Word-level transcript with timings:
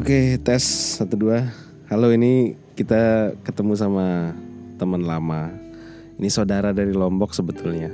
Oke, 0.00 0.40
tes 0.40 0.64
satu 0.96 1.12
dua. 1.12 1.52
Halo, 1.92 2.08
ini 2.08 2.56
kita 2.72 3.36
ketemu 3.44 3.76
sama 3.76 4.32
teman 4.80 5.04
lama. 5.04 5.52
Ini 6.16 6.24
saudara 6.32 6.72
dari 6.72 6.96
Lombok 6.96 7.36
sebetulnya. 7.36 7.92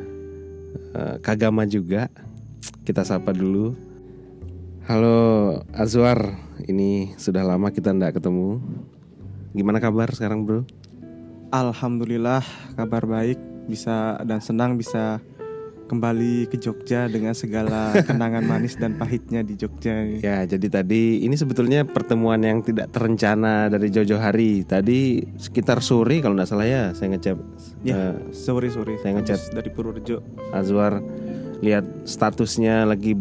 Eh, 0.95 1.19
Kagama 1.19 1.66
juga. 1.66 2.06
Kita 2.87 3.03
sapa 3.03 3.34
dulu. 3.34 3.74
Halo 4.87 5.19
Azwar, 5.74 6.38
ini 6.71 7.11
sudah 7.19 7.42
lama 7.42 7.74
kita 7.74 7.90
ndak 7.90 8.22
ketemu. 8.22 8.62
Gimana 9.51 9.83
kabar 9.83 10.07
sekarang, 10.15 10.47
Bro? 10.47 10.62
Alhamdulillah 11.51 12.47
kabar 12.79 13.02
baik 13.02 13.43
bisa 13.66 14.22
dan 14.22 14.38
senang 14.38 14.79
bisa 14.79 15.19
kembali 15.87 16.50
ke 16.50 16.59
Jogja 16.59 17.06
dengan 17.06 17.32
segala 17.32 17.95
kenangan 18.09 18.42
manis 18.42 18.74
dan 18.74 18.98
pahitnya 18.98 19.46
di 19.46 19.55
Jogja. 19.55 20.02
Ya, 20.19 20.42
jadi 20.45 20.66
tadi 20.83 21.23
ini 21.23 21.38
sebetulnya 21.38 21.87
pertemuan 21.87 22.42
yang 22.42 22.61
tidak 22.61 22.91
terencana 22.91 23.70
dari 23.70 23.88
Jojo 23.88 24.19
hari. 24.19 24.66
Tadi 24.66 25.23
sekitar 25.38 25.78
sore 25.80 26.19
kalau 26.19 26.34
nggak 26.34 26.51
salah 26.51 26.66
ya, 26.66 26.84
saya 26.92 27.14
ngechat 27.14 27.38
Ya, 27.87 28.12
eh, 28.12 28.34
sorry 28.34 28.69
sorry. 28.69 28.98
saya 29.01 29.14
ngechat. 29.16 29.55
Dari 29.55 29.70
Purworejo. 29.70 30.20
Azwar 30.51 30.98
lihat 31.62 31.87
statusnya 32.05 32.84
lagi 32.84 33.16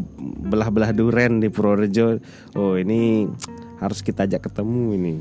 belah-belah 0.49 0.91
duren 0.91 1.39
di 1.39 1.53
Purworejo. 1.53 2.19
Oh, 2.57 2.75
ini 2.75 3.29
harus 3.79 4.01
kita 4.01 4.25
ajak 4.25 4.49
ketemu 4.49 4.83
ini. 4.97 5.15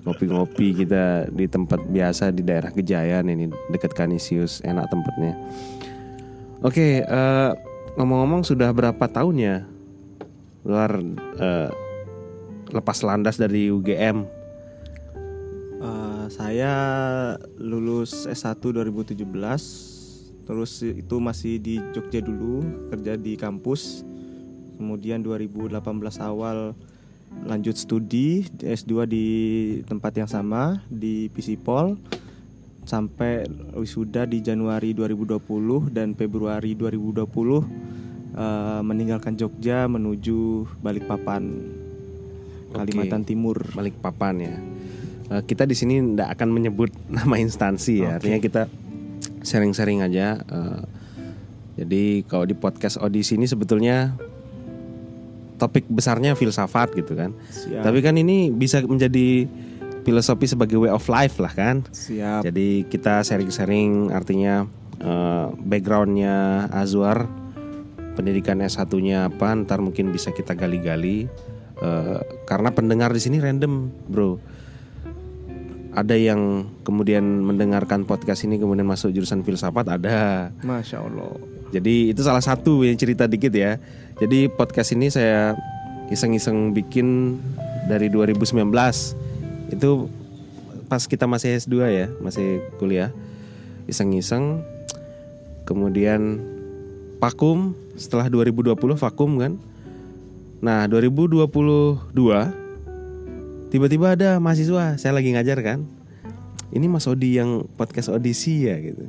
Ngopi-ngopi 0.00 0.72
kita 0.80 1.28
di 1.28 1.44
tempat 1.44 1.84
biasa 1.84 2.32
di 2.32 2.40
daerah 2.40 2.72
Gejayan 2.72 3.28
ini 3.28 3.52
dekat 3.68 3.92
Kanisius, 3.92 4.64
enak 4.64 4.88
tempatnya. 4.88 5.36
Oke, 6.60 7.00
eh, 7.00 7.50
ngomong-ngomong 7.96 8.44
sudah 8.44 8.68
berapa 8.76 9.08
tahun 9.08 9.36
ya? 9.40 9.56
Luar 10.60 10.92
eh, 11.40 11.72
lepas 12.68 13.00
landas 13.00 13.40
dari 13.40 13.72
UGM? 13.72 14.28
Eh, 15.80 16.24
saya 16.28 16.72
lulus 17.56 18.28
S1 18.28 18.60
2017 18.60 19.24
terus 20.44 20.84
itu 20.84 21.16
masih 21.16 21.56
di 21.64 21.80
Jogja 21.96 22.20
dulu 22.20 22.60
kerja 22.92 23.16
di 23.16 23.40
kampus. 23.40 24.04
Kemudian 24.76 25.24
2018 25.24 25.80
awal 26.20 26.76
lanjut 27.48 27.72
studi 27.72 28.44
di 28.52 28.64
S2 28.68 29.08
di 29.08 29.26
tempat 29.88 30.12
yang 30.12 30.28
sama 30.28 30.84
di 30.92 31.32
Pisipol 31.32 31.96
sampai 32.90 33.46
wisuda 33.78 34.26
di 34.26 34.42
Januari 34.42 34.90
2020 34.90 35.94
dan 35.94 36.18
Februari 36.18 36.74
2020 36.74 37.22
eh, 37.22 38.82
meninggalkan 38.82 39.38
Jogja 39.38 39.86
menuju 39.86 40.66
Balikpapan 40.82 41.42
Kalimantan 42.74 43.22
Timur 43.22 43.62
Balikpapan 43.70 44.34
ya. 44.42 44.56
Eh, 45.30 45.42
kita 45.46 45.70
di 45.70 45.78
sini 45.78 46.02
tidak 46.02 46.34
akan 46.34 46.48
menyebut 46.50 46.90
nama 47.22 47.38
instansi 47.38 48.02
ya. 48.02 48.18
Oke. 48.18 48.26
Artinya 48.26 48.38
kita 48.42 48.62
sharing-sharing 49.46 50.02
aja. 50.02 50.42
eh, 50.42 50.82
jadi 51.78 52.26
kalau 52.26 52.44
di 52.44 52.58
podcast 52.58 52.98
audisi 52.98 53.38
ini 53.38 53.46
sebetulnya 53.46 54.12
topik 55.56 55.86
besarnya 55.86 56.34
filsafat 56.34 56.92
gitu 56.98 57.14
kan. 57.14 57.30
Siap. 57.54 57.86
Tapi 57.86 57.98
kan 58.02 58.18
ini 58.18 58.50
bisa 58.50 58.82
menjadi 58.82 59.46
filosofi 60.10 60.50
sebagai 60.50 60.74
way 60.82 60.90
of 60.90 61.06
life 61.06 61.38
lah 61.38 61.54
kan. 61.54 61.86
Siap. 61.94 62.42
Jadi 62.42 62.90
kita 62.90 63.22
sharing-sharing 63.22 64.10
artinya 64.10 64.66
eh, 64.98 65.46
backgroundnya 65.54 66.66
Azwar, 66.74 67.30
pendidikan 68.18 68.58
S1-nya 68.58 69.30
apa, 69.30 69.54
ntar 69.54 69.78
mungkin 69.78 70.10
bisa 70.10 70.34
kita 70.34 70.58
gali-gali. 70.58 71.30
Eh, 71.80 72.20
karena 72.44 72.74
pendengar 72.74 73.14
di 73.14 73.22
sini 73.22 73.38
random, 73.38 73.88
bro. 74.10 74.42
Ada 75.90 76.14
yang 76.14 76.70
kemudian 76.86 77.22
mendengarkan 77.42 78.06
podcast 78.06 78.46
ini 78.46 78.62
kemudian 78.62 78.86
masuk 78.86 79.10
jurusan 79.14 79.42
filsafat 79.42 79.86
ada. 79.94 80.50
Masya 80.62 81.02
Allah. 81.02 81.34
Jadi 81.70 82.10
itu 82.10 82.22
salah 82.22 82.42
satu 82.42 82.82
yang 82.82 82.98
cerita 82.98 83.26
dikit 83.30 83.50
ya. 83.54 83.78
Jadi 84.18 84.50
podcast 84.50 84.94
ini 84.94 85.10
saya 85.10 85.54
iseng-iseng 86.10 86.74
bikin 86.74 87.38
dari 87.90 88.06
2019. 88.06 89.29
Itu 89.70 90.10
pas 90.90 91.06
kita 91.06 91.30
masih 91.30 91.56
S2 91.56 91.74
ya, 91.86 92.06
masih 92.18 92.60
kuliah. 92.82 93.14
Iseng-iseng 93.86 94.62
kemudian 95.64 96.42
vakum 97.22 97.78
setelah 97.94 98.26
2020 98.26 98.74
vakum 98.98 99.38
kan. 99.38 99.54
Nah, 100.60 100.84
2022 100.90 101.46
tiba-tiba 103.70 104.18
ada 104.18 104.42
mahasiswa, 104.42 104.98
saya 104.98 105.12
lagi 105.14 105.30
ngajar 105.32 105.62
kan. 105.62 105.86
Ini 106.70 106.86
Mas 106.86 107.06
Odi 107.10 107.38
yang 107.38 107.66
podcast 107.74 108.10
audisi 108.10 108.66
ya 108.66 108.78
gitu. 108.78 109.06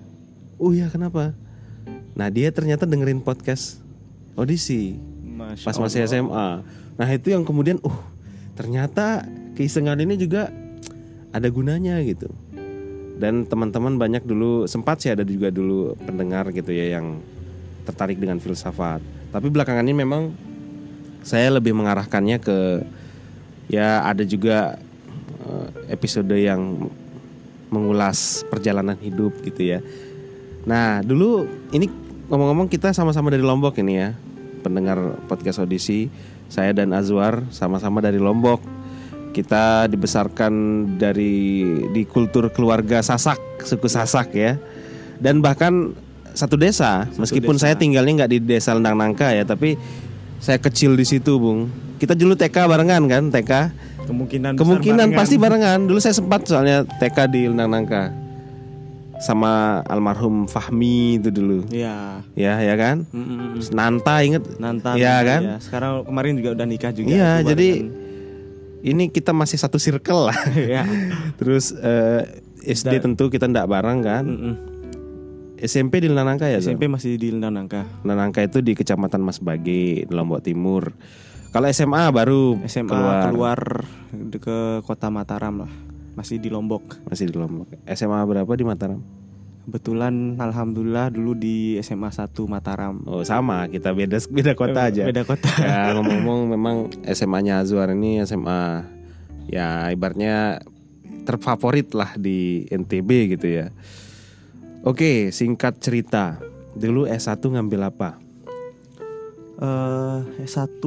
Oh 0.61 0.73
ya 0.73 0.89
kenapa? 0.89 1.33
Nah 2.17 2.27
dia 2.29 2.49
ternyata 2.49 2.85
dengerin 2.85 3.21
podcast 3.21 3.81
audisi 4.33 4.97
Masya 5.21 5.65
pas 5.65 5.77
masih 5.77 6.05
Allah. 6.05 6.13
SMA. 6.13 6.47
Nah 6.97 7.07
itu 7.09 7.33
yang 7.33 7.45
kemudian, 7.45 7.77
uh 7.81 7.99
ternyata 8.53 9.25
keisengan 9.55 9.99
ini 9.99 10.15
juga 10.15 10.49
ada 11.31 11.47
gunanya 11.47 11.99
gitu. 12.03 12.31
Dan 13.21 13.45
teman-teman 13.45 14.01
banyak 14.01 14.25
dulu 14.25 14.65
sempat 14.65 15.03
sih 15.03 15.13
ada 15.13 15.21
juga 15.21 15.53
dulu 15.53 15.93
pendengar 16.01 16.49
gitu 16.49 16.73
ya 16.73 16.97
yang 16.97 17.21
tertarik 17.85 18.17
dengan 18.17 18.41
filsafat. 18.41 19.01
Tapi 19.29 19.47
belakangan 19.47 19.85
ini 19.85 19.95
memang 20.01 20.33
saya 21.21 21.53
lebih 21.53 21.77
mengarahkannya 21.77 22.37
ke 22.41 22.81
ya 23.69 24.03
ada 24.03 24.25
juga 24.25 24.81
eh, 25.45 25.67
episode 25.93 26.33
yang 26.33 26.89
mengulas 27.71 28.43
perjalanan 28.51 28.99
hidup 28.99 29.31
gitu 29.47 29.63
ya. 29.63 29.79
Nah, 30.67 31.01
dulu 31.01 31.47
ini 31.71 31.87
ngomong-ngomong 32.27 32.67
kita 32.67 32.91
sama-sama 32.91 33.31
dari 33.31 33.41
Lombok 33.41 33.79
ini 33.79 33.93
ya. 33.97 34.11
Pendengar 34.61 35.17
podcast 35.25 35.57
audisi, 35.57 36.11
saya 36.51 36.75
dan 36.75 36.93
Azwar 36.93 37.47
sama-sama 37.49 38.03
dari 38.03 38.21
Lombok. 38.21 38.80
Kita 39.31 39.87
dibesarkan 39.87 40.53
dari 40.99 41.63
di 41.95 42.03
kultur 42.03 42.51
keluarga 42.51 42.99
Sasak, 42.99 43.63
suku 43.63 43.87
Sasak 43.87 44.35
ya. 44.35 44.59
Dan 45.17 45.39
bahkan 45.39 45.95
satu 46.35 46.55
desa, 46.55 47.07
meskipun 47.15 47.55
desa. 47.55 47.71
saya 47.71 47.75
tinggalnya 47.79 48.23
nggak 48.23 48.31
di 48.31 48.39
desa 48.43 48.75
Lendang 48.75 48.99
Nangka 48.99 49.31
ya, 49.31 49.43
tapi 49.47 49.75
saya 50.41 50.59
kecil 50.59 50.95
di 50.99 51.05
situ, 51.07 51.37
Bung. 51.39 51.71
Kita 51.99 52.17
dulu 52.17 52.33
TK 52.35 52.65
barengan 52.65 53.03
kan, 53.07 53.23
TK. 53.29 53.51
Kemungkinan 54.09 54.57
Kemungkinan 54.57 55.13
barengan. 55.13 55.19
pasti 55.19 55.35
barengan. 55.37 55.79
Dulu 55.85 55.99
saya 56.01 56.15
sempat 56.17 56.43
soalnya 56.49 56.83
TK 56.99 57.17
di 57.29 57.41
Lendang 57.47 57.71
Nangka 57.71 58.03
sama 59.21 59.85
almarhum 59.85 60.49
Fahmi 60.49 61.21
itu 61.21 61.29
dulu. 61.29 61.61
Iya. 61.69 62.25
Ya, 62.33 62.57
ya 62.57 62.73
kan? 62.73 63.05
Mm-mm. 63.13 63.61
Terus 63.61 63.69
Nanta 63.69 64.25
inget? 64.25 64.41
Nantan. 64.57 64.97
Iya 64.97 65.15
kan? 65.21 65.41
ya. 65.45 65.57
Sekarang 65.61 66.01
kemarin 66.09 66.33
juga 66.41 66.49
udah 66.57 66.65
nikah 66.65 66.91
juga. 66.91 67.13
Iya, 67.13 67.31
jadi 67.45 67.69
barengan. 67.85 68.10
Ini 68.81 69.07
kita 69.07 69.31
masih 69.31 69.57
satu 69.57 69.77
circle 69.77 70.29
lah. 70.29 70.37
Iya. 70.57 70.83
Terus 71.37 71.73
eh, 71.73 72.41
SD 72.61 73.01
Dan- 73.01 73.13
tentu 73.13 73.29
kita 73.29 73.45
ndak 73.45 73.65
bareng 73.65 73.99
kan. 74.01 74.25
Mm-mm. 74.25 74.55
SMP 75.61 76.01
di 76.01 76.09
Lendang 76.09 76.33
Nangka 76.33 76.49
ya? 76.49 76.57
SMP 76.57 76.89
masih 76.89 77.21
di 77.21 77.29
Lendang 77.29 77.53
Nangka. 77.53 77.85
Lendang 78.01 78.33
Nangka 78.33 78.41
itu 78.41 78.65
di 78.65 78.73
Kecamatan 78.73 79.21
Mas 79.21 79.37
Bage, 79.37 80.09
di 80.09 80.09
Lombok 80.09 80.41
Timur. 80.41 80.89
Kalau 81.53 81.69
SMA 81.69 82.09
baru 82.09 82.57
SMA 82.65 82.89
keluar. 82.89 83.21
keluar, 83.29 83.59
ke 84.41 84.57
kota 84.81 85.13
Mataram 85.13 85.67
lah. 85.67 85.71
Masih 86.17 86.41
di 86.41 86.49
Lombok. 86.49 86.97
masih 87.05 87.29
di 87.29 87.37
Lombok. 87.37 87.69
SMA 87.85 88.19
berapa 88.25 88.49
di 88.57 88.65
Mataram? 88.65 89.20
Kebetulan 89.61 90.41
alhamdulillah 90.41 91.13
dulu 91.13 91.37
di 91.37 91.77
SMA 91.85 92.09
1 92.09 92.33
Mataram. 92.49 92.97
Oh, 93.05 93.21
sama, 93.21 93.69
kita 93.69 93.93
beda 93.93 94.17
beda 94.27 94.51
kota 94.57 94.89
aja. 94.89 95.05
Beda 95.05 95.21
kota. 95.21 95.49
Ya 95.61 95.93
ngomong-ngomong 95.93 96.39
memang 96.49 96.75
SMA-nya 97.05 97.61
Azwar 97.61 97.93
ini 97.93 98.17
SMA 98.25 98.89
ya 99.45 99.93
ibaratnya 99.93 100.65
terfavorit 101.23 101.93
lah 101.93 102.17
di 102.17 102.65
NTB 102.73 103.37
gitu 103.37 103.47
ya. 103.47 103.69
Oke, 104.81 105.29
singkat 105.29 105.77
cerita. 105.77 106.41
Dulu 106.73 107.05
S1 107.05 107.37
ngambil 107.37 107.93
apa? 107.93 108.17
Eh, 109.61 110.19
S1 110.41 110.81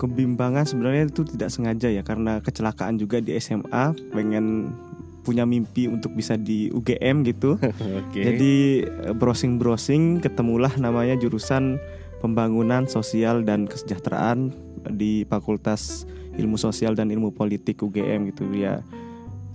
kebimbangan 0.00 0.64
sebenarnya 0.64 1.12
itu 1.12 1.28
tidak 1.28 1.52
sengaja 1.52 1.92
ya 1.92 2.00
karena 2.00 2.40
kecelakaan 2.40 2.96
juga 2.96 3.20
di 3.20 3.36
SMA 3.36 3.92
pengen 4.16 4.72
punya 5.24 5.48
mimpi 5.48 5.88
untuk 5.88 6.12
bisa 6.12 6.36
di 6.36 6.68
UGM 6.68 7.24
gitu. 7.24 7.56
Oke. 8.04 8.20
Jadi 8.20 8.84
eh, 8.84 9.14
browsing-browsing 9.16 10.20
ketemulah 10.20 10.76
namanya 10.76 11.16
jurusan 11.16 11.80
Pembangunan 12.20 12.88
Sosial 12.88 13.44
dan 13.44 13.68
Kesejahteraan 13.68 14.52
di 14.92 15.24
Fakultas 15.28 16.04
Ilmu 16.36 16.60
Sosial 16.60 16.92
dan 16.92 17.08
Ilmu 17.08 17.32
Politik 17.32 17.80
UGM 17.80 18.32
gitu 18.32 18.44
ya. 18.52 18.84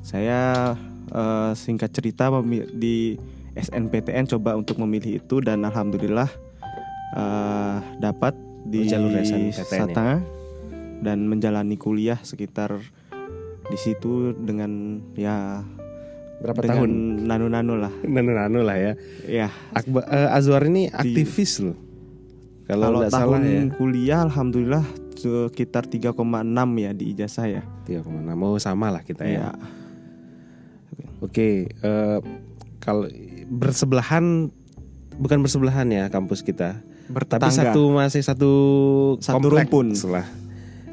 Saya 0.02 0.74
eh, 1.14 1.52
singkat 1.54 1.94
cerita 1.94 2.34
di 2.74 3.14
SNPTN 3.54 4.30
coba 4.38 4.58
untuk 4.58 4.82
memilih 4.82 5.22
itu 5.22 5.42
dan 5.42 5.62
alhamdulillah 5.66 6.30
eh, 7.14 7.78
dapat 8.02 8.34
di 8.66 8.90
jalur 8.90 9.14
SNPTN 9.14 9.90
ya? 9.94 10.18
Dan 11.00 11.32
menjalani 11.32 11.80
kuliah 11.80 12.20
sekitar 12.20 12.76
di 13.70 13.78
situ 13.78 14.34
dengan 14.36 15.00
ya 15.14 15.62
Berapa 16.40 16.64
dengan 16.64 16.76
tahun? 16.88 16.92
nano-nano 17.28 17.76
lah. 17.76 17.94
Nano-nano 18.08 18.60
lah 18.64 18.78
ya. 18.80 18.94
Ya, 19.28 19.48
Akba, 19.76 20.08
eh, 20.08 20.30
Azwar 20.32 20.64
ini 20.66 20.88
aktivis 20.88 21.60
loh. 21.60 21.76
Kalau 22.64 23.02
tahun 23.02 23.12
salah 23.12 23.40
ya. 23.44 23.66
kuliah 23.76 24.20
alhamdulillah 24.24 24.86
sekitar 25.20 25.90
3,6 25.90 26.16
ya 26.80 26.92
di 26.96 27.12
ijazah 27.12 27.46
ya. 27.50 27.64
3,6 27.84 28.08
mau 28.40 28.56
sama 28.56 28.88
lah 28.88 29.04
kita 29.04 29.28
ya. 29.28 29.52
Ya. 29.52 29.52
Oke, 31.20 31.68
eh, 31.68 32.20
kalau 32.80 33.04
bersebelahan 33.52 34.48
bukan 35.20 35.44
bersebelahan 35.44 35.92
ya 35.92 36.08
kampus 36.08 36.40
kita. 36.40 36.80
Tapi 36.80 37.12
Bertetangga. 37.12 37.74
satu 37.74 37.82
masih 37.92 38.22
satu 38.24 38.52
Satu 39.20 39.50
rumpun. 39.50 39.92
lah. 40.08 40.24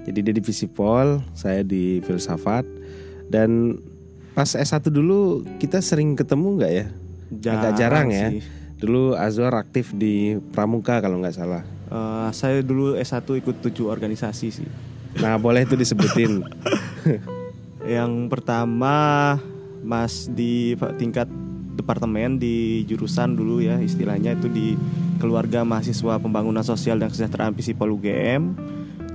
Jadi 0.06 0.18
dia 0.22 0.34
di 0.38 0.42
Visipol, 0.42 1.18
saya 1.34 1.66
di 1.66 1.98
filsafat 2.06 2.62
dan 3.26 3.82
pas 4.38 4.54
S1 4.54 4.86
dulu 4.86 5.42
kita 5.58 5.82
sering 5.82 6.14
ketemu 6.14 6.48
nggak 6.62 6.72
ya? 6.72 6.86
Agak 7.50 7.72
jarang 7.74 8.08
ya. 8.14 8.30
sih. 8.30 8.46
Dulu 8.78 9.18
Azwar 9.18 9.56
aktif 9.58 9.90
di 9.96 10.38
Pramuka 10.54 11.02
kalau 11.02 11.18
nggak 11.18 11.34
salah. 11.34 11.66
Eh, 11.90 12.28
saya 12.30 12.62
dulu 12.62 12.94
S1 12.94 13.26
ikut 13.26 13.62
tujuh 13.66 13.90
organisasi 13.90 14.48
sih. 14.50 14.68
Nah 15.18 15.34
boleh 15.38 15.66
itu 15.66 15.74
disebutin. 15.74 16.46
Yang 17.98 18.12
pertama 18.30 18.94
Mas 19.86 20.26
di 20.26 20.74
tingkat 20.98 21.30
departemen 21.78 22.40
di 22.40 22.82
jurusan 22.88 23.36
dulu 23.38 23.62
ya 23.62 23.78
istilahnya 23.78 24.34
itu 24.34 24.48
di 24.50 24.74
keluarga 25.22 25.62
mahasiswa 25.62 26.18
pembangunan 26.18 26.64
sosial 26.66 26.98
dan 26.98 27.12
kesejahteraan 27.12 27.54
Visipol 27.54 27.94
UGM. 27.94 28.54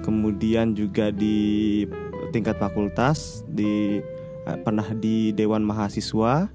Kemudian 0.02 0.74
juga 0.74 1.14
di 1.14 1.86
tingkat 2.34 2.58
fakultas 2.58 3.46
di 3.46 4.02
eh, 4.48 4.58
pernah 4.64 4.88
di 4.96 5.36
Dewan 5.36 5.62
Mahasiswa 5.62 6.50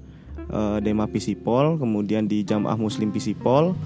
eh, 0.51 0.77
Dema 0.83 1.07
Visipol, 1.07 1.79
kemudian 1.79 2.27
di 2.27 2.43
Jamaah 2.43 2.75
Muslim 2.75 3.13
Visipol. 3.13 3.77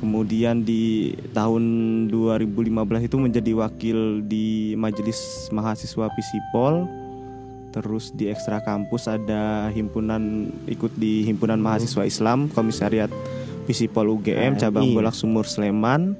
Kemudian 0.00 0.64
di 0.64 1.12
tahun 1.36 1.60
2015 2.08 3.04
itu 3.04 3.16
menjadi 3.20 3.52
wakil 3.52 4.24
di 4.24 4.72
Majelis 4.72 5.52
Mahasiswa 5.52 6.08
Visipol. 6.16 6.88
Terus 7.70 8.08
di 8.16 8.26
ekstra 8.32 8.64
kampus 8.64 9.06
ada 9.06 9.68
himpunan 9.70 10.50
ikut 10.66 10.96
di 10.96 11.22
himpunan 11.22 11.60
mahasiswa 11.60 12.02
Islam 12.02 12.50
Komisariat 12.50 13.12
Visipol 13.68 14.10
UGM 14.10 14.56
HMI. 14.56 14.60
cabang 14.64 14.88
Bolak 14.90 15.14
Sumur 15.14 15.46
Sleman. 15.46 16.16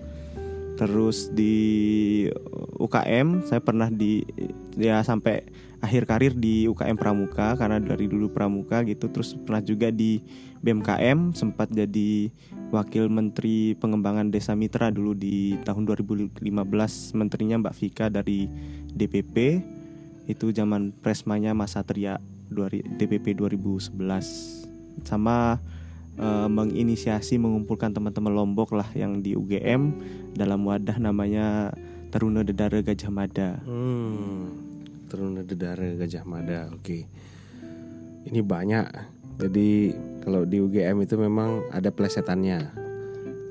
Terus 0.81 1.29
di 1.37 2.25
UKM 2.81 3.45
saya 3.45 3.61
pernah 3.61 3.93
di 3.93 4.25
ya 4.81 5.05
sampai 5.05 5.45
akhir 5.85 6.09
karir 6.09 6.33
di 6.33 6.65
UKM 6.73 6.97
Pramuka 6.97 7.53
karena 7.61 7.77
dari 7.77 8.09
dulu 8.09 8.33
Pramuka 8.33 8.81
gitu. 8.89 9.13
Terus 9.13 9.37
pernah 9.37 9.61
juga 9.61 9.93
di 9.93 10.25
BMKM 10.65 11.37
sempat 11.37 11.69
jadi 11.69 12.33
wakil 12.73 13.13
menteri 13.13 13.77
pengembangan 13.77 14.33
desa 14.33 14.57
mitra 14.57 14.89
dulu 14.89 15.13
di 15.13 15.61
tahun 15.69 15.85
2015 15.85 16.41
menterinya 17.13 17.61
Mbak 17.61 17.77
Vika 17.77 18.07
dari 18.09 18.49
DPP 18.97 19.37
itu 20.33 20.47
zaman 20.57 20.97
presmanya 21.05 21.53
Mas 21.53 21.77
Satria 21.77 22.17
DPP 22.97 23.37
2011 23.37 24.01
sama 25.05 25.61
eh, 26.21 26.49
menginisiasi 26.53 27.41
mengumpulkan 27.41 27.97
teman-teman 27.97 28.37
Lombok 28.37 28.77
lah 28.77 28.87
yang 28.93 29.25
di 29.25 29.33
UGM 29.33 29.97
dalam 30.37 30.69
wadah 30.69 31.01
namanya 31.01 31.73
Taruna 32.13 32.45
Dedara 32.45 32.85
Gajah 32.85 33.09
Mada. 33.09 33.63
Hmm, 33.65 34.53
Teruna 35.09 35.41
Dedara 35.41 35.97
Gajah 35.97 36.29
Mada. 36.29 36.69
Oke. 36.77 37.09
Ini 38.29 38.41
banyak. 38.45 38.87
Jadi 39.41 39.97
kalau 40.21 40.45
di 40.45 40.61
UGM 40.61 41.01
itu 41.01 41.17
memang 41.17 41.65
ada 41.73 41.89
plesetannya. 41.89 42.91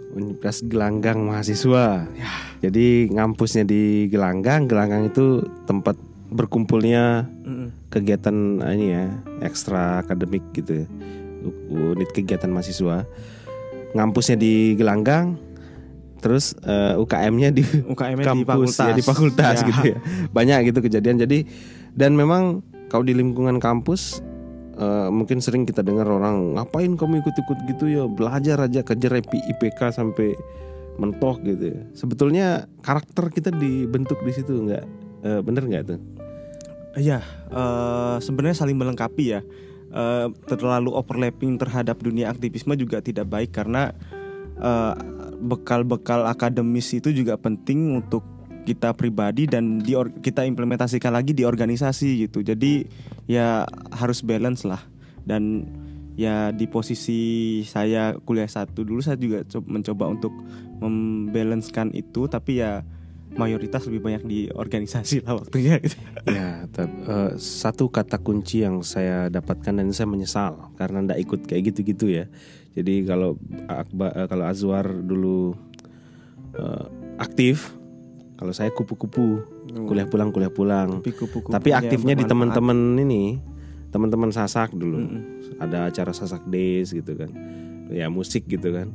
Universitas 0.10 0.66
Gelanggang 0.66 1.22
mahasiswa. 1.26 2.06
Jadi 2.60 3.10
ngampusnya 3.14 3.64
di 3.66 4.12
Gelanggang. 4.12 4.68
Gelanggang 4.68 5.08
itu 5.10 5.42
tempat 5.66 5.96
berkumpulnya 6.30 7.26
kegiatan 7.90 8.62
ah, 8.62 8.74
ini 8.74 8.94
ya, 8.94 9.06
ekstra 9.42 10.06
akademik 10.06 10.46
gitu. 10.54 10.86
Unit 11.70 12.10
kegiatan 12.10 12.48
mahasiswa. 12.48 13.06
Ngampusnya 13.92 14.36
di 14.36 14.74
Gelanggang. 14.74 15.36
Terus 16.20 16.52
eh, 16.62 16.96
UKM-nya 16.96 17.50
di 17.50 17.64
UKM-nya 17.88 18.26
di 18.28 18.44
kampus 18.44 18.76
fakultas. 18.76 18.80
ya 18.82 18.92
di 18.92 19.04
fakultas 19.04 19.56
Ya. 19.56 19.66
gitu 19.66 19.82
ya 19.88 19.98
banyak 20.30 20.60
gitu 20.68 20.80
kejadian 20.82 21.16
jadi 21.18 21.48
dan 21.94 22.12
memang 22.12 22.60
kalau 22.86 23.08
di 23.08 23.16
lingkungan 23.16 23.56
kampus 23.58 24.20
eh, 24.76 25.08
mungkin 25.08 25.40
sering 25.40 25.64
kita 25.64 25.80
dengar 25.80 26.04
orang 26.06 26.60
ngapain 26.60 26.92
kamu 26.94 27.24
ikut-ikut 27.24 27.60
gitu 27.66 27.88
ya 27.88 28.04
belajar 28.04 28.60
aja 28.60 28.84
kejar 28.84 29.16
IP- 29.16 29.48
IPK 29.48 29.96
sampai 29.96 30.36
mentok 30.96 31.40
gitu 31.40 31.72
ya. 31.72 31.88
sebetulnya 31.96 32.48
karakter 32.78 33.32
kita 33.32 33.50
dibentuk 33.50 34.20
di 34.20 34.32
situ 34.34 34.60
nggak 34.60 34.84
Eh, 35.20 35.40
bener 35.40 35.64
nggak 35.64 35.84
tuh 35.86 36.00
Iya, 36.96 37.24
eh, 37.48 38.16
sebenarnya 38.20 38.58
saling 38.58 38.76
melengkapi 38.76 39.24
ya. 39.30 39.40
Eh, 39.90 40.28
terlalu 40.46 40.94
overlapping 40.94 41.58
terhadap 41.58 41.98
dunia 41.98 42.30
aktivisme 42.30 42.78
juga 42.78 43.02
tidak 43.02 43.26
baik 43.26 43.58
karena 43.58 43.90
eh, 44.62 44.94
bekal-bekal 45.42 46.30
akademis 46.30 46.94
itu 46.94 47.10
juga 47.10 47.42
penting 47.42 47.98
untuk 47.98 48.22
kita 48.70 48.94
pribadi 48.94 49.50
dan 49.50 49.82
di 49.82 49.98
kita 50.22 50.46
implementasikan 50.46 51.10
lagi 51.10 51.34
di 51.34 51.42
organisasi 51.42 52.30
gitu. 52.30 52.46
Jadi 52.46 52.86
ya 53.26 53.66
harus 53.90 54.22
balance 54.22 54.62
lah 54.62 54.86
dan 55.26 55.66
ya 56.14 56.54
di 56.54 56.70
posisi 56.70 57.22
saya 57.66 58.14
kuliah 58.22 58.46
satu 58.46 58.86
dulu 58.86 59.02
saya 59.02 59.18
juga 59.18 59.42
co- 59.50 59.66
mencoba 59.66 60.06
untuk 60.06 60.38
membalancekan 60.86 61.98
itu 61.98 62.30
tapi 62.30 62.62
ya 62.62 62.86
mayoritas 63.38 63.86
lebih 63.86 64.02
banyak 64.02 64.24
di 64.26 64.40
organisasi 64.50 65.22
lah 65.22 65.38
waktunya 65.38 65.78
gitu. 65.78 65.98
ya 66.26 66.66
eh, 66.66 67.32
satu 67.38 67.92
kata 67.94 68.18
kunci 68.18 68.66
yang 68.66 68.82
saya 68.82 69.30
dapatkan 69.30 69.78
dan 69.78 69.94
saya 69.94 70.10
menyesal 70.10 70.74
karena 70.80 71.06
ndak 71.06 71.20
ikut 71.22 71.46
kayak 71.46 71.74
gitu-gitu 71.74 72.10
ya. 72.10 72.26
Jadi 72.74 73.06
kalau 73.06 73.36
Akba, 73.68 74.14
eh, 74.16 74.28
kalau 74.30 74.46
Azwar 74.50 74.86
dulu 74.90 75.54
eh, 76.58 76.86
aktif 77.22 77.76
kalau 78.40 78.56
saya 78.56 78.72
kupu-kupu 78.72 79.44
kuliah 79.86 80.08
pulang 80.08 80.32
kuliah 80.32 80.50
pulang. 80.50 81.04
Tapi 81.04 81.12
kupu-kupunya 81.14 81.56
tapi 81.60 81.70
aktifnya 81.76 82.16
di 82.16 82.26
teman-teman 82.26 82.98
ini 82.98 83.38
teman-teman 83.90 84.32
sasak 84.34 84.74
dulu. 84.74 85.02
Mm-mm. 85.02 85.22
ada 85.60 85.92
acara 85.92 86.16
sasak 86.16 86.48
days 86.48 86.96
gitu 86.96 87.14
kan. 87.20 87.30
Ya 87.92 88.08
musik 88.08 88.48
gitu 88.48 88.72
kan. 88.74 88.90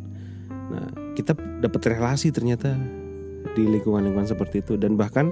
Nah 0.48 0.86
kita 1.12 1.36
dapat 1.60 1.80
relasi 1.92 2.32
ternyata 2.32 2.74
di 3.54 3.64
lingkungan-lingkungan 3.66 4.28
seperti 4.28 4.60
itu. 4.60 4.74
Dan 4.76 4.98
bahkan 4.98 5.30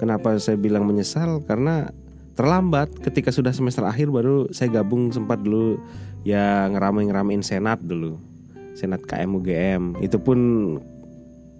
kenapa 0.00 0.38
saya 0.38 0.56
bilang 0.56 0.86
menyesal? 0.86 1.42
Karena 1.44 1.90
terlambat. 2.36 2.92
Ketika 3.00 3.32
sudah 3.32 3.50
semester 3.50 3.82
akhir 3.82 4.12
baru 4.12 4.52
saya 4.52 4.70
gabung 4.70 5.10
sempat 5.10 5.40
dulu 5.40 5.80
ya 6.22 6.68
ngeramein 6.70 7.10
ngeramein 7.10 7.42
senat 7.42 7.80
dulu. 7.82 8.20
Senat 8.76 9.02
KM 9.08 9.32
UGM 9.40 9.82
itu 10.04 10.20
pun 10.20 10.38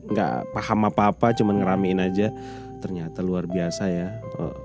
nggak 0.06 0.54
paham 0.54 0.86
apa-apa 0.86 1.32
cuman 1.34 1.64
ngeramein 1.64 1.98
aja. 1.98 2.30
Ternyata 2.84 3.24
luar 3.24 3.48
biasa 3.48 3.88
ya 3.88 4.20
eh, 4.20 4.56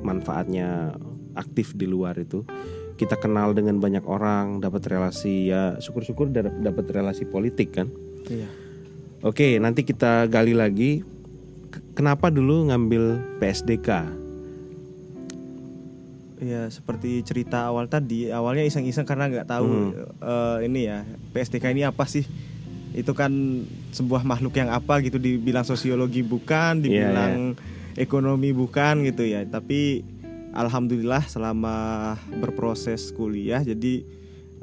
manfaatnya 0.00 0.94
aktif 1.34 1.74
di 1.74 1.90
luar 1.90 2.14
itu. 2.16 2.46
Kita 2.94 3.16
kenal 3.16 3.56
dengan 3.56 3.80
banyak 3.80 4.04
orang 4.06 4.60
dapat 4.60 4.86
relasi 4.86 5.50
ya 5.50 5.80
syukur-syukur 5.82 6.30
da- 6.30 6.52
dapat 6.52 6.86
relasi 6.94 7.26
politik 7.26 7.74
kan. 7.74 7.90
Iya. 8.30 8.46
Oke 9.20 9.60
nanti 9.60 9.84
kita 9.84 10.26
gali 10.26 10.56
lagi 10.56 11.04
kenapa 11.92 12.28
dulu 12.28 12.68
ngambil 12.68 13.20
PSDK 13.38 14.20
Iya, 16.40 16.72
seperti 16.72 17.20
cerita 17.20 17.68
awal 17.68 17.84
tadi, 17.84 18.32
awalnya 18.32 18.64
iseng-iseng 18.64 19.04
karena 19.04 19.28
nggak 19.28 19.44
tahu 19.44 19.92
Hmm. 19.92 20.08
eh, 20.24 20.58
ini 20.72 20.88
ya 20.88 21.04
PSDK 21.36 21.68
ini 21.76 21.84
apa 21.84 22.08
sih? 22.08 22.24
Itu 22.96 23.12
kan 23.12 23.28
sebuah 23.92 24.24
makhluk 24.24 24.56
yang 24.56 24.72
apa 24.72 25.04
gitu, 25.04 25.20
dibilang 25.20 25.68
sosiologi 25.68 26.24
bukan, 26.24 26.80
dibilang 26.80 27.60
ekonomi 27.92 28.56
bukan 28.56 29.04
gitu 29.04 29.28
ya. 29.28 29.44
Tapi 29.44 30.00
alhamdulillah 30.56 31.28
selama 31.28 32.16
berproses 32.40 33.12
kuliah, 33.12 33.60
jadi 33.60 34.00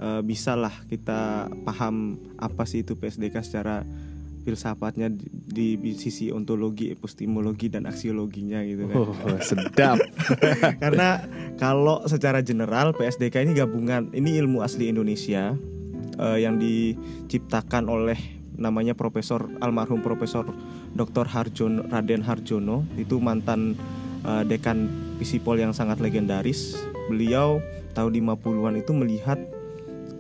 eh, 0.02 0.22
bisalah 0.26 0.74
kita 0.90 1.46
paham 1.62 2.18
apa 2.42 2.66
sih 2.66 2.82
itu 2.82 2.98
PSDK 2.98 3.46
secara 3.46 3.86
filsafatnya 4.48 5.12
di, 5.12 5.76
di 5.76 5.92
sisi 6.00 6.32
ontologi, 6.32 6.88
epistemologi 6.88 7.68
dan 7.68 7.84
aksiologinya 7.84 8.64
gitu 8.64 8.88
kan. 8.88 8.96
oh 8.96 9.40
sedap 9.52 10.00
Karena 10.84 11.20
kalau 11.60 12.08
secara 12.08 12.40
general 12.40 12.96
PSDK 12.96 13.44
ini 13.44 13.52
gabungan 13.52 14.08
ini 14.16 14.40
ilmu 14.40 14.64
asli 14.64 14.88
Indonesia 14.88 15.52
eh, 16.16 16.40
yang 16.40 16.56
diciptakan 16.56 17.92
oleh 17.92 18.16
namanya 18.56 18.96
Profesor 18.98 19.52
almarhum 19.60 20.00
Profesor 20.00 20.48
Dr. 20.98 21.30
Harjono 21.30 21.86
Raden 21.92 22.26
Harjono 22.26 22.88
itu 22.98 23.22
mantan 23.22 23.78
uh, 24.26 24.42
dekan 24.42 24.90
Visipol 25.22 25.62
yang 25.62 25.74
sangat 25.74 26.02
legendaris. 26.02 26.74
Beliau 27.10 27.62
tahun 27.94 28.18
50-an 28.18 28.82
itu 28.82 28.92
melihat 28.98 29.40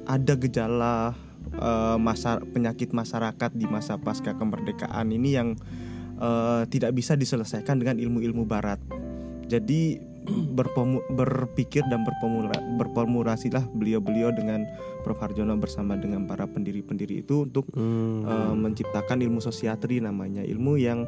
ada 0.05 0.33
gejala 0.37 1.17
uh, 1.55 1.97
masa 2.01 2.41
penyakit 2.41 2.91
masyarakat 2.91 3.51
di 3.55 3.65
masa 3.69 3.95
pasca 3.95 4.35
kemerdekaan 4.35 5.11
ini 5.13 5.35
yang 5.35 5.55
uh, 6.19 6.67
tidak 6.67 6.93
bisa 6.97 7.15
diselesaikan 7.15 7.79
dengan 7.79 7.97
ilmu-ilmu 8.01 8.43
barat. 8.43 8.81
Jadi 9.47 10.01
berpomu, 10.27 10.99
berpikir 11.13 11.83
dan 11.87 12.03
berpomula, 12.03 12.53
berpomulasilah 12.75 13.63
beliau-beliau 13.71 14.35
dengan 14.35 14.67
Prof 15.01 15.19
Harjono 15.23 15.55
bersama 15.55 15.95
dengan 15.95 16.27
para 16.27 16.43
pendiri-pendiri 16.45 17.23
itu 17.23 17.47
untuk 17.47 17.67
hmm. 17.71 18.27
uh, 18.27 18.55
menciptakan 18.55 19.23
ilmu 19.23 19.39
sosiatri 19.39 20.03
namanya 20.03 20.43
ilmu 20.43 20.75
yang 20.75 21.07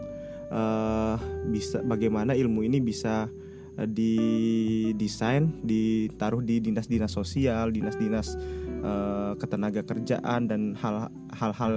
uh, 0.49 1.19
bisa 1.51 1.83
bagaimana 1.83 2.31
ilmu 2.31 2.63
ini 2.63 2.79
bisa 2.79 3.27
uh, 3.75 3.87
didesain 3.87 5.51
ditaruh 5.67 6.39
di 6.39 6.63
dinas-dinas 6.63 7.11
sosial 7.11 7.75
dinas-dinas 7.75 8.39
uh, 8.83 9.33
ketenaga 9.39 9.81
kerjaan 9.83 10.47
dan 10.49 10.75
hal-hal 10.75 11.75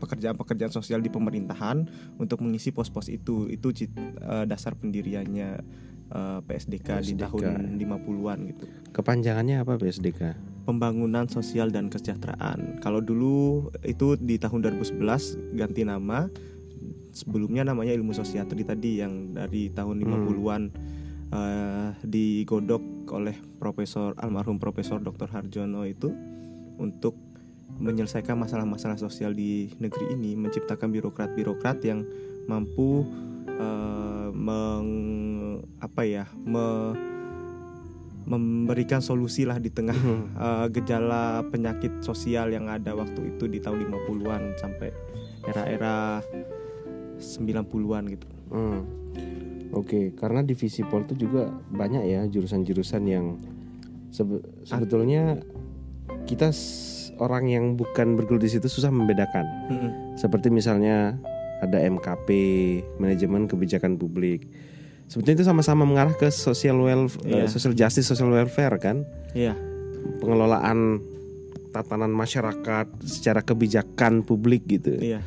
pekerjaan-pekerjaan 0.00 0.72
sosial 0.72 1.00
di 1.00 1.12
pemerintahan 1.12 1.86
untuk 2.16 2.42
mengisi 2.44 2.72
pos-pos 2.72 3.08
itu 3.12 3.48
itu 3.48 3.72
uh, 4.24 4.44
dasar 4.44 4.76
pendiriannya 4.76 5.60
uh, 6.10 6.38
eh, 6.38 6.40
PSDK, 6.46 6.88
PSDK 7.00 7.06
di 7.06 7.14
tahun 7.16 7.44
50-an 7.78 8.38
gitu. 8.50 8.64
Kepanjangannya 8.94 9.56
apa 9.62 9.78
PSDK? 9.78 10.20
Pembangunan 10.66 11.26
Sosial 11.26 11.72
dan 11.72 11.88
Kesejahteraan. 11.88 12.78
Kalau 12.84 13.00
dulu 13.00 13.70
itu 13.82 14.14
di 14.20 14.36
tahun 14.36 14.62
2011 14.62 15.56
ganti 15.56 15.82
nama. 15.82 16.28
Sebelumnya 17.10 17.66
namanya 17.66 17.90
Ilmu 17.90 18.14
Sosiatri 18.14 18.62
tadi 18.62 19.02
yang 19.02 19.34
dari 19.34 19.66
tahun 19.74 19.98
50-an 19.98 20.62
hmm. 20.70 21.34
uh, 21.34 21.88
digodok 22.06 22.99
oleh 23.12 23.36
Profesor 23.58 24.14
almarhum 24.18 24.58
Profesor 24.58 25.02
Dr. 25.02 25.28
Harjono 25.30 25.84
itu 25.86 26.10
untuk 26.80 27.14
menyelesaikan 27.80 28.36
masalah-masalah 28.36 28.98
sosial 28.98 29.32
di 29.32 29.72
negeri 29.78 30.12
ini, 30.12 30.36
menciptakan 30.36 30.90
birokrat-birokrat 30.90 31.78
yang 31.86 32.04
mampu 32.44 33.06
uh, 33.46 34.28
meng 34.34 34.88
apa 35.80 36.02
ya 36.02 36.24
me, 36.34 36.96
memberikan 38.28 39.00
solusi 39.00 39.48
lah 39.48 39.56
di 39.56 39.72
tengah 39.72 39.96
hmm. 39.96 40.24
uh, 40.36 40.66
gejala 40.68 41.42
penyakit 41.48 42.04
sosial 42.04 42.52
yang 42.52 42.68
ada 42.68 42.92
waktu 42.92 43.34
itu 43.36 43.48
di 43.48 43.58
tahun 43.58 43.88
50-an 43.88 44.42
sampai 44.60 44.92
era-era 45.48 46.20
90-an 47.20 48.04
gitu. 48.12 48.26
Hmm. 48.50 48.80
Oke, 49.70 49.86
okay. 49.86 50.04
karena 50.18 50.42
divisi 50.42 50.82
Pol 50.82 51.06
itu 51.06 51.26
juga 51.26 51.46
banyak 51.70 52.02
ya 52.06 52.20
jurusan-jurusan 52.26 53.02
yang 53.06 53.38
sebe 54.10 54.42
sebetulnya 54.66 55.38
kita 56.26 56.50
orang 57.22 57.46
yang 57.46 57.64
bukan 57.78 58.18
bergelut 58.18 58.42
di 58.42 58.50
situ 58.50 58.66
susah 58.66 58.90
membedakan. 58.90 59.46
Hmm. 59.70 59.90
Seperti 60.18 60.50
misalnya 60.50 61.14
ada 61.62 61.78
MKP, 61.86 62.28
manajemen 62.98 63.46
kebijakan 63.46 63.94
publik 63.94 64.50
sebetulnya 65.10 65.42
itu 65.42 65.46
sama-sama 65.50 65.82
mengarah 65.82 66.14
ke 66.14 66.30
social 66.30 66.78
welfare, 66.78 67.26
yeah. 67.26 67.44
uh, 67.44 67.50
social 67.50 67.74
justice, 67.74 68.06
social 68.06 68.30
welfare 68.30 68.78
kan? 68.78 69.02
Iya. 69.34 69.52
Yeah. 69.52 69.56
Pengelolaan 70.22 71.02
tatanan 71.74 72.14
masyarakat 72.14 72.86
secara 73.02 73.42
kebijakan 73.42 74.22
publik 74.22 74.70
gitu. 74.70 74.94
Iya. 75.02 75.18
Yeah. 75.18 75.22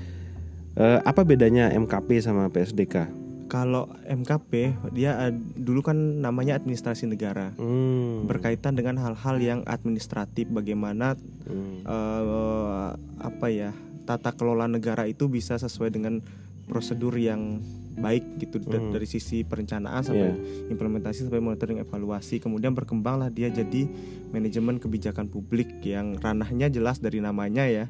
Uh, 0.73 0.99
apa 1.05 1.27
bedanya 1.27 1.69
MKP 1.75 2.23
sama 2.23 2.47
PSDK? 2.49 3.11
Kalau 3.53 3.85
MKP 4.09 4.73
dia 4.97 5.29
dulu 5.53 5.85
kan 5.85 5.93
namanya 6.25 6.57
administrasi 6.57 7.05
negara, 7.05 7.53
hmm. 7.53 8.25
berkaitan 8.25 8.73
dengan 8.73 8.97
hal-hal 8.97 9.37
yang 9.37 9.61
administratif, 9.69 10.49
bagaimana 10.49 11.13
hmm. 11.45 11.85
uh, 11.85 12.97
apa 13.21 13.47
ya 13.53 13.69
tata 14.09 14.33
kelola 14.33 14.65
negara 14.65 15.05
itu 15.05 15.29
bisa 15.29 15.61
sesuai 15.61 15.93
dengan 15.93 16.17
prosedur 16.65 17.13
yang 17.13 17.61
baik 17.93 18.41
gitu 18.41 18.57
hmm. 18.57 18.89
dari 18.89 19.05
sisi 19.05 19.45
perencanaan 19.45 20.01
sampai 20.01 20.33
yeah. 20.33 20.73
implementasi 20.73 21.29
sampai 21.29 21.43
monitoring 21.43 21.77
evaluasi 21.77 22.41
kemudian 22.41 22.73
berkembanglah 22.73 23.29
dia 23.29 23.53
jadi 23.53 23.85
manajemen 24.33 24.81
kebijakan 24.81 25.29
publik 25.29 25.69
yang 25.85 26.17
ranahnya 26.17 26.73
jelas 26.73 26.97
dari 26.97 27.21
namanya 27.21 27.69
ya 27.69 27.85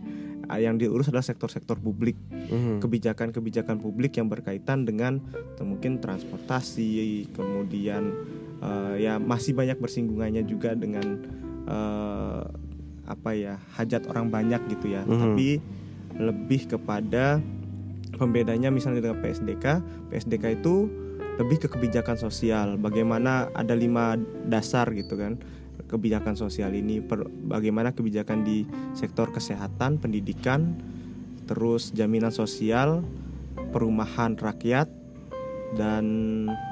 yang 0.60 0.76
diurus 0.76 1.08
adalah 1.10 1.26
sektor-sektor 1.26 1.80
publik. 1.80 2.16
Hmm. 2.54 2.78
kebijakan-kebijakan 2.84 3.82
publik 3.82 4.20
yang 4.20 4.30
berkaitan 4.30 4.86
dengan 4.86 5.18
mungkin 5.64 5.98
transportasi 5.98 7.32
kemudian 7.34 8.14
uh, 8.62 8.94
ya 9.00 9.18
masih 9.18 9.56
banyak 9.58 9.80
bersinggungannya 9.80 10.44
juga 10.46 10.76
dengan 10.78 11.24
uh, 11.66 12.46
apa 13.04 13.32
ya 13.36 13.56
hajat 13.80 14.06
orang 14.12 14.30
banyak 14.30 14.62
gitu 14.70 14.94
ya. 14.94 15.02
Hmm. 15.08 15.18
tapi 15.34 15.64
lebih 16.14 16.70
kepada 16.70 17.42
pembedanya 18.14 18.70
misalnya 18.70 19.02
dengan 19.02 19.18
PSDK 19.24 19.66
PSDK 20.14 20.62
itu 20.62 20.92
lebih 21.42 21.66
ke 21.66 21.68
kebijakan 21.74 22.14
sosial. 22.22 22.78
Bagaimana 22.78 23.50
ada 23.58 23.74
lima 23.74 24.14
dasar 24.46 24.94
gitu 24.94 25.18
kan 25.18 25.42
kebijakan 25.94 26.34
sosial 26.34 26.74
ini 26.74 27.06
per, 27.06 27.30
bagaimana 27.30 27.94
kebijakan 27.94 28.42
di 28.42 28.66
sektor 28.98 29.30
kesehatan 29.30 30.02
pendidikan 30.02 30.74
terus 31.46 31.94
jaminan 31.94 32.34
sosial 32.34 33.06
perumahan 33.70 34.34
rakyat 34.34 34.90
dan 35.78 36.06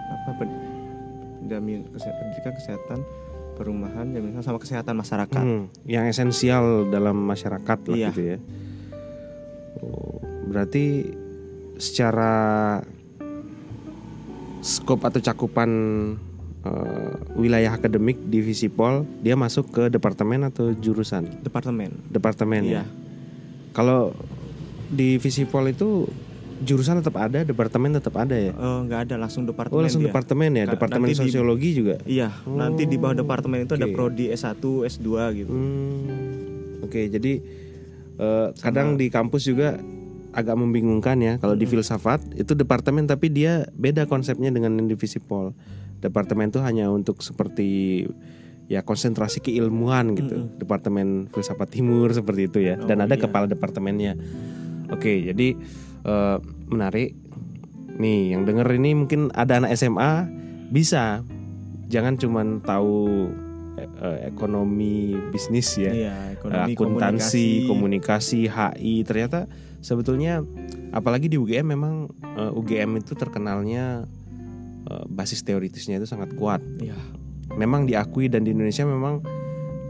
apa 0.09 0.45
jamin 1.45 1.85
kesehatan 1.93 2.17
pendidikan 2.17 2.53
kesehatan 2.57 2.99
perumahan 3.57 4.09
jaminan 4.09 4.41
sama 4.41 4.57
kesehatan 4.57 4.97
masyarakat 4.97 5.43
hmm, 5.45 5.85
yang 5.85 6.09
esensial 6.09 6.89
dalam 6.89 7.17
masyarakat 7.21 7.79
lah 7.93 7.97
iya. 7.97 8.09
gitu 8.09 8.21
ya 8.25 8.37
oh, 9.85 10.17
berarti 10.49 11.13
secara 11.77 12.77
skop 14.61 15.01
atau 15.01 15.17
cakupan 15.17 15.69
uh, 16.65 17.17
wilayah 17.37 17.73
akademik 17.73 18.17
di 18.27 18.41
Visipol 18.41 19.05
dia 19.21 19.37
masuk 19.37 19.69
ke 19.71 19.83
departemen 19.89 20.47
atau 20.47 20.73
jurusan? 20.75 21.27
Departemen. 21.41 21.93
Departemen 22.09 22.61
iya. 22.65 22.81
ya. 22.81 22.83
Kalau 23.71 24.13
di 24.91 25.15
Visipol 25.17 25.71
itu 25.71 26.09
jurusan 26.61 27.01
tetap 27.01 27.17
ada, 27.17 27.41
departemen 27.41 27.97
tetap 27.97 28.13
ada 28.21 28.37
ya? 28.37 28.53
Oh, 28.53 28.85
nggak 28.85 29.09
ada, 29.09 29.15
langsung 29.17 29.49
departemen. 29.49 29.81
Oh, 29.81 29.83
langsung 29.83 30.05
dia. 30.05 30.13
departemen 30.13 30.51
ya, 30.53 30.65
departemen 30.69 31.09
nanti 31.09 31.17
sosiologi 31.17 31.69
di, 31.73 31.77
juga. 31.81 31.95
Iya, 32.05 32.29
oh, 32.45 32.55
nanti 32.55 32.85
di 32.85 33.01
bawah 33.01 33.17
departemen 33.17 33.65
itu 33.65 33.73
okay. 33.73 33.81
ada 33.81 33.87
prodi 33.89 34.25
S1, 34.29 34.61
S2 34.61 35.09
gitu. 35.41 35.51
Hmm, 35.51 36.85
Oke, 36.85 36.85
okay, 36.85 37.05
jadi 37.09 37.41
uh, 38.21 38.53
kadang 38.61 38.95
di 38.95 39.09
kampus 39.09 39.49
juga 39.49 39.81
agak 40.31 40.55
membingungkan 40.55 41.19
ya 41.19 41.35
kalau 41.43 41.59
hmm. 41.59 41.61
di 41.61 41.65
filsafat 41.67 42.23
itu 42.39 42.55
departemen 42.55 43.03
tapi 43.03 43.27
dia 43.27 43.67
beda 43.75 44.07
konsepnya 44.07 44.53
dengan 44.53 44.79
divisi 44.85 45.19
pol. 45.19 45.51
Departemen 46.01 46.49
itu 46.49 46.59
hanya 46.65 46.89
untuk 46.89 47.21
seperti 47.21 48.03
ya 48.65 48.81
konsentrasi 48.81 49.39
keilmuan 49.39 50.17
gitu. 50.17 50.47
Hmm. 50.47 50.57
Departemen 50.57 51.29
filsafat 51.29 51.69
timur 51.69 52.09
seperti 52.11 52.49
itu 52.49 52.59
ya. 52.65 52.75
Dan 52.81 53.03
oh, 53.03 53.05
ada 53.05 53.15
iya. 53.15 53.21
kepala 53.21 53.45
departemennya. 53.45 54.17
Oke, 54.91 55.23
jadi 55.29 55.55
uh, 56.03 56.41
menarik. 56.67 57.13
Nih, 58.01 58.33
yang 58.33 58.49
denger 58.49 58.65
ini 58.81 58.97
mungkin 58.97 59.29
ada 59.35 59.61
anak 59.61 59.77
SMA 59.77 60.25
bisa 60.73 61.21
jangan 61.91 62.15
cuman 62.17 62.63
tahu 62.63 63.29
uh, 63.77 64.17
ekonomi 64.25 65.13
bisnis 65.29 65.75
ya, 65.77 65.91
iya, 65.91 66.15
ekonomi, 66.33 66.73
akuntansi, 66.73 67.67
komunikasi. 67.67 68.47
komunikasi, 68.47 68.79
HI 68.81 68.95
ternyata 69.05 69.45
sebetulnya 69.83 70.45
apalagi 70.93 71.27
di 71.27 71.37
UGM 71.37 71.73
memang 71.73 71.93
uh, 72.37 72.49
eh, 72.49 72.51
UGM 72.53 73.01
itu 73.01 73.13
terkenalnya 73.17 74.05
uh, 74.89 75.05
basis 75.11 75.43
teoritisnya 75.45 75.99
itu 76.01 76.07
sangat 76.07 76.33
kuat. 76.37 76.63
Ya. 76.81 76.95
Memang 77.57 77.85
diakui 77.85 78.31
dan 78.31 78.47
di 78.47 78.55
Indonesia 78.55 78.87
memang 78.87 79.19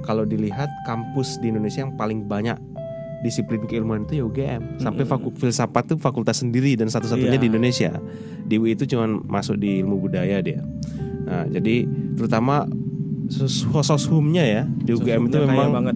kalau 0.02 0.26
dilihat 0.26 0.68
kampus 0.90 1.38
di 1.40 1.54
Indonesia 1.54 1.86
yang 1.86 1.94
paling 1.94 2.26
banyak 2.26 2.58
disiplin 3.22 3.62
keilmuan 3.70 4.10
itu 4.10 4.18
ya 4.18 4.24
UGM. 4.26 4.82
Sampai 4.82 5.06
fakultas 5.06 5.38
filsafat 5.38 5.94
itu 5.94 5.96
fakultas 6.02 6.42
sendiri 6.42 6.74
dan 6.74 6.90
satu-satunya 6.90 7.38
yeah. 7.38 7.44
di 7.46 7.48
Indonesia. 7.54 7.92
Di 8.50 8.58
UI 8.58 8.74
itu 8.74 8.90
cuma 8.90 9.06
masuk 9.08 9.62
di 9.62 9.86
ilmu 9.86 10.02
budaya 10.02 10.42
dia. 10.42 10.66
Nah, 11.30 11.46
jadi 11.48 11.86
terutama 12.18 12.66
soshumnya 13.62 14.44
ya 14.44 14.64
di 14.68 14.92
UGM 14.92 15.32
itu 15.32 15.38
memang 15.48 15.72
banget 15.72 15.96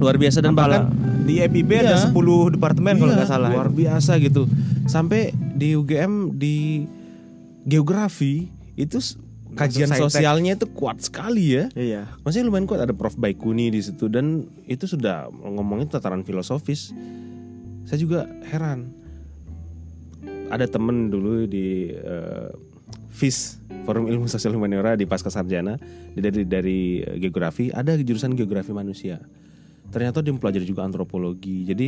luar 0.00 0.18
biasa 0.18 0.42
dan 0.42 0.58
bahkan 0.58 0.90
di 1.22 1.38
FIB 1.38 1.70
iya, 1.70 1.94
ada 1.94 1.96
10 2.10 2.58
departemen 2.58 2.94
iya, 2.96 3.00
kalau 3.00 3.12
nggak 3.14 3.30
salah. 3.30 3.50
Luar 3.52 3.70
biasa 3.70 4.18
gitu. 4.18 4.48
Sampai 4.88 5.32
di 5.54 5.76
UGM 5.78 6.34
di 6.34 6.84
geografi 7.64 8.52
itu 8.76 9.00
kajian 9.54 9.90
sosialnya 9.94 10.58
itu 10.58 10.66
kuat 10.68 11.00
sekali 11.00 11.56
ya. 11.56 11.64
Iya. 11.72 12.02
Maksudnya 12.22 12.46
lumayan 12.50 12.66
kuat. 12.68 12.82
Ada 12.84 12.92
Prof 12.92 13.16
Baikuni 13.16 13.70
di 13.70 13.80
situ 13.80 14.10
dan 14.10 14.44
itu 14.68 14.84
sudah 14.84 15.30
ngomongin 15.30 15.88
tataran 15.88 16.26
filosofis. 16.26 16.92
saya 17.84 18.00
juga 18.00 18.24
heran. 18.48 18.88
Ada 20.48 20.64
temen 20.68 21.12
dulu 21.12 21.44
di 21.44 21.92
eh, 21.92 22.48
FIS 23.12 23.60
Forum 23.84 24.08
Ilmu 24.08 24.24
Sosial 24.24 24.56
Humaniora 24.56 24.96
di 24.96 25.04
Pasca 25.04 25.28
Sarjana. 25.28 25.76
Dari 26.16 26.48
dari 26.48 27.04
eh, 27.04 27.16
geografi. 27.20 27.68
Ada 27.68 28.00
jurusan 28.00 28.32
geografi 28.32 28.72
manusia. 28.72 29.20
Ternyata 29.92 30.24
dia 30.24 30.32
mempelajari 30.32 30.64
juga 30.64 30.88
antropologi. 30.88 31.68
Jadi 31.68 31.86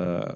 eh, 0.00 0.32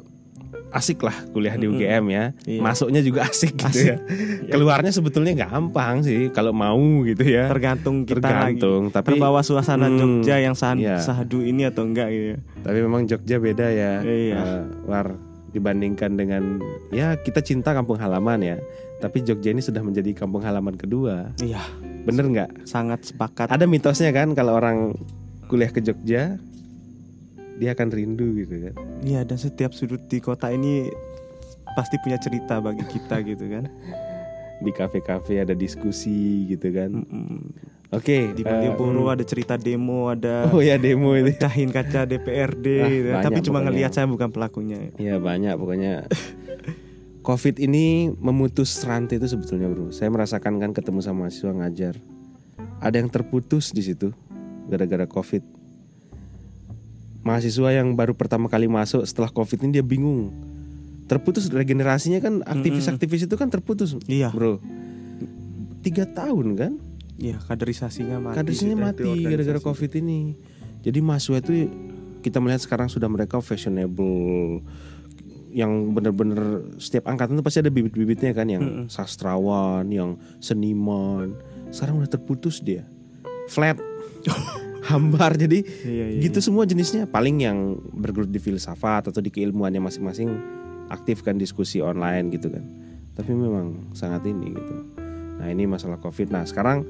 asik 0.72 0.98
lah 1.00 1.12
kuliah 1.28 1.52
di 1.52 1.66
UGM 1.66 2.04
ya 2.08 2.24
Iya. 2.42 2.60
masuknya 2.60 3.00
juga 3.00 3.24
asik 3.24 3.54
gitu 3.54 3.68
Asik. 3.68 3.86
ya 3.86 3.96
keluarnya 4.52 4.88
sebetulnya 4.88 5.36
gampang 5.38 6.00
sih 6.00 6.28
kalau 6.28 6.50
mau 6.50 6.76
gitu 7.02 7.22
ya 7.22 7.46
tergantung 7.46 8.02
kita 8.02 8.18
tergantung 8.18 8.88
lagi 8.88 8.94
tapi 8.94 9.08
terbawa 9.12 9.40
suasana 9.40 9.84
Hmm, 9.84 10.00
Jogja 10.18 10.36
yang 10.38 10.52
sah- 10.52 10.72
iya. 10.74 10.96
sahdu 10.98 11.40
ini 11.40 11.64
atau 11.64 11.84
enggak 11.84 12.08
gitu 12.08 12.40
Tapi 12.62 12.78
memang 12.78 13.04
Jogja 13.04 13.36
beda 13.36 13.66
ya, 13.68 13.92
Iya. 14.00 14.38
eh, 14.38 14.62
War 14.84 15.12
dibandingkan 15.48 16.14
dengan 16.14 16.62
ya 16.88 17.12
kita 17.14 17.40
cinta 17.40 17.70
kampung 17.70 17.96
halaman 17.96 18.40
ya. 18.40 18.56
Tapi 18.98 19.20
Jogja 19.20 19.50
ini 19.50 19.58
sudah 19.58 19.80
menjadi 19.80 20.14
kampung 20.14 20.40
halaman 20.40 20.72
kedua. 20.74 21.34
iya 21.38 21.60
Bener 22.02 22.24
nggak? 22.24 22.64
sangat 22.64 23.04
sepakat 23.04 23.46
Ada 23.46 23.66
mitosnya 23.66 24.08
kan 24.10 24.32
kalau 24.32 24.54
orang 24.54 24.94
kuliah 25.44 25.68
ke 25.68 25.78
Jogja 25.78 26.38
dia 27.62 27.70
akan 27.72 27.88
rindu 27.88 28.34
gitu 28.36 28.58
kan. 28.60 28.74
iya 29.00 29.22
dan 29.22 29.38
setiap 29.38 29.70
sudut 29.70 30.02
di 30.02 30.18
kota 30.18 30.50
ini 30.50 30.90
pasti 31.72 31.94
punya 31.96 32.18
cerita 32.18 32.58
bagi 32.58 32.82
kita 32.84 33.22
gitu 33.22 33.46
kan 33.46 33.70
Di 34.58 34.70
kafe-kafe 34.70 35.38
ada 35.38 35.54
diskusi 35.54 36.46
gitu 36.48 36.70
kan. 36.70 36.90
Mm-mm. 36.92 37.38
Oke. 37.90 38.30
di 38.30 38.40
eh, 38.40 38.46
Malioboro 38.46 39.04
hmm. 39.04 39.14
ada 39.14 39.22
cerita 39.22 39.54
demo 39.54 40.06
ada 40.06 40.48
Oh 40.48 40.58
ya 40.58 40.74
demo 40.76 41.12
itu. 41.12 41.28
pecahin 41.28 41.68
kaca 41.68 42.02
DPRD 42.02 42.66
Ah, 42.72 42.88
gitu. 42.88 43.08
banyak 43.10 43.22
tapi 43.22 43.38
cuma 43.40 43.58
pokoknya. 43.58 43.64
ngelihat 43.68 43.90
saya 43.92 44.06
bukan 44.06 44.28
pelakunya 44.28 44.78
Iya 44.96 45.18
banyak 45.18 45.54
pokoknya. 45.54 45.92
Covid 47.20 47.56
ini 47.56 47.84
memutus 48.12 48.74
rantai 48.82 49.14
itu 49.16 49.28
sebetulnya 49.28 49.66
bro. 49.66 49.90
Saya 49.90 50.08
merasakan 50.08 50.58
kan 50.58 50.70
ketemu 50.72 50.98
sama 51.00 51.18
mahasiswa 51.22 51.52
ngajar. 51.52 51.94
Ada 52.78 52.98
yang 52.98 53.06
terputus 53.08 53.70
di 53.70 53.78
situ 53.80 54.10
gara-gara 54.66 55.06
Covid. 55.06 55.42
Mahasiswa 57.22 57.70
yang 57.70 57.94
baru 57.94 58.18
pertama 58.18 58.50
kali 58.50 58.66
masuk 58.66 59.06
setelah 59.06 59.30
Covid 59.30 59.62
ini 59.62 59.78
dia 59.78 59.84
bingung. 59.86 60.34
Terputus 61.06 61.50
regenerasinya 61.50 62.18
kan 62.18 62.42
aktivis-aktivis 62.42 63.26
itu 63.30 63.34
kan 63.38 63.50
terputus, 63.52 63.94
iya 64.08 64.32
bro. 64.32 64.58
Tiga 65.82 66.06
tahun 66.08 66.48
kan? 66.56 66.72
iya 67.22 67.38
kaderisasinya 67.38 68.18
mati 68.18 68.36
kaderisnya 68.42 68.74
sudah 68.74 68.86
mati 68.90 69.10
gara-gara 69.22 69.60
covid 69.62 69.92
ini 70.02 70.34
jadi 70.82 70.98
mahasiswa 70.98 71.38
itu 71.38 71.70
kita 72.22 72.42
melihat 72.42 72.62
sekarang 72.66 72.90
sudah 72.90 73.06
mereka 73.06 73.38
fashionable 73.38 74.62
yang 75.52 75.94
benar-benar 75.94 76.64
setiap 76.82 77.06
angkatan 77.06 77.38
itu 77.38 77.44
pasti 77.44 77.62
ada 77.62 77.70
bibit-bibitnya 77.70 78.34
kan 78.34 78.48
yang 78.50 78.62
Mm-mm. 78.64 78.86
sastrawan 78.88 79.86
yang 79.92 80.18
seniman 80.42 81.38
sekarang 81.70 82.02
udah 82.02 82.10
terputus 82.10 82.58
dia 82.58 82.88
flat 83.46 83.78
hambar. 84.86 85.38
Jadi 85.38 85.62
iya, 85.86 86.06
iya, 86.16 86.20
gitu 86.22 86.42
semua 86.42 86.66
jenisnya. 86.66 87.06
Paling 87.06 87.36
yang 87.42 87.58
bergelut 87.94 88.30
di 88.30 88.42
filsafat 88.42 89.10
atau 89.10 89.20
di 89.22 89.30
keilmuannya 89.30 89.78
masing-masing 89.78 90.28
aktifkan 90.90 91.38
diskusi 91.38 91.78
online 91.78 92.28
gitu 92.34 92.50
kan. 92.50 92.64
Tapi 93.14 93.32
memang 93.32 93.92
sangat 93.94 94.26
ini 94.26 94.52
gitu. 94.52 94.74
Nah 95.38 95.46
ini 95.48 95.66
masalah 95.66 95.96
covid. 96.02 96.30
Nah 96.34 96.42
sekarang 96.44 96.84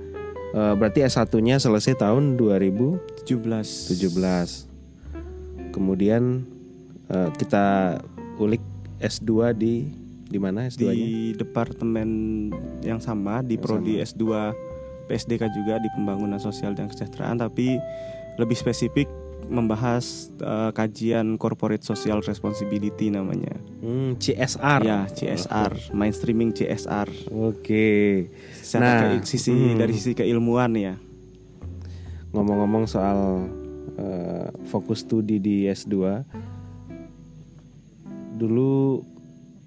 eh, 0.57 0.75
berarti 0.77 1.05
S1-nya 1.05 1.61
selesai 1.61 2.01
tahun 2.01 2.37
2017 2.41 3.29
iya. 3.29 4.69
17 5.69 5.73
kemudian 5.73 6.45
eh, 7.09 7.31
kita 7.37 7.99
ulik 8.37 8.61
S2 9.03 9.57
di 9.57 9.75
di 10.33 10.39
mana 10.41 10.65
S2-nya 10.65 10.97
di 10.97 11.37
departemen 11.37 12.09
yang 12.81 13.01
sama 13.05 13.45
di 13.45 13.61
Yang 13.61 13.65
prodi 13.65 13.95
sama. 14.01 14.07
S2 14.09 14.25
PSDK 15.03 15.51
juga 15.51 15.77
di 15.77 15.89
pembangunan 15.91 16.39
sosial 16.39 16.73
dan 16.73 16.87
kesejahteraan 16.87 17.39
tapi 17.39 17.77
lebih 18.35 18.55
spesifik 18.55 19.07
membahas 19.45 20.31
eh, 20.39 20.71
kajian 20.71 21.35
corporate 21.35 21.83
social 21.83 22.21
responsibility 22.21 23.09
namanya. 23.09 23.53
Hmm, 23.79 24.15
CSR 24.15 24.81
Ya, 24.81 25.05
CSR, 25.07 25.93
mainstreaming 25.93 26.51
CSR. 26.51 27.11
oke 27.29 27.87
Secara 28.55 28.81
Nah, 28.81 29.01
ke- 29.19 29.27
sisi 29.27 29.51
hmm. 29.51 29.77
dari 29.77 29.93
sisi 29.93 30.13
keilmuan 30.13 30.73
ya. 30.73 30.95
ngomong-ngomong 32.31 32.87
soal 32.87 33.45
eh, 33.95 34.49
fokus 34.65 35.03
studi 35.03 35.37
di 35.37 35.67
S2 35.67 36.25
dulu 38.33 39.05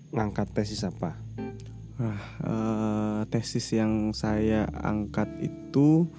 ngangkat 0.10 0.50
tesis 0.52 0.82
apa? 0.82 1.14
Nah, 1.96 2.20
eh, 2.44 3.22
tesis 3.32 3.72
yang 3.72 4.12
saya 4.12 4.68
angkat 4.84 5.32
itu 5.40 6.12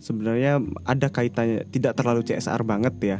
sebenarnya 0.00 0.64
ada 0.88 1.12
kaitannya 1.12 1.68
tidak 1.68 1.92
terlalu 2.00 2.24
CSR 2.24 2.64
banget 2.64 2.94
ya, 3.04 3.18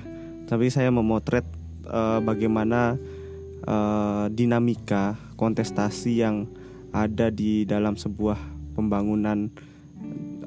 tapi 0.48 0.72
saya 0.72 0.88
memotret 0.88 1.44
eh, 1.84 2.20
bagaimana 2.24 2.96
eh, 3.68 4.26
dinamika 4.32 5.20
kontestasi 5.36 6.24
yang 6.24 6.48
ada 6.90 7.28
di 7.28 7.68
dalam 7.68 8.00
sebuah 8.00 8.40
pembangunan 8.72 9.52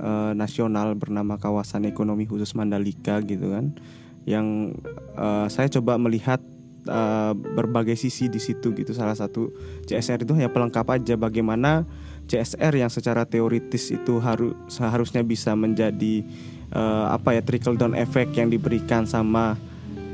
eh, 0.02 0.34
nasional 0.34 0.98
bernama 0.98 1.38
kawasan 1.38 1.86
ekonomi 1.86 2.26
khusus 2.26 2.58
Mandalika 2.58 3.22
gitu 3.22 3.54
kan, 3.54 3.78
yang 4.26 4.74
eh, 5.14 5.48
saya 5.54 5.70
coba 5.70 6.02
melihat 6.02 6.42
eh, 6.88 7.34
berbagai 7.34 7.96
sisi 7.96 8.28
di 8.28 8.40
situ 8.40 8.72
gitu. 8.76 8.92
Salah 8.92 9.16
satu 9.16 9.52
CSR 9.88 10.24
itu 10.24 10.34
hanya 10.36 10.52
pelengkap 10.52 10.88
aja 10.90 11.16
bagaimana 11.16 11.88
CSR 12.28 12.80
yang 12.80 12.92
secara 12.92 13.28
teoritis 13.28 13.92
itu 13.92 14.20
harus 14.24 14.56
seharusnya 14.72 15.22
bisa 15.26 15.52
menjadi 15.54 16.24
eh, 16.72 17.06
apa 17.12 17.36
ya 17.36 17.42
trickle 17.44 17.76
down 17.76 17.96
effect 17.98 18.32
yang 18.36 18.48
diberikan 18.48 19.04
sama 19.04 19.60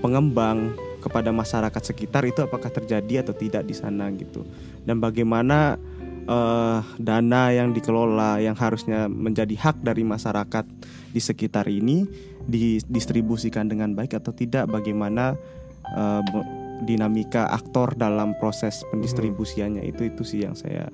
pengembang 0.01 0.73
kepada 0.99 1.32
masyarakat 1.32 1.79
sekitar 1.79 2.27
itu 2.27 2.43
apakah 2.43 2.67
terjadi 2.67 3.23
atau 3.23 3.32
tidak 3.32 3.63
di 3.63 3.71
sana 3.71 4.12
gitu 4.12 4.43
dan 4.84 4.99
bagaimana 4.99 5.77
eh, 6.25 6.79
dana 6.97 7.43
yang 7.53 7.71
dikelola 7.71 8.41
yang 8.41 8.58
harusnya 8.58 9.05
menjadi 9.08 9.55
hak 9.55 9.86
dari 9.86 10.01
masyarakat 10.03 10.65
di 11.13 11.21
sekitar 11.21 11.69
ini 11.69 12.10
didistribusikan 12.49 13.69
dengan 13.69 13.93
baik 13.93 14.17
atau 14.17 14.34
tidak 14.34 14.65
bagaimana 14.65 15.38
be- 16.34 16.59
dinamika 16.84 17.50
aktor 17.52 17.96
dalam 17.96 18.36
proses 18.39 18.84
pendistribusiannya 18.92 19.84
itu 19.84 20.08
itu 20.08 20.24
sih 20.24 20.48
yang 20.48 20.56
saya 20.56 20.88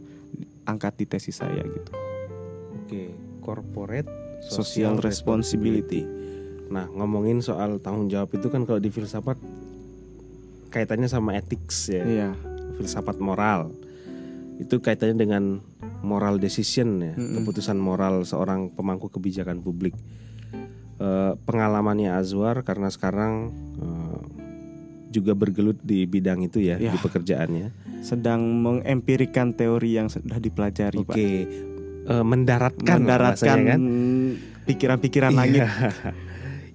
angkat 0.65 0.98
di 0.98 1.06
tesis 1.06 1.38
saya 1.41 1.62
gitu 1.62 1.91
Oke, 2.86 3.10
corporate 3.41 4.26
Social 4.45 5.02
responsibility. 5.02 6.06
Nah, 6.69 6.86
ngomongin 6.93 7.41
soal 7.41 7.82
tanggung 7.82 8.13
jawab 8.13 8.30
itu 8.38 8.48
kan 8.54 8.62
kalau 8.62 8.78
di 8.78 8.93
filsafat 8.93 9.41
kaitannya 10.69 11.10
sama 11.10 11.34
ethics 11.34 11.89
ya, 11.89 12.04
iya 12.06 12.30
filsafat 12.78 13.17
moral. 13.17 13.74
Itu 14.62 14.86
kaitannya 14.86 15.17
dengan 15.17 15.43
moral 16.06 16.38
decision 16.38 17.02
ya, 17.02 17.13
Mm-mm. 17.17 17.41
keputusan 17.41 17.82
moral 17.82 18.21
seorang 18.21 18.69
pemangku 18.69 19.10
kebijakan 19.10 19.65
publik. 19.65 19.98
Eh, 20.95 21.34
pengalamannya 21.43 22.13
Azwar 22.13 22.62
karena 22.62 22.93
sekarang 22.93 23.50
eh, 23.82 24.19
juga 25.15 25.32
bergelut 25.32 25.80
di 25.80 26.04
bidang 26.04 26.43
itu 26.43 26.60
ya, 26.60 26.75
Ya. 26.75 26.91
di 26.91 26.99
pekerjaannya. 26.99 27.67
sedang 28.04 28.43
mengempirikan 28.60 29.49
teori 29.51 29.95
yang 29.95 30.08
sudah 30.08 30.38
dipelajari 30.38 30.99
Oke, 30.99 31.08
pak 31.08 31.17
eh, 32.06 32.21
mendaratkan 32.21 32.97
mendaratkan 33.01 33.58
kan. 33.65 33.82
pikiran-pikiran 34.63 35.32
langit 35.32 35.63
Iya. 35.63 35.69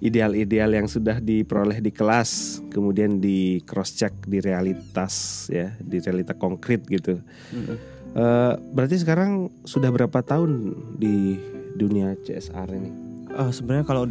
Ideal-ideal 0.01 0.73
yang 0.73 0.89
sudah 0.89 1.21
diperoleh 1.21 1.77
di 1.77 1.93
kelas, 1.93 2.57
kemudian 2.67 3.21
di 3.21 3.61
cross 3.61 3.93
check 3.93 4.25
di 4.25 4.41
realitas 4.41 5.45
ya, 5.47 5.77
di 5.77 6.01
realita 6.01 6.33
konkret 6.33 6.81
gitu. 6.83 7.21
Mm-mm. 7.53 7.77
Eh, 8.11 8.53
berarti 8.73 8.97
sekarang 8.97 9.31
sudah 9.61 9.87
berapa 9.87 10.19
tahun 10.19 10.73
di 10.97 11.37
dunia 11.71 12.17
CSR 12.17 12.69
ini? 12.73 12.89
Eh, 13.29 13.51
sebenarnya 13.53 13.85
kalau 13.85 14.09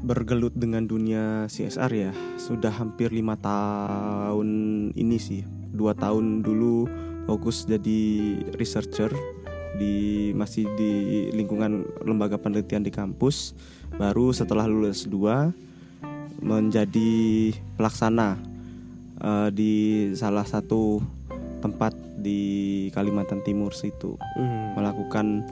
bergelut 0.00 0.56
dengan 0.56 0.88
dunia 0.88 1.46
CSR 1.46 1.92
ya. 1.92 2.12
Sudah 2.40 2.72
hampir 2.72 3.12
lima 3.12 3.36
tahun 3.36 4.48
ini 4.96 5.18
sih. 5.20 5.42
Dua 5.70 5.92
tahun 5.94 6.42
dulu 6.42 6.88
fokus 7.28 7.68
jadi 7.68 8.36
researcher 8.56 9.12
di 9.76 10.30
masih 10.34 10.66
di 10.74 10.92
lingkungan 11.32 11.86
lembaga 12.04 12.40
penelitian 12.40 12.84
di 12.84 12.92
kampus. 12.92 13.54
Baru 13.96 14.32
setelah 14.32 14.64
lulus 14.66 15.04
dua 15.04 15.52
menjadi 16.40 17.52
pelaksana 17.76 18.40
eh, 19.20 19.48
di 19.52 19.72
salah 20.16 20.48
satu 20.48 21.04
tempat 21.60 21.92
di 22.16 22.88
Kalimantan 22.96 23.44
Timur 23.44 23.76
situ. 23.76 24.16
Melakukan 24.76 25.44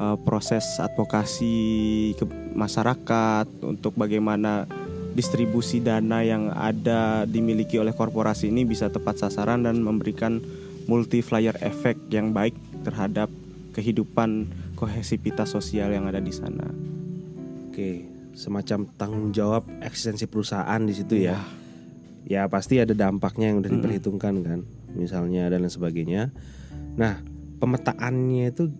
uh, 0.00 0.16
proses 0.24 0.64
advokasi 0.80 2.16
ke 2.16 2.24
masyarakat 2.56 3.46
untuk 3.60 3.92
bagaimana 3.94 4.64
distribusi 5.12 5.84
dana 5.84 6.24
yang 6.24 6.48
ada 6.54 7.28
dimiliki 7.28 7.76
oleh 7.76 7.92
korporasi 7.92 8.48
ini 8.48 8.64
bisa 8.64 8.88
tepat 8.88 9.20
sasaran 9.20 9.66
dan 9.66 9.84
memberikan 9.84 10.40
multiplier 10.88 11.54
effect 11.60 12.00
yang 12.08 12.32
baik 12.32 12.56
terhadap 12.82 13.28
kehidupan 13.76 14.48
kohesivitas 14.74 15.52
sosial 15.52 15.92
yang 15.92 16.08
ada 16.08 16.18
di 16.18 16.32
sana. 16.32 16.66
Oke, 17.68 18.08
semacam 18.32 18.88
tanggung 18.96 19.30
jawab 19.30 19.68
eksistensi 19.84 20.24
perusahaan 20.26 20.80
di 20.82 20.94
situ 20.96 21.20
ya. 21.20 21.38
Ya 22.26 22.46
pasti 22.46 22.78
ada 22.78 22.94
dampaknya 22.94 23.52
yang 23.52 23.62
udah 23.62 23.70
diperhitungkan 23.70 24.34
kan, 24.42 24.60
misalnya 24.94 25.50
dan 25.50 25.66
lain 25.66 25.72
sebagainya. 25.72 26.22
Nah, 26.94 27.20
pemetaannya 27.58 28.50
itu 28.50 28.70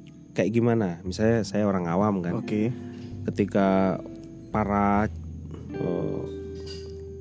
kayak 0.41 0.51
gimana? 0.51 1.05
Misalnya 1.05 1.45
saya 1.45 1.69
orang 1.69 1.85
awam 1.85 2.25
kan, 2.25 2.41
Oke. 2.41 2.73
ketika 3.29 4.01
para 4.49 5.05
eh, 5.71 6.21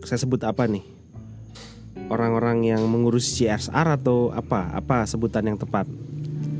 saya 0.01 0.19
sebut 0.19 0.39
apa 0.41 0.63
nih? 0.65 0.81
Orang-orang 2.07 2.65
yang 2.65 2.81
mengurus 2.87 3.35
CSR 3.35 3.99
atau 3.99 4.31
apa? 4.31 4.71
Apa 4.73 5.03
sebutan 5.03 5.45
yang 5.45 5.59
tepat? 5.59 5.85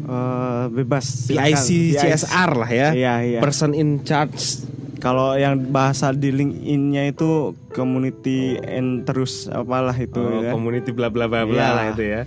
Eh, 0.04 0.63
bebas. 0.69 1.26
PIC 1.26 1.95
CSR 1.95 2.52
lah 2.54 2.69
ya. 2.69 2.89
Iya, 2.91 3.13
iya. 3.24 3.39
Person 3.39 3.72
in 3.72 4.04
charge. 4.04 4.67
Kalau 5.00 5.32
yang 5.34 5.72
bahasa 5.72 6.12
di 6.12 6.28
LinkedIn-nya 6.28 7.08
itu 7.08 7.56
community 7.72 8.60
and 8.60 9.08
terus 9.08 9.48
apalah 9.48 9.95
itu 9.95 10.19
Oh, 10.19 10.43
ya 10.43 10.52
community 10.52 10.91
bla 10.91 11.08
bla 11.08 11.32
bla 11.32 11.48
bla 11.48 11.56
Iya. 11.56 11.69
lah 11.72 11.86
itu 11.95 12.04
ya. 12.04 12.22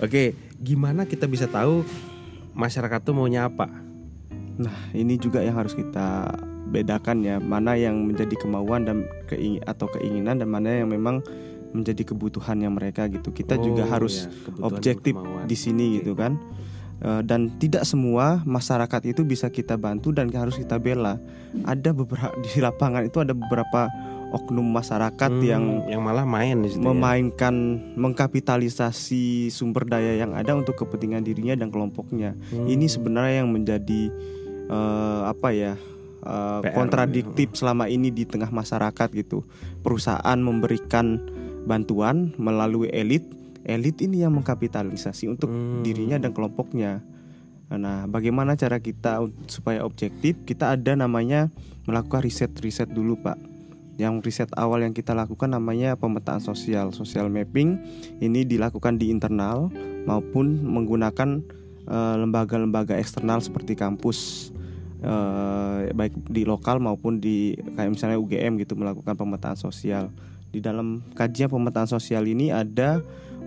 Oke, 0.00 0.32
gimana 0.56 1.04
kita 1.04 1.28
bisa 1.28 1.44
tahu 1.44 1.84
masyarakat 2.56 3.00
tuh 3.04 3.14
maunya 3.14 3.46
apa? 3.46 3.68
Nah, 4.56 4.72
ini 4.96 5.20
juga 5.20 5.44
yang 5.44 5.60
harus 5.60 5.76
kita 5.76 6.32
bedakan 6.72 7.22
ya, 7.22 7.36
mana 7.38 7.76
yang 7.76 8.08
menjadi 8.08 8.34
kemauan 8.40 8.88
dan 8.88 9.04
keing 9.28 9.60
atau 9.68 9.86
keinginan 9.92 10.40
dan 10.40 10.48
mana 10.48 10.82
yang 10.82 10.88
memang 10.90 11.20
menjadi 11.76 12.08
kebutuhannya 12.08 12.72
mereka 12.72 13.06
gitu. 13.12 13.30
Kita 13.30 13.60
juga 13.60 13.84
Oh, 13.84 13.90
harus 13.92 14.24
iya, 14.24 14.32
kebutuhan 14.32 14.56
dan 14.56 14.64
objektif 14.72 15.14
di 15.46 15.56
sini 15.56 15.84
Oke. 15.86 15.94
gitu 16.02 16.12
kan. 16.16 16.32
Eh, 16.96 17.20
dan 17.28 17.52
tidak 17.60 17.84
semua 17.84 18.40
masyarakat 18.48 19.12
itu 19.12 19.20
bisa 19.28 19.52
kita 19.52 19.76
bantu 19.76 20.16
dan 20.16 20.32
harus 20.32 20.56
kita 20.56 20.80
bela. 20.80 21.20
Ada 21.68 21.92
beberapa 21.92 22.32
di 22.40 22.56
lapangan 22.56 23.04
itu 23.04 23.20
ada 23.20 23.36
beberapa 23.36 23.92
oknum 24.28 24.64
masyarakat 24.64 25.30
Hmm, 25.30 25.42
yang 25.42 25.64
yang 25.86 26.00
malah 26.00 26.22
main 26.22 26.58
di 26.58 26.68
situ. 26.68 26.78
ya. 26.78 26.88
memainkan 26.88 27.54
mengkapitalisasi 27.94 29.22
sumber 29.48 29.86
daya 29.86 30.16
yang 30.16 30.32
ada 30.32 30.52
untuk 30.52 30.76
kepentingan 30.76 31.22
dirinya 31.22 31.54
dan 31.54 31.68
kelompoknya. 31.68 32.34
Hmm. 32.48 32.66
Ini 32.66 32.86
sebenarnya 32.86 33.40
yang 33.40 33.50
menjadi 33.50 34.10
eh, 34.66 35.20
apa 35.24 35.48
ya 35.50 35.74
PR, 36.60 36.74
kontradiktif 36.74 37.54
selama 37.54 37.86
ini 37.86 38.10
di 38.10 38.22
tengah 38.22 38.50
masyarakat 38.50 39.08
gitu. 39.12 39.46
Perusahaan 39.80 40.34
memberikan 40.36 41.22
bantuan 41.62 42.34
melalui 42.34 42.90
elit, 42.90 43.22
elit 43.62 43.98
ini 44.00 44.20
yang 44.20 44.34
mengkapitalisasi 44.34 45.26
untuk 45.28 45.48
Hmm. 45.48 45.80
dirinya 45.80 46.18
dan 46.18 46.30
kelompoknya. 46.30 46.98
Nah, 47.68 48.06
bagaimana 48.06 48.54
cara 48.54 48.78
kita 48.78 49.18
supaya 49.46 49.82
objektif? 49.82 50.38
Kita 50.44 50.70
ada 50.70 50.94
namanya 50.94 51.50
melakukan 51.82 52.22
riset-riset 52.22 52.86
dulu, 52.86 53.18
Pak. 53.18 53.38
Yang 53.96 54.14
riset 54.28 54.50
awal 54.56 54.84
yang 54.84 54.92
kita 54.92 55.16
lakukan 55.16 55.48
namanya 55.48 55.96
pemetaan 55.96 56.44
sosial, 56.44 56.92
social 56.92 57.32
mapping. 57.32 57.80
Ini 58.20 58.44
dilakukan 58.44 59.00
di 59.00 59.08
internal 59.08 59.72
maupun 60.04 60.60
menggunakan 60.60 61.40
eh, 61.88 62.14
lembaga-lembaga 62.20 63.00
eksternal 63.00 63.40
seperti 63.40 63.72
kampus, 63.72 64.52
eh, 65.00 65.90
baik 65.96 66.28
di 66.28 66.44
lokal 66.44 66.76
maupun 66.76 67.18
di 67.18 67.56
kayak 67.72 67.96
misalnya 67.96 68.20
UGM 68.20 68.60
gitu 68.60 68.76
melakukan 68.76 69.16
pemetaan 69.16 69.56
sosial. 69.56 70.12
Di 70.52 70.60
dalam 70.60 71.04
kajian 71.16 71.48
pemetaan 71.48 71.88
sosial 71.88 72.24
ini 72.28 72.52
ada 72.52 73.00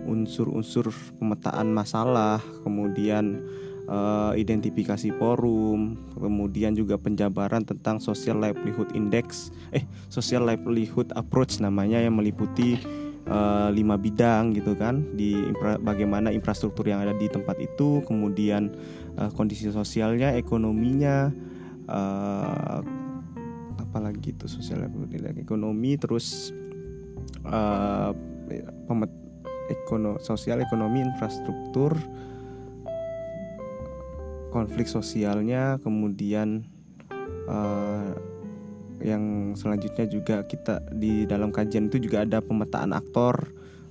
unsur-unsur 0.06 0.90
pemetaan 1.20 1.70
masalah, 1.70 2.40
kemudian 2.64 3.42
eh, 3.90 4.32
identifikasi 4.38 5.10
forum, 5.18 5.98
kemudian 6.14 6.78
juga 6.78 6.94
penjabaran 6.96 7.66
tentang 7.66 7.98
social 7.98 8.38
livelihood 8.38 8.94
index, 8.94 9.50
eh 9.74 9.82
social 10.06 10.46
livelihood 10.46 11.10
approach 11.18 11.58
namanya 11.58 11.98
yang 11.98 12.14
meliputi 12.14 12.78
eh, 13.26 13.68
lima 13.74 13.98
bidang 13.98 14.54
gitu 14.54 14.78
kan, 14.78 15.02
di 15.18 15.34
infra- 15.34 15.82
bagaimana 15.82 16.30
infrastruktur 16.30 16.86
yang 16.86 17.02
ada 17.02 17.12
di 17.18 17.26
tempat 17.26 17.58
itu, 17.58 18.00
kemudian 18.06 18.70
eh, 19.18 19.30
kondisi 19.34 19.68
sosialnya, 19.74 20.38
ekonominya, 20.38 21.34
eh, 21.90 22.80
apa 23.74 23.98
lagi 23.98 24.30
itu 24.30 24.46
social 24.46 24.86
livelihood 24.86 25.34
ekonomi, 25.34 25.98
terus 25.98 26.54
eh, 27.42 28.10
pemet 28.86 29.10
ekono 29.70 30.18
sosial 30.18 30.58
ekonomi 30.58 30.98
infrastruktur 30.98 31.94
konflik 34.50 34.90
sosialnya 34.90 35.78
kemudian 35.80 36.66
eh, 37.48 38.12
yang 39.00 39.56
selanjutnya 39.56 40.06
juga 40.06 40.44
kita 40.44 40.84
di 40.92 41.24
dalam 41.24 41.48
kajian 41.48 41.88
itu 41.88 42.04
juga 42.04 42.28
ada 42.28 42.44
pemetaan 42.44 42.92
aktor 42.92 43.48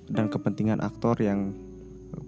dan 0.10 0.30
kepentingan 0.30 0.82
aktor 0.82 1.18
yang 1.18 1.54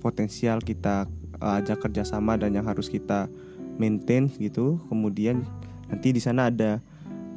potensial 0.01 0.61
kita 0.61 1.05
eh, 1.41 1.59
ajak 1.61 1.85
kerjasama 1.89 2.37
dan 2.37 2.57
yang 2.57 2.65
harus 2.65 2.89
kita 2.89 3.29
maintain 3.77 4.29
gitu. 4.37 4.81
Kemudian 4.89 5.45
nanti 5.89 6.13
di 6.13 6.21
sana 6.21 6.49
ada 6.49 6.81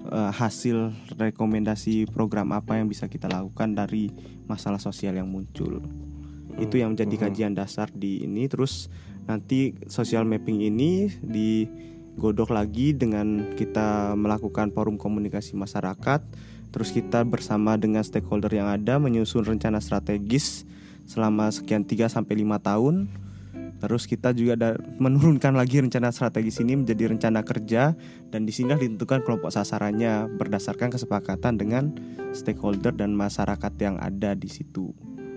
eh, 0.09 0.33
hasil 0.33 0.93
rekomendasi 1.17 2.09
program 2.13 2.53
apa 2.57 2.81
yang 2.81 2.89
bisa 2.89 3.09
kita 3.09 3.29
lakukan 3.29 3.77
dari 3.77 4.09
masalah 4.49 4.81
sosial 4.81 5.17
yang 5.17 5.29
muncul. 5.29 5.85
Itu 6.57 6.79
yang 6.79 6.95
menjadi 6.95 7.29
kajian 7.29 7.53
dasar 7.57 7.91
di 7.91 8.23
ini. 8.23 8.47
Terus 8.47 8.87
nanti 9.25 9.77
social 9.89 10.29
mapping 10.29 10.61
ini 10.65 11.09
digodok 11.21 12.53
lagi 12.53 12.93
dengan 12.93 13.57
kita 13.57 14.13
melakukan 14.17 14.71
forum 14.71 15.01
komunikasi 15.01 15.57
masyarakat 15.57 16.21
terus 16.75 16.91
kita 16.91 17.23
bersama 17.23 17.79
dengan 17.79 18.03
stakeholder 18.03 18.51
yang 18.51 18.69
ada 18.69 18.99
menyusun 18.99 19.47
rencana 19.47 19.79
strategis 19.79 20.67
selama 21.05 21.53
sekian 21.53 21.87
3 21.87 22.09
sampai 22.09 22.43
5 22.43 22.59
tahun 22.61 22.95
Terus 23.85 24.09
kita 24.09 24.33
juga 24.33 24.57
ada 24.57 24.71
menurunkan 24.97 25.53
lagi 25.53 25.85
rencana 25.85 26.09
strategis 26.09 26.57
ini 26.65 26.81
menjadi 26.81 27.13
rencana 27.13 27.45
kerja 27.45 27.93
dan 28.33 28.49
di 28.49 28.53
sini 28.55 28.73
ditentukan 28.73 29.21
kelompok 29.21 29.53
sasarannya 29.53 30.25
berdasarkan 30.41 30.89
kesepakatan 30.89 31.61
dengan 31.61 31.93
stakeholder 32.33 32.97
dan 32.97 33.13
masyarakat 33.13 33.73
yang 33.85 34.01
ada 34.01 34.33
di 34.33 34.49
situ. 34.49 34.89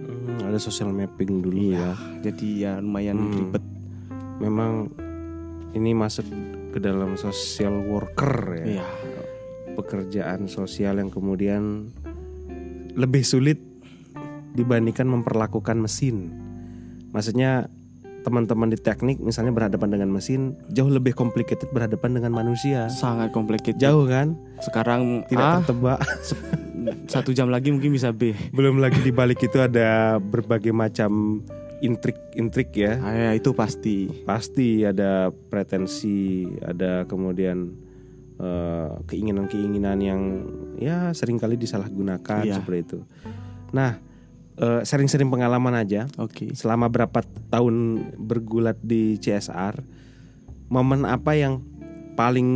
Hmm, 0.08 0.48
ada 0.48 0.56
social 0.64 0.96
mapping 0.96 1.44
dulu 1.44 1.76
ya. 1.76 1.92
Jadi 2.24 2.64
ya 2.64 2.80
lumayan 2.80 3.20
Hmm. 3.20 3.36
ribet. 3.36 3.64
Memang 4.38 4.92
ini 5.74 5.94
masuk 5.94 6.26
ke 6.74 6.80
dalam 6.82 7.18
social 7.18 7.74
worker 7.86 8.62
ya. 8.62 8.66
Iya. 8.80 8.88
Pekerjaan 9.78 10.50
sosial 10.50 10.98
yang 10.98 11.14
kemudian 11.14 11.94
lebih 12.98 13.22
sulit 13.22 13.62
dibandingkan 14.58 15.06
memperlakukan 15.06 15.78
mesin. 15.78 16.34
Maksudnya 17.14 17.70
teman-teman 18.26 18.68
di 18.68 18.76
teknik 18.76 19.24
misalnya 19.24 19.56
berhadapan 19.56 19.88
dengan 19.96 20.12
mesin 20.12 20.60
jauh 20.68 20.92
lebih 20.92 21.16
complicated 21.16 21.72
berhadapan 21.72 22.20
dengan 22.20 22.36
manusia. 22.36 22.92
Sangat 22.92 23.32
complicated. 23.32 23.80
Jauh 23.80 24.04
kan? 24.04 24.36
Sekarang 24.60 25.24
Tidak 25.30 25.40
A, 25.40 25.64
tertebak. 25.64 26.04
satu 27.14 27.32
jam 27.32 27.48
lagi 27.48 27.72
mungkin 27.72 27.96
bisa 27.96 28.12
B. 28.12 28.36
Belum 28.52 28.84
lagi 28.84 29.00
di 29.00 29.16
balik 29.16 29.40
itu 29.46 29.62
ada 29.64 30.20
berbagai 30.20 30.76
macam 30.76 31.40
intrik-intrik 31.82 32.70
ya. 32.74 32.98
Ah, 33.02 33.14
ya, 33.14 33.30
itu 33.38 33.54
pasti. 33.54 34.10
Pasti 34.26 34.82
ada 34.82 35.30
pretensi, 35.30 36.46
ada 36.62 37.06
kemudian 37.06 37.86
eh, 38.38 38.92
keinginan-keinginan 39.10 39.98
yang 39.98 40.22
ya 40.78 41.10
sering 41.18 41.42
kali 41.42 41.58
disalahgunakan 41.58 42.46
Iya. 42.46 42.62
seperti 42.62 42.80
itu. 42.86 43.00
Nah, 43.74 43.98
eh, 44.62 44.82
sering-sering 44.86 45.26
pengalaman 45.34 45.74
aja 45.74 46.06
Oke. 46.22 46.54
selama 46.54 46.86
berapa 46.86 47.26
tahun 47.50 48.06
bergulat 48.22 48.78
di 48.86 49.18
CSR, 49.18 49.82
momen 50.70 51.10
apa 51.10 51.34
yang 51.34 51.66
paling 52.14 52.50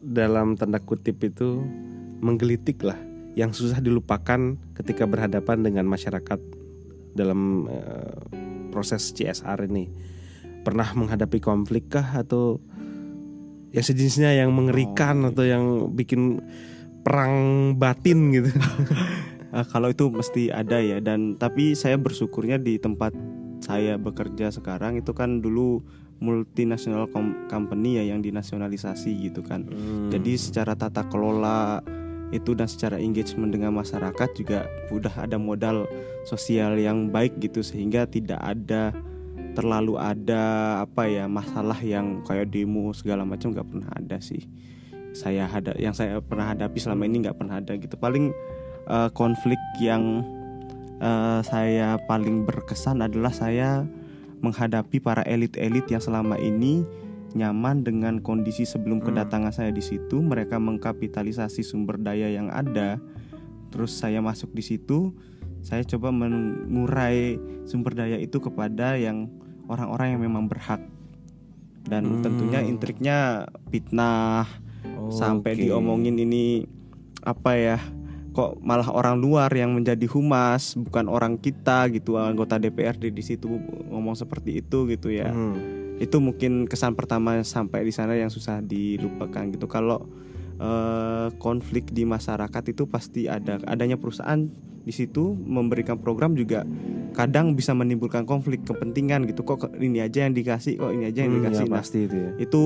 dalam 0.00 0.56
tanda 0.60 0.76
kutip 0.80 1.24
itu 1.24 1.64
menggelitik 2.20 2.84
lah, 2.84 3.00
yang 3.36 3.56
susah 3.56 3.80
dilupakan 3.80 4.60
ketika 4.76 5.08
berhadapan 5.08 5.64
dengan 5.64 5.88
masyarakat 5.88 6.36
dalam 7.12 7.66
eh, 7.68 8.18
proses 8.70 9.12
CSR 9.12 9.66
ini. 9.66 9.90
Pernah 10.60 10.92
menghadapi 10.92 11.40
konflik 11.40 11.88
kah 11.88 12.20
atau 12.20 12.60
yang 13.70 13.86
sejenisnya 13.86 14.34
yang 14.34 14.50
mengerikan 14.50 15.30
atau 15.30 15.46
yang 15.46 15.94
bikin 15.94 16.42
perang 17.06 17.72
batin 17.78 18.34
gitu? 18.34 18.50
Ah, 19.54 19.64
kalau 19.72 19.90
itu 19.94 20.10
mesti 20.10 20.50
ada 20.52 20.82
ya 20.82 20.98
dan 21.00 21.38
tapi 21.38 21.72
saya 21.78 21.96
bersyukurnya 21.96 22.60
di 22.60 22.76
tempat 22.76 23.14
saya 23.60 24.00
bekerja 24.00 24.50
sekarang 24.50 24.98
itu 24.98 25.12
kan 25.12 25.38
dulu 25.38 25.84
multinational 26.20 27.08
com- 27.08 27.48
company 27.48 27.96
ya 27.96 28.12
yang 28.12 28.20
dinasionalisasi 28.20 29.30
gitu 29.30 29.40
kan. 29.40 29.64
Hmm. 29.64 30.12
Jadi 30.12 30.36
secara 30.36 30.76
tata 30.76 31.08
kelola 31.08 31.80
itu 32.30 32.54
dan 32.54 32.70
secara 32.70 32.96
engagement 32.98 33.50
dengan 33.50 33.74
masyarakat 33.74 34.28
juga 34.38 34.70
udah 34.94 35.26
ada 35.26 35.34
modal 35.36 35.90
sosial 36.22 36.78
yang 36.78 37.10
baik 37.10 37.38
gitu 37.42 37.62
sehingga 37.62 38.06
tidak 38.06 38.38
ada 38.38 38.94
terlalu 39.58 39.98
ada 39.98 40.78
apa 40.86 41.10
ya 41.10 41.26
masalah 41.26 41.76
yang 41.82 42.22
kayak 42.22 42.54
demo 42.54 42.94
segala 42.94 43.26
macam 43.26 43.50
nggak 43.50 43.66
pernah 43.66 43.90
ada 43.98 44.16
sih. 44.22 44.46
Saya 45.10 45.50
ada 45.50 45.74
yang 45.74 45.90
saya 45.90 46.22
pernah 46.22 46.54
hadapi 46.54 46.78
selama 46.78 47.02
ini 47.10 47.26
nggak 47.26 47.38
pernah 47.38 47.58
ada 47.58 47.74
gitu. 47.74 47.98
Paling 47.98 48.30
uh, 48.86 49.10
konflik 49.10 49.58
yang 49.82 50.22
uh, 51.02 51.42
saya 51.42 51.98
paling 52.06 52.46
berkesan 52.46 53.02
adalah 53.02 53.34
saya 53.34 53.82
menghadapi 54.40 55.02
para 55.02 55.26
elit-elit 55.26 55.84
yang 55.90 56.00
selama 56.00 56.38
ini 56.38 56.86
nyaman 57.32 57.82
dengan 57.82 58.18
kondisi 58.18 58.62
sebelum 58.62 58.98
Hmm. 58.98 59.06
kedatangan 59.08 59.52
saya 59.52 59.70
di 59.70 59.80
situ 59.80 60.18
mereka 60.18 60.58
mengkapitalisasi 60.58 61.62
sumber 61.62 61.96
daya 61.96 62.26
yang 62.26 62.50
ada 62.50 62.98
terus 63.70 63.94
saya 63.94 64.18
masuk 64.18 64.50
di 64.50 64.62
situ 64.62 65.14
saya 65.60 65.84
coba 65.84 66.10
mengurai 66.10 67.38
sumber 67.64 67.94
daya 67.94 68.16
itu 68.16 68.38
kepada 68.38 68.96
yang 68.96 69.30
orang-orang 69.66 70.16
yang 70.16 70.22
memang 70.22 70.44
berhak 70.46 70.82
dan 71.82 72.02
Hmm. 72.04 72.22
tentunya 72.22 72.60
intriknya 72.60 73.18
fitnah 73.68 74.44
sampai 75.08 75.54
Oke. 75.54 75.60
diomongin 75.66 76.16
ini 76.16 76.66
apa 77.20 77.52
ya 77.52 77.78
kok 78.30 78.58
malah 78.58 78.86
orang 78.88 79.18
luar 79.18 79.50
yang 79.50 79.74
menjadi 79.74 80.06
humas 80.06 80.74
bukan 80.74 81.06
orang 81.06 81.34
kita 81.34 81.90
gitu 81.90 82.14
anggota 82.14 82.56
DPRD 82.56 83.10
di 83.10 83.20
situ 83.20 83.46
ngomong 83.86 84.14
seperti 84.14 84.60
itu 84.60 84.86
gitu 84.86 85.10
ya 85.10 85.30
Hmm. 85.30 85.79
Itu 86.00 86.16
mungkin 86.16 86.64
kesan 86.64 86.96
pertama 86.96 87.44
sampai 87.44 87.84
di 87.84 87.92
sana 87.92 88.16
yang 88.16 88.28
susah 88.28 88.58
dilupakan 88.58 89.44
gitu 89.48 89.68
kalau 89.68 90.08
eh, 90.56 91.28
konflik 91.36 91.88
di 91.88 92.02
masyarakat 92.02 92.62
itu 92.66 92.84
pasti 92.84 93.28
ada 93.28 93.60
adanya 93.64 93.94
perusahaan 93.94 94.48
di 94.80 94.90
situ 94.90 95.36
memberikan 95.36 96.00
program 96.00 96.32
juga 96.32 96.64
kadang 97.12 97.52
bisa 97.52 97.70
menimbulkan 97.70 98.24
konflik 98.24 98.64
kepentingan 98.64 99.28
gitu 99.28 99.44
kok 99.44 99.76
ini 99.76 100.00
aja 100.00 100.24
yang 100.24 100.32
dikasih 100.32 100.80
kok 100.80 100.90
ini 100.90 101.04
aja 101.06 101.20
yang 101.20 101.30
Hmm, 101.30 101.40
dikasih 101.44 101.64
ya, 101.64 101.68
Nah, 101.68 101.76
pasti 101.76 101.98
itu 102.02 102.16
ya. 102.16 102.30
itu 102.40 102.62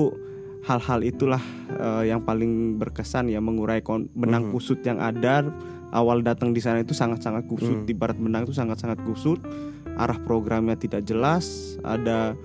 hal-hal 0.63 1.01
itulah 1.03 1.43
eh, 1.75 2.03
yang 2.09 2.23
paling 2.23 2.79
berkesan 2.79 3.29
ya 3.29 3.43
mengurai 3.43 3.83
kon- 3.83 4.07
benang 4.15 4.49
Mhm. 4.49 4.53
kusut 4.55 4.79
yang 4.81 4.97
ada 4.97 5.51
awal 5.91 6.23
datang 6.23 6.51
di 6.51 6.63
sana 6.63 6.81
itu 6.81 6.95
sangat-sangat 6.95 7.45
kusut 7.45 7.83
Hmm. 7.83 7.85
di 7.85 7.93
barat 7.93 8.15
benang 8.17 8.47
itu 8.47 8.55
sangat-sangat 8.55 9.03
kusut 9.03 9.43
arah 9.95 10.19
programnya 10.21 10.75
tidak 10.75 11.03
jelas 11.03 11.47
ada 11.83 12.39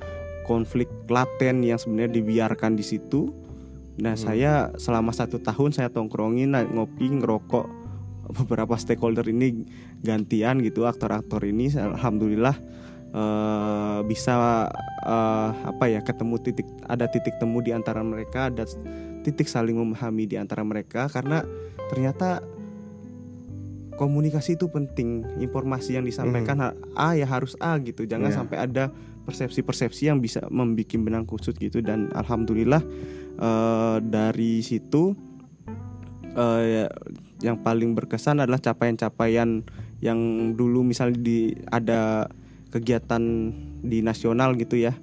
konflik 0.50 0.90
laten 1.06 1.62
yang 1.62 1.78
sebenarnya 1.78 2.18
dibiarkan 2.18 2.74
di 2.74 2.82
situ 2.82 3.30
nah 3.96 4.18
Hmm. 4.18 4.24
saya 4.26 4.54
selama 4.76 5.14
satu 5.14 5.38
tahun 5.38 5.70
saya 5.70 5.94
tongkrongin 5.94 6.58
ngopi 6.74 7.14
ngerokok 7.14 7.68
beberapa 8.42 8.74
stakeholder 8.74 9.28
ini 9.28 9.68
gantian 10.02 10.58
gitu 10.60 10.90
aktor-aktor 10.90 11.44
ini 11.44 11.70
alhamdulillah 11.70 12.56
eh, 13.12 14.00
bisa 14.04 14.66
eh, 15.04 15.50
apa 15.68 15.86
ya 15.86 16.00
ketemu 16.00 16.36
titik 16.40 16.66
ada 16.88 17.06
titik 17.06 17.38
temu 17.38 17.60
di 17.60 17.70
antara 17.70 18.02
mereka 18.02 18.50
ada 18.50 18.66
titik 19.22 19.46
saling 19.46 19.76
memahami 19.76 20.26
di 20.26 20.40
antara 20.40 20.64
mereka 20.64 21.06
karena 21.06 21.44
ternyata 21.92 22.40
komunikasi 24.00 24.56
itu 24.56 24.72
penting 24.72 25.28
informasi 25.44 26.00
yang 26.00 26.08
disampaikan 26.08 26.72
A 26.96 27.20
ya 27.20 27.28
harus 27.28 27.60
A 27.60 27.76
gitu 27.84 28.08
jangan 28.08 28.32
Iya. 28.32 28.38
sampai 28.40 28.58
ada 28.58 28.84
persepsi-persepsi 29.30 30.10
yang 30.10 30.20
bisa 30.20 30.42
membuat 30.50 30.98
benang 30.98 31.26
kusut 31.30 31.56
gitu. 31.62 31.86
Dan 31.86 32.10
alhamdulillah 32.12 32.82
eh, 33.38 33.98
dari 34.02 34.66
situ 34.66 35.14
eh, 36.34 36.90
yang 37.40 37.62
paling 37.64 37.96
berkesan 37.96 38.44
adalah 38.44 38.60
capaian-capaian 38.60 39.64
yang 40.00 40.20
dulu 40.56 40.84
misalnya 40.84 41.20
di 41.20 41.54
ada 41.72 42.28
kegiatan 42.70 43.22
di 43.82 44.00
nasional 44.06 44.54
gitu 44.56 44.78
ya 44.78 44.94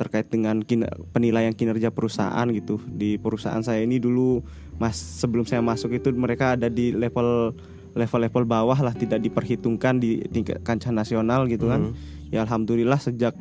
terkait 0.00 0.26
dengan 0.32 0.64
kine- 0.64 0.90
penilaian 1.14 1.54
kinerja 1.54 1.94
perusahaan 1.94 2.46
gitu. 2.50 2.80
Di 2.82 3.20
perusahaan 3.20 3.62
saya 3.62 3.84
ini 3.84 4.02
dulu 4.02 4.42
mas 4.80 4.98
sebelum 4.98 5.46
saya 5.46 5.62
masuk 5.62 5.94
itu 5.94 6.10
mereka 6.16 6.58
ada 6.58 6.66
di 6.66 6.90
level 6.90 7.54
level-level 7.92 8.44
bawah 8.48 8.78
lah 8.80 8.94
tidak 8.96 9.20
diperhitungkan 9.20 10.00
di 10.00 10.24
tingkat 10.32 10.64
kancah 10.64 10.90
nasional 10.90 11.44
gitu 11.46 11.68
kan. 11.68 11.92
Hmm. 11.92 11.94
Ya 12.32 12.42
alhamdulillah 12.42 12.96
sejak 12.96 13.36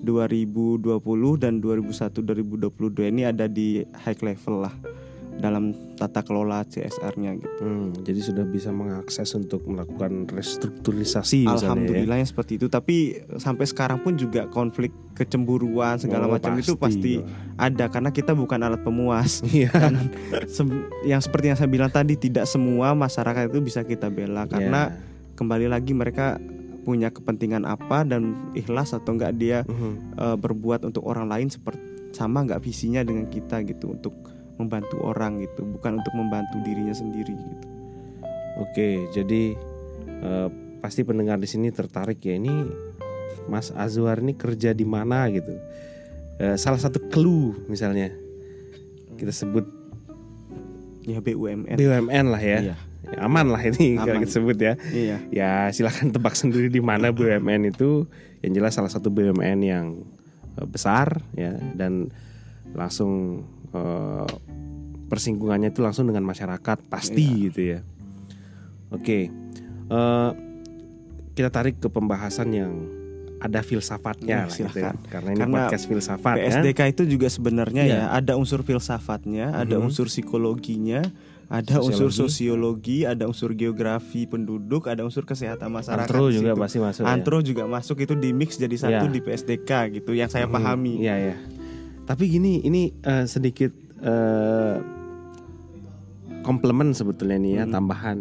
2020 0.00 0.86
dan 1.36 1.58
2001 1.58 2.22
2022 2.70 3.10
ini 3.10 3.26
ada 3.26 3.44
di 3.44 3.82
high 3.82 4.22
level 4.22 4.64
lah 4.64 4.74
dalam 5.36 5.76
tata 6.00 6.24
kelola 6.24 6.64
CSR-nya 6.64 7.36
gitu. 7.36 7.60
Hmm, 7.60 7.92
jadi 8.00 8.24
sudah 8.24 8.48
bisa 8.48 8.72
mengakses 8.72 9.28
untuk 9.36 9.68
melakukan 9.68 10.24
restrukturisasi 10.32 11.44
misalnya 11.44 11.92
ya. 11.92 12.24
Seperti 12.24 12.56
itu. 12.56 12.72
Tapi 12.72 12.96
sampai 13.36 13.68
sekarang 13.68 14.00
pun 14.00 14.16
juga 14.16 14.48
konflik 14.48 14.96
kecemburuan 15.12 16.00
segala 16.00 16.24
Oh, 16.24 16.32
macam 16.32 16.56
itu 16.56 16.72
pasti 16.80 17.20
ada 17.54 17.84
karena 17.86 18.08
kita 18.08 18.32
bukan 18.32 18.64
alat 18.64 18.80
pemuas. 18.80 19.44
Iya. 19.52 19.68
Dan 19.76 20.08
se- 20.48 20.64
yang 21.04 21.20
seperti 21.20 21.52
yang 21.52 21.58
saya 21.60 21.68
bilang 21.68 21.92
tadi 21.92 22.16
tidak 22.16 22.48
semua 22.48 22.96
masyarakat 22.96 23.52
itu 23.52 23.60
bisa 23.60 23.84
kita 23.84 24.08
bela 24.08 24.48
karena 24.48 24.88
Ya. 24.88 24.96
kembali 25.36 25.68
lagi 25.68 25.92
mereka 25.92 26.40
punya 26.86 27.10
kepentingan 27.10 27.66
apa 27.66 28.06
dan 28.06 28.54
ikhlas 28.54 28.94
atau 28.94 29.12
enggak 29.12 29.34
dia 29.34 29.58
Mhm. 29.66 30.14
eh, 30.14 30.36
berbuat 30.38 30.86
untuk 30.86 31.02
orang 31.02 31.26
lain 31.26 31.50
seperti 31.50 31.82
sama 32.14 32.46
nggak 32.46 32.62
visinya 32.62 33.02
dengan 33.02 33.26
kita 33.26 33.60
gitu 33.60 33.92
untuk 33.92 34.14
membantu 34.56 35.02
orang 35.02 35.42
gitu 35.42 35.66
bukan 35.66 36.00
untuk 36.00 36.14
membantu 36.14 36.56
dirinya 36.62 36.94
sendiri 36.94 37.34
gitu. 37.34 37.66
Oke, 38.56 38.88
jadi 39.10 39.58
eh, 40.16 40.48
pasti 40.78 41.02
pendengar 41.02 41.36
di 41.36 41.44
sini 41.44 41.68
tertarik 41.68 42.22
ya 42.22 42.32
ini 42.32 42.64
Mas 43.46 43.68
Azwar 43.70 44.16
ini 44.16 44.32
kerja 44.32 44.70
di 44.70 44.82
mana 44.82 45.28
gitu. 45.28 45.52
Eh, 46.38 46.56
salah 46.56 46.78
satu 46.78 47.02
clue 47.06 47.52
misalnya 47.66 48.08
kita 49.12 49.34
sebut 49.34 49.66
Ya 51.04 51.22
BUMN. 51.22 51.76
BUMN 51.76 52.26
lah 52.26 52.42
ya. 52.42 52.58
Iya. 52.72 52.76
Ya, 53.06 53.22
aman 53.22 53.46
lah 53.46 53.62
ini 53.62 53.94
kalau 53.94 54.12
Aman. 54.12 54.22
kita 54.22 54.32
sebut 54.34 54.56
ya. 54.56 54.74
Iya. 54.90 55.16
Ya 55.30 55.50
silakan 55.70 56.10
tebak 56.10 56.34
sendiri 56.34 56.66
di 56.66 56.80
mana 56.80 57.10
BUMN 57.10 57.70
itu. 57.70 58.10
Yang 58.42 58.52
jelas 58.54 58.72
salah 58.74 58.90
satu 58.90 59.08
BUMN 59.08 59.58
yang 59.62 59.86
eh, 60.54 60.66
besar 60.66 61.22
ya 61.32 61.54
dan 61.72 62.10
langsung 62.72 63.44
eh, 63.70 64.26
persinggungannya 65.06 65.70
itu 65.70 65.80
langsung 65.80 66.04
dengan 66.04 66.24
masyarakat 66.24 66.78
pasti 66.86 67.22
Iya. 67.22 67.42
gitu 67.46 67.60
ya. 67.62 67.80
Oke, 68.88 69.30
eh, 69.86 70.30
kita 71.32 71.50
tarik 71.50 71.78
ke 71.78 71.86
pembahasan 71.86 72.50
yang 72.50 72.72
ada 73.36 73.60
filsafatnya 73.60 74.26
Ya, 74.26 74.40
lah 74.42 74.50
gitu 74.50 74.64
ya. 74.64 74.90
silakan. 74.90 74.96
Karena 75.06 75.28
ini 75.30 75.40
Karena 75.44 75.56
podcast 75.62 75.84
filsafat. 75.84 76.34
PSDK 76.40 76.80
itu 76.88 77.02
juga 77.06 77.28
sebenarnya 77.28 77.82
Iya. 77.84 77.94
ya 77.94 78.04
ada 78.10 78.32
unsur 78.34 78.62
filsafatnya, 78.62 79.52
ada 79.54 79.76
Mhm. 79.76 79.84
unsur 79.84 80.08
psikologinya, 80.08 81.04
ada 81.46 81.78
unsur 81.78 82.10
Sosiologi. 82.10 82.18
sosiologi, 82.18 82.98
ada 83.02 83.24
unsur 83.24 83.50
geografi 83.52 84.24
penduduk, 84.24 84.86
ada 84.86 85.00
unsur 85.00 85.22
kesehatan 85.22 85.70
masyarakat. 85.70 86.04
Antro 86.04 86.26
juga 86.28 86.50
situ. 86.50 86.60
pasti 86.60 86.78
masuk. 86.80 87.02
ya. 87.02 87.08
Antro 87.08 87.38
juga 87.40 87.62
masuk 87.64 87.96
itu 88.00 88.14
di 88.14 88.30
mix 88.30 88.56
jadi 88.56 88.74
satu 88.76 89.04
Iya. 89.04 89.12
di 89.12 89.20
PSDK 89.20 89.70
gitu 89.92 90.10
yang 90.10 90.26
saya 90.26 90.44
Mhm, 90.44 90.52
pahami. 90.52 90.94
Iya 90.98 91.14
ya. 91.24 91.36
Tapi 92.04 92.24
gini, 92.28 92.60
ini 92.60 92.90
eh, 92.96 93.24
sedikit 93.24 93.70
eh, 93.96 94.76
komplement 96.42 96.92
sebetulnya 96.92 97.36
nih 97.36 97.52
ya 97.54 97.64
Mhm. 97.64 97.72
tambahan. 97.72 98.18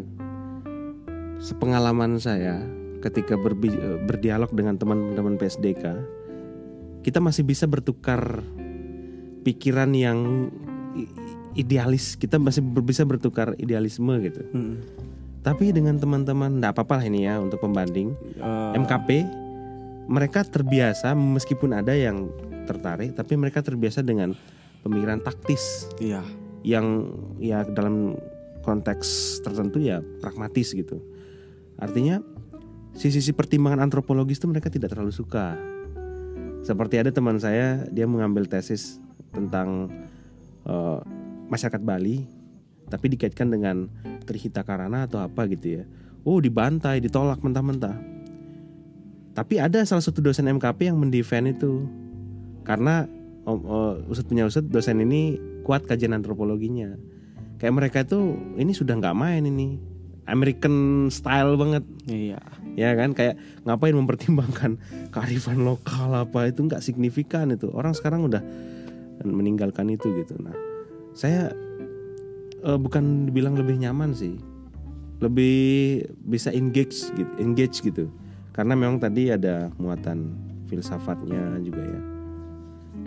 Sepengalaman 1.37 2.17
saya 2.17 2.61
ketika 2.99 3.35
berbi- 3.35 3.69
eh, 3.71 3.99
berdialog 3.99 4.49
dengan 4.49 4.75
teman-teman 4.75 5.35
PSDK, 5.35 5.97
kita 7.01 7.19
masih 7.19 7.41
bisa 7.41 7.65
bertukar 7.65 8.41
pikiran 9.41 9.93
yang 9.93 10.49
idealis. 11.55 12.19
Kita 12.19 12.37
masih 12.37 12.61
bisa 12.61 13.01
bertukar 13.07 13.55
idealisme 13.57 14.11
gitu. 14.21 14.43
Mhm. 14.51 14.75
Tapi 15.41 15.69
dengan 15.71 15.97
teman-teman, 15.97 16.57
nggak 16.57 16.73
apa-apa 16.73 16.99
lah 17.01 17.05
ini 17.05 17.29
ya 17.29 17.37
untuk 17.37 17.61
pembanding. 17.61 18.11
Eh, 18.37 18.71
MKP 18.81 19.09
mereka 20.05 20.45
terbiasa 20.45 21.13
meskipun 21.17 21.73
ada 21.73 21.93
yang 21.93 22.29
tertarik 22.65 23.13
tapi 23.13 23.37
mereka 23.37 23.61
terbiasa 23.61 24.01
dengan 24.01 24.33
pemikiran 24.85 25.21
taktis 25.21 25.89
Iya. 26.01 26.21
yang 26.65 27.09
ya 27.37 27.65
dalam 27.65 28.17
konteks 28.65 29.39
tertentu 29.45 29.77
ya 29.81 30.01
pragmatis 30.21 30.73
gitu 30.73 31.01
artinya 31.77 32.21
sisi-sisi 32.97 33.33
pertimbangan 33.37 33.85
antropologis 33.85 34.41
itu 34.41 34.49
mereka 34.49 34.73
tidak 34.73 34.93
terlalu 34.93 35.13
suka 35.13 35.57
seperti 36.65 36.97
ada 36.97 37.13
teman 37.13 37.37
saya 37.37 37.85
dia 37.93 38.09
mengambil 38.09 38.49
tesis 38.49 38.97
tentang 39.29 39.89
eh, 40.65 40.99
masyarakat 41.49 41.81
Bali 41.81 42.25
tapi 42.89 43.09
dikaitkan 43.09 43.49
dengan 43.49 43.89
Trihita 44.25 44.61
Karana 44.61 45.09
atau 45.09 45.21
apa 45.21 45.45
gitu 45.49 45.81
ya. 45.81 45.83
Oh 46.25 46.41
dibantai 46.41 47.01
ditolak 47.01 47.41
mentah-mentah. 47.41 47.97
Tapi 49.35 49.59
ada 49.59 49.83
salah 49.83 50.01
satu 50.01 50.23
dosen 50.23 50.49
MKP 50.49 50.89
yang 50.89 50.97
mendefend 50.97 51.53
itu. 51.53 51.85
Karena 52.65 53.05
om, 53.45 53.61
usut 54.09 54.25
punya 54.25 54.47
usut 54.47 54.65
dosen 54.69 55.01
ini 55.05 55.37
kuat 55.61 55.85
kajian 55.85 56.17
antropologinya. 56.17 56.97
Kayak 57.61 57.73
mereka 57.73 57.97
itu 58.05 58.37
ini 58.57 58.73
sudah 58.73 58.97
nggak 58.97 59.17
main 59.17 59.45
ini. 59.45 59.77
American 60.25 61.07
style 61.13 61.53
banget. 61.57 61.85
Iya. 62.09 62.41
ya 62.75 62.91
kan 62.91 63.15
kayak 63.15 63.39
ngapain 63.63 63.95
mempertimbangkan 63.95 64.75
kearifan 65.13 65.63
lokal 65.63 66.11
apa 66.11 66.49
itu 66.49 66.65
nggak 66.65 66.81
signifikan 66.81 67.53
itu. 67.53 67.69
Orang 67.69 67.93
sekarang 67.93 68.25
udah 68.25 68.41
meninggalkan 69.21 69.93
itu 69.93 70.09
gitu. 70.17 70.35
Nah 70.41 70.64
saya 71.15 71.55
eh, 72.61 72.77
bukan 72.77 73.31
dibilang 73.31 73.55
lebih 73.55 73.79
nyaman 73.79 74.11
sih. 74.11 74.35
Lebih 75.23 75.55
bisa 76.27 76.51
engage 76.51 77.07
gitu 77.15 77.31
engage 77.39 77.79
gitu. 77.79 78.11
Karena 78.51 78.75
memang 78.75 78.99
tadi 78.99 79.31
ada 79.31 79.71
muatan 79.79 80.35
filsafatnya 80.67 81.59
juga 81.63 81.81
ya. 81.81 82.01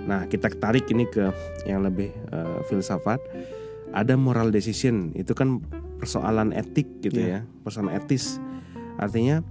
Nah 0.09 0.21
kita 0.25 0.49
tarik 0.57 0.89
ini 0.89 1.05
ke 1.05 1.29
yang 1.69 1.85
lebih 1.85 2.09
eh, 2.33 2.59
filsafat. 2.67 3.21
Ada 3.93 4.17
moral 4.17 4.53
decision. 4.53 5.13
Itu 5.17 5.33
kan 5.37 5.61
persoalan 6.01 6.53
etik 6.57 6.89
gitu 7.05 7.21
Iya. 7.21 7.45
ya. 7.45 7.65
Persoalan 7.65 7.93
etis. 7.97 8.41
Artinya 8.97 9.45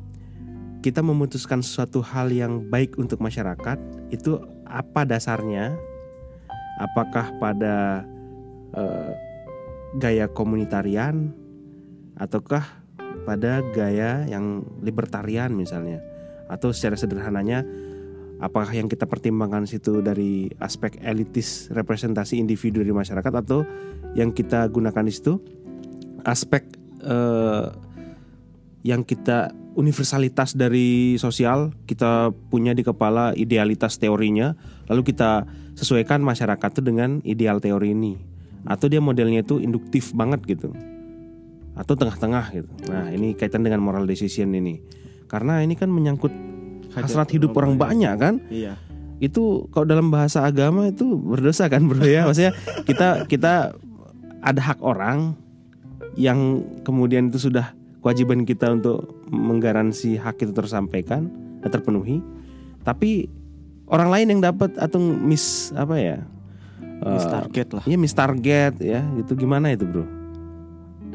kita 0.81 1.01
memutuskan 1.01 1.65
suatu 1.65 2.05
hal 2.05 2.29
yang 2.29 2.69
baik 2.69 2.97
untuk 3.01 3.21
masyarakat 3.21 3.77
itu 4.13 4.37
apa 4.65 5.05
dasarnya? 5.05 5.73
Apakah 6.77 7.33
pada 7.41 8.05
eh, 8.75 9.11
gaya 9.95 10.25
komunitarian 10.31 11.31
ataukah 12.17 12.65
pada 13.23 13.61
gaya 13.75 14.25
yang 14.27 14.65
libertarian 14.83 15.53
misalnya? 15.53 16.03
Atau 16.47 16.71
secara 16.71 16.95
sederhananya 16.95 17.67
apakah 18.39 18.71
yang 18.71 18.87
kita 18.87 19.05
pertimbangkan 19.07 19.67
situ 19.67 19.99
dari 19.99 20.47
aspek 20.59 20.99
elitis 21.03 21.67
representasi 21.71 22.39
individu 22.39 22.79
di 22.83 22.91
masyarakat 22.95 23.33
atau 23.43 23.67
yang 24.15 24.31
kita 24.31 24.67
gunakan 24.71 25.03
di 25.03 25.13
situ? 25.13 25.39
Aspek 26.23 26.63
eh, 27.03 27.67
yang 28.87 29.03
kita 29.03 29.51
universalitas 29.77 30.57
dari 30.57 31.19
sosial 31.21 31.69
kita 31.85 32.33
punya 32.49 32.73
di 32.73 32.81
kepala 32.81 33.37
idealitas 33.37 34.01
teorinya 34.01 34.57
lalu 34.89 35.13
kita 35.13 35.45
sesuaikan 35.77 36.25
masyarakat 36.25 36.69
itu 36.73 36.81
dengan 36.81 37.21
ideal 37.21 37.61
teori 37.61 37.93
ini 37.93 38.17
atau 38.67 38.91
dia 38.91 38.99
modelnya 38.99 39.41
itu 39.41 39.63
induktif 39.63 40.11
banget 40.11 40.43
gitu. 40.43 40.75
Atau 41.73 41.95
tengah-tengah 41.95 42.51
gitu. 42.51 42.69
Nah 42.91 43.07
ini 43.15 43.31
kaitan 43.33 43.63
dengan 43.63 43.79
moral 43.79 44.03
decision 44.03 44.51
ini. 44.51 44.83
Karena 45.31 45.63
ini 45.63 45.79
kan 45.79 45.87
menyangkut 45.87 46.31
hasrat 46.91 47.31
hidup 47.31 47.55
orang 47.55 47.79
banyak 47.79 48.13
kan? 48.19 48.35
Iya. 48.51 48.75
itu 49.17 49.65
kalau 49.73 49.89
dalam 49.89 50.13
bahasa 50.13 50.45
agama 50.45 50.93
itu 50.93 51.17
berdosa 51.17 51.65
kan 51.65 51.89
bro 51.89 52.05
ya? 52.05 52.29
Maksudnya 52.29 52.53
kita 52.85 53.25
kita 53.25 53.73
ada 54.45 54.61
hak 54.61 54.77
orang 54.85 55.33
yang 56.13 56.61
kemudian 56.85 57.33
itu 57.33 57.49
sudah 57.49 57.73
kewajiban 58.05 58.45
kita 58.45 58.77
untuk 58.77 59.09
menggaransi 59.33 60.21
hak 60.21 60.45
itu 60.45 60.53
tersampaikan 60.53 61.33
terpenuhi. 61.65 62.21
Tapi 62.85 63.25
orang 63.89 64.13
lain 64.13 64.27
yang 64.37 64.41
dapat 64.53 64.77
atau 64.77 65.01
miss 65.01 65.73
apa 65.73 65.97
ya 65.97 66.17
Miss 66.99 67.23
eh, 67.23 67.31
target 67.31 67.67
lah. 67.71 67.83
Iya 67.85 67.97
miss 67.97 68.13
target 68.13 68.73
ya 68.79 69.01
itu 69.15 69.31
gimana 69.33 69.69
itu 69.69 69.85
bro 69.85 70.05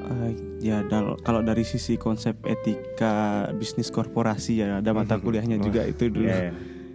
Eh, 0.03 0.31
ya 0.61 0.83
dal- 0.83 1.19
kalau 1.21 1.41
dari 1.41 1.63
sisi 1.63 1.95
konsep 1.95 2.35
etika 2.43 3.47
bisnis 3.55 3.89
korporasi 3.89 4.59
ya 4.59 4.79
ada 4.79 4.91
mata 4.91 5.17
kuliahnya 5.17 5.57
Wah, 5.57 5.65
juga 5.65 5.83
itu 5.85 6.11
dulu. 6.11 6.27
Iya, 6.27 6.37
iya. 6.39 6.53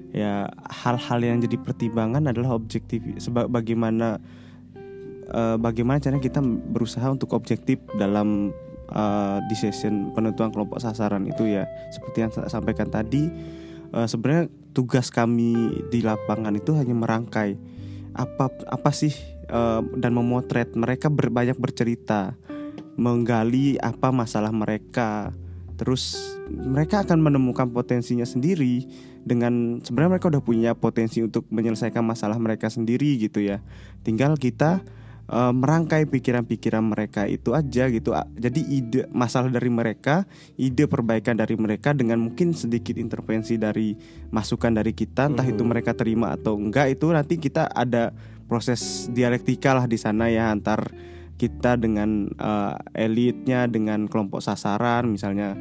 Ya 0.07 0.33
hal-hal 0.65 1.19
yang 1.19 1.39
jadi 1.39 1.55
pertimbangan 1.57 2.23
adalah 2.25 2.53
objektif 2.53 2.99
seba- 3.17 3.47
bagaimana 3.47 4.19
eh, 5.27 5.57
bagaimana 5.57 5.99
caranya 5.99 6.19
kita 6.21 6.39
berusaha 6.43 7.07
untuk 7.07 7.31
objektif 7.31 7.79
dalam 7.95 8.51
eh, 8.87 9.37
decision 9.47 10.11
penentuan 10.11 10.51
kelompok 10.51 10.79
sasaran 10.79 11.23
itu 11.25 11.47
ya. 11.47 11.63
Seperti 11.89 12.17
yang 12.21 12.31
saya 12.31 12.47
sampaikan 12.47 12.87
tadi 12.87 13.27
eh, 13.89 14.07
sebenarnya 14.07 14.47
tugas 14.71 15.09
kami 15.09 15.55
di 15.87 16.03
lapangan 16.03 16.53
itu 16.53 16.75
hanya 16.75 16.93
merangkai 16.93 17.55
apa 18.17 18.49
apa 18.65 18.89
sih 18.89 19.13
eh, 19.47 19.81
dan 19.95 20.11
memotret 20.11 20.73
mereka 20.73 21.07
ber- 21.13 21.31
banyak 21.31 21.55
bercerita 21.55 22.33
menggali 22.97 23.77
apa 23.77 24.09
masalah 24.09 24.49
mereka. 24.49 25.31
Terus 25.77 26.17
mereka 26.49 27.05
akan 27.05 27.21
menemukan 27.21 27.69
potensinya 27.69 28.25
sendiri 28.25 28.89
dengan 29.21 29.77
sebenarnya 29.85 30.17
mereka 30.17 30.33
udah 30.33 30.41
punya 30.41 30.71
potensi 30.73 31.21
untuk 31.21 31.45
menyelesaikan 31.53 32.01
masalah 32.01 32.41
mereka 32.41 32.73
sendiri 32.73 33.21
gitu 33.21 33.45
ya. 33.45 33.61
Tinggal 34.01 34.41
kita 34.41 34.81
eh, 35.27 35.51
merangkai 35.51 36.07
pikiran-pikiran 36.07 36.83
mereka 36.83 37.27
itu 37.27 37.51
aja 37.51 37.91
gitu. 37.91 38.15
Jadi 38.33 38.61
ide 38.63 39.01
masalah 39.11 39.51
dari 39.51 39.67
mereka, 39.67 40.23
ide 40.55 40.87
perbaikan 40.87 41.35
dari 41.35 41.59
mereka 41.59 41.91
dengan 41.91 42.23
mungkin 42.23 42.55
sedikit 42.55 42.95
intervensi 42.95 43.59
dari 43.59 43.91
masukan 44.31 44.71
dari 44.71 44.95
kita, 44.95 45.27
entah 45.27 45.43
itu 45.43 45.61
Mhm. 45.61 45.69
mereka 45.69 45.91
terima 45.91 46.31
atau 46.33 46.55
enggak 46.55 46.95
itu 46.95 47.11
nanti 47.11 47.35
kita 47.35 47.67
ada 47.67 48.15
proses 48.47 49.11
dialektika 49.11 49.75
lah 49.75 49.85
di 49.85 49.99
sana 49.99 50.31
ya 50.31 50.47
antar 50.49 50.87
kita 51.35 51.75
dengan 51.75 52.31
eh, 52.31 52.75
elitnya 53.05 53.67
dengan 53.67 54.07
kelompok 54.07 54.39
sasaran 54.39 55.11
misalnya 55.11 55.59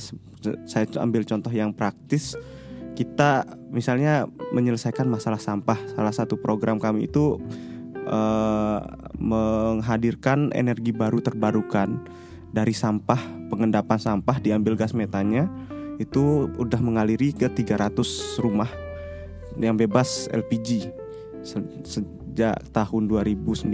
se- 0.00 0.16
saya 0.64 0.86
ambil 0.98 1.26
contoh 1.26 1.50
yang 1.50 1.70
praktis 1.70 2.34
kita 2.94 3.42
misalnya 3.68 4.24
menyelesaikan 4.54 5.04
masalah 5.04 5.42
sampah 5.42 5.76
salah 5.92 6.14
satu 6.14 6.38
program 6.38 6.78
kami 6.78 7.10
itu 7.10 7.42
eh, 8.04 8.80
menghadirkan 9.18 10.52
energi 10.54 10.92
baru 10.92 11.20
terbarukan 11.20 12.00
dari 12.54 12.70
sampah 12.70 13.18
pengendapan 13.50 13.98
sampah 13.98 14.38
diambil 14.38 14.78
gas 14.78 14.94
metannya 14.94 15.50
itu 15.98 16.50
udah 16.58 16.80
mengaliri 16.82 17.30
ke 17.34 17.46
300 17.50 18.42
rumah 18.42 18.70
yang 19.58 19.78
bebas 19.78 20.26
LPG 20.30 20.90
se- 21.46 21.70
sejak 21.86 22.58
tahun 22.74 23.06
2019 23.06 23.70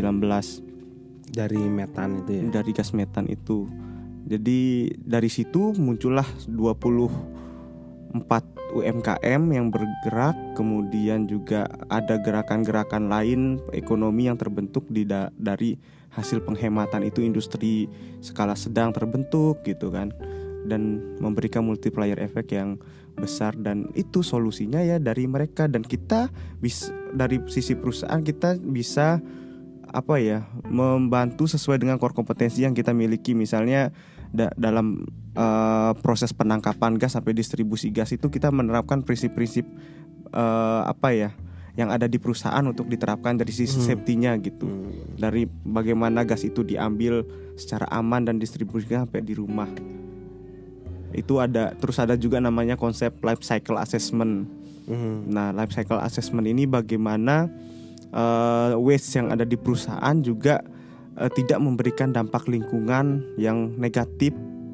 dari 1.30 1.62
metan 1.70 2.20
itu 2.20 2.30
ya 2.36 2.42
dari 2.60 2.70
gas 2.74 2.90
metan 2.92 3.30
itu. 3.30 3.70
Jadi 4.28 4.92
dari 5.00 5.30
situ 5.32 5.72
muncullah 5.78 6.26
24 8.12 8.74
UMKM 8.74 9.42
yang 9.50 9.70
bergerak, 9.70 10.34
kemudian 10.58 11.26
juga 11.30 11.66
ada 11.90 12.18
gerakan-gerakan 12.18 13.10
lain 13.10 13.62
ekonomi 13.74 14.26
yang 14.26 14.38
terbentuk 14.38 14.86
di 14.90 15.06
da- 15.06 15.30
dari 15.38 15.78
hasil 16.10 16.42
penghematan 16.42 17.06
itu 17.06 17.22
industri 17.22 17.86
skala 18.18 18.58
sedang 18.58 18.90
terbentuk 18.90 19.62
gitu 19.62 19.94
kan. 19.94 20.10
Dan 20.66 21.00
memberikan 21.22 21.64
multiplier 21.64 22.18
efek 22.20 22.52
yang 22.52 22.76
besar 23.16 23.56
dan 23.56 23.88
itu 23.96 24.20
solusinya 24.26 24.82
ya 24.82 24.98
dari 24.98 25.26
mereka. 25.30 25.70
Dan 25.70 25.86
kita 25.86 26.30
bisa 26.58 26.90
dari 27.14 27.42
sisi 27.46 27.74
perusahaan 27.78 28.22
kita 28.22 28.58
bisa 28.58 29.22
apa 29.90 30.22
ya 30.22 30.46
membantu 30.70 31.50
sesuai 31.50 31.82
dengan 31.82 31.98
core 31.98 32.14
kompetensi 32.14 32.62
yang 32.62 32.74
kita 32.74 32.94
miliki. 32.94 33.34
Misalnya 33.34 33.90
da- 34.30 34.54
dalam 34.54 35.04
eh, 35.30 35.92
proses 35.98 36.30
penangkapan 36.30 36.94
gas 36.94 37.14
sampai 37.14 37.30
distribusi 37.32 37.88
gas 37.88 38.10
itu 38.10 38.26
kita 38.26 38.50
menerapkan 38.50 39.00
prinsip-prinsip 39.00 39.62
eh, 40.28 40.82
apa 40.84 41.08
ya 41.10 41.30
yang 41.74 41.88
ada 41.88 42.04
di 42.04 42.18
perusahaan 42.18 42.62
untuk 42.62 42.86
diterapkan 42.86 43.34
dari 43.34 43.50
sisi 43.50 43.78
Hmm. 43.78 43.86
safety-nya 43.86 44.32
gitu 44.40 44.66
Hmm. 44.66 44.90
dari 45.14 45.46
bagaimana 45.46 46.22
gas 46.22 46.42
itu 46.42 46.62
diambil 46.62 47.22
secara 47.54 47.86
aman 47.88 48.24
dan 48.24 48.36
distribusikan 48.36 49.06
sampai 49.06 49.22
di 49.22 49.32
rumah 49.32 49.70
itu 51.10 51.38
ada 51.38 51.74
terus 51.74 51.98
ada 51.98 52.14
juga 52.14 52.38
namanya 52.38 52.74
konsep 52.74 53.10
life 53.20 53.42
cycle 53.42 53.76
assessment 53.76 54.46
Hmm. 54.82 55.30
Nah, 55.30 55.54
life 55.54 55.70
cycle 55.70 56.02
assessment 56.02 56.42
ini 56.44 56.66
bagaimana 56.66 57.46
eh, 58.10 58.72
waste 58.74 59.14
yang 59.14 59.30
ada 59.30 59.46
di 59.46 59.54
perusahaan 59.54 60.18
juga 60.18 60.66
eh, 61.20 61.30
tidak 61.36 61.60
memberikan 61.60 62.10
dampak 62.10 62.48
lingkungan 62.48 63.22
yang 63.36 63.76
negatif 63.76 64.32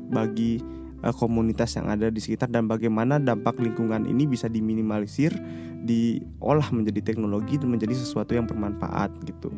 bagi 0.09 0.63
eh, 1.03 1.15
komunitas 1.15 1.75
yang 1.75 1.90
ada 1.90 2.09
di 2.09 2.23
sekitar 2.23 2.49
dan 2.49 2.71
bagaimana 2.71 3.19
dampak 3.19 3.59
lingkungan 3.59 4.07
ini 4.07 4.31
bisa 4.31 4.47
diminimalisir, 4.47 5.35
diolah 5.83 6.71
menjadi 6.71 7.13
teknologi 7.13 7.59
dan 7.59 7.75
menjadi 7.75 7.99
sesuatu 7.99 8.33
yang 8.38 8.47
bermanfaat 8.47 9.11
gitu. 9.27 9.51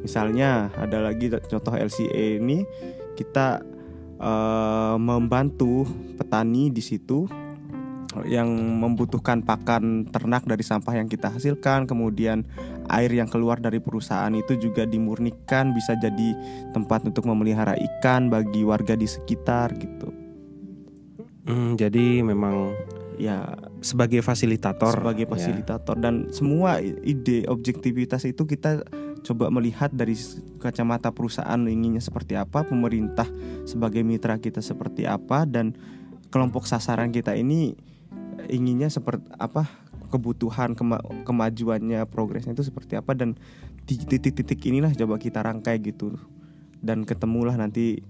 Misalnya 0.00 0.72
ada 0.80 1.04
lagi 1.04 1.28
contoh 1.28 1.74
LCA 1.76 2.40
ini 2.40 2.64
kita 3.18 3.60
eh, 4.16 4.96
membantu 4.96 5.84
petani 6.16 6.70
di 6.70 6.80
situ 6.80 7.49
yang 8.26 8.50
membutuhkan 8.82 9.46
pakan 9.46 10.08
ternak 10.10 10.42
dari 10.42 10.66
sampah 10.66 10.98
yang 10.98 11.06
kita 11.06 11.30
hasilkan, 11.30 11.86
kemudian 11.86 12.42
air 12.90 13.10
yang 13.14 13.30
keluar 13.30 13.62
dari 13.62 13.78
perusahaan 13.78 14.32
itu 14.34 14.58
juga 14.58 14.82
dimurnikan 14.82 15.70
bisa 15.70 15.94
jadi 15.94 16.34
tempat 16.74 17.06
untuk 17.06 17.30
memelihara 17.30 17.78
ikan 17.78 18.26
bagi 18.26 18.66
warga 18.66 18.98
di 18.98 19.06
sekitar 19.06 19.70
gitu. 19.78 20.10
Hmm, 21.46 21.78
jadi 21.78 22.26
memang 22.26 22.74
Ya, 23.20 23.52
sebagai 23.84 24.24
fasilitator 24.24 24.96
sebagai 24.96 25.28
ya. 25.28 25.36
fasilitator 25.36 25.92
dan 26.00 26.32
semua 26.32 26.80
ide 26.80 27.44
objektivitas 27.52 28.24
itu 28.24 28.48
kita 28.48 28.80
coba 29.20 29.52
melihat 29.52 29.92
dari 29.92 30.16
kacamata 30.56 31.12
perusahaan 31.12 31.60
inginnya 31.68 32.00
seperti 32.00 32.40
apa, 32.40 32.64
pemerintah 32.64 33.28
sebagai 33.68 34.00
mitra 34.00 34.40
kita 34.40 34.64
seperti 34.64 35.04
apa 35.04 35.44
dan 35.44 35.76
kelompok 36.32 36.64
sasaran 36.64 37.12
kita 37.12 37.36
ini 37.36 37.76
inginnya 38.50 38.90
seperti 38.90 39.26
apa 39.38 39.70
kebutuhan 40.10 40.74
kema 40.74 40.98
kemajuannya 41.22 42.02
progresnya 42.10 42.52
itu 42.52 42.66
seperti 42.66 42.98
apa 42.98 43.14
dan 43.14 43.38
titik-titik 43.86 44.58
inilah 44.66 44.90
coba 44.94 45.16
kita 45.22 45.40
rangkai 45.40 45.78
gitu 45.82 46.18
dan 46.82 47.06
ketemulah 47.06 47.54
nanti 47.54 48.02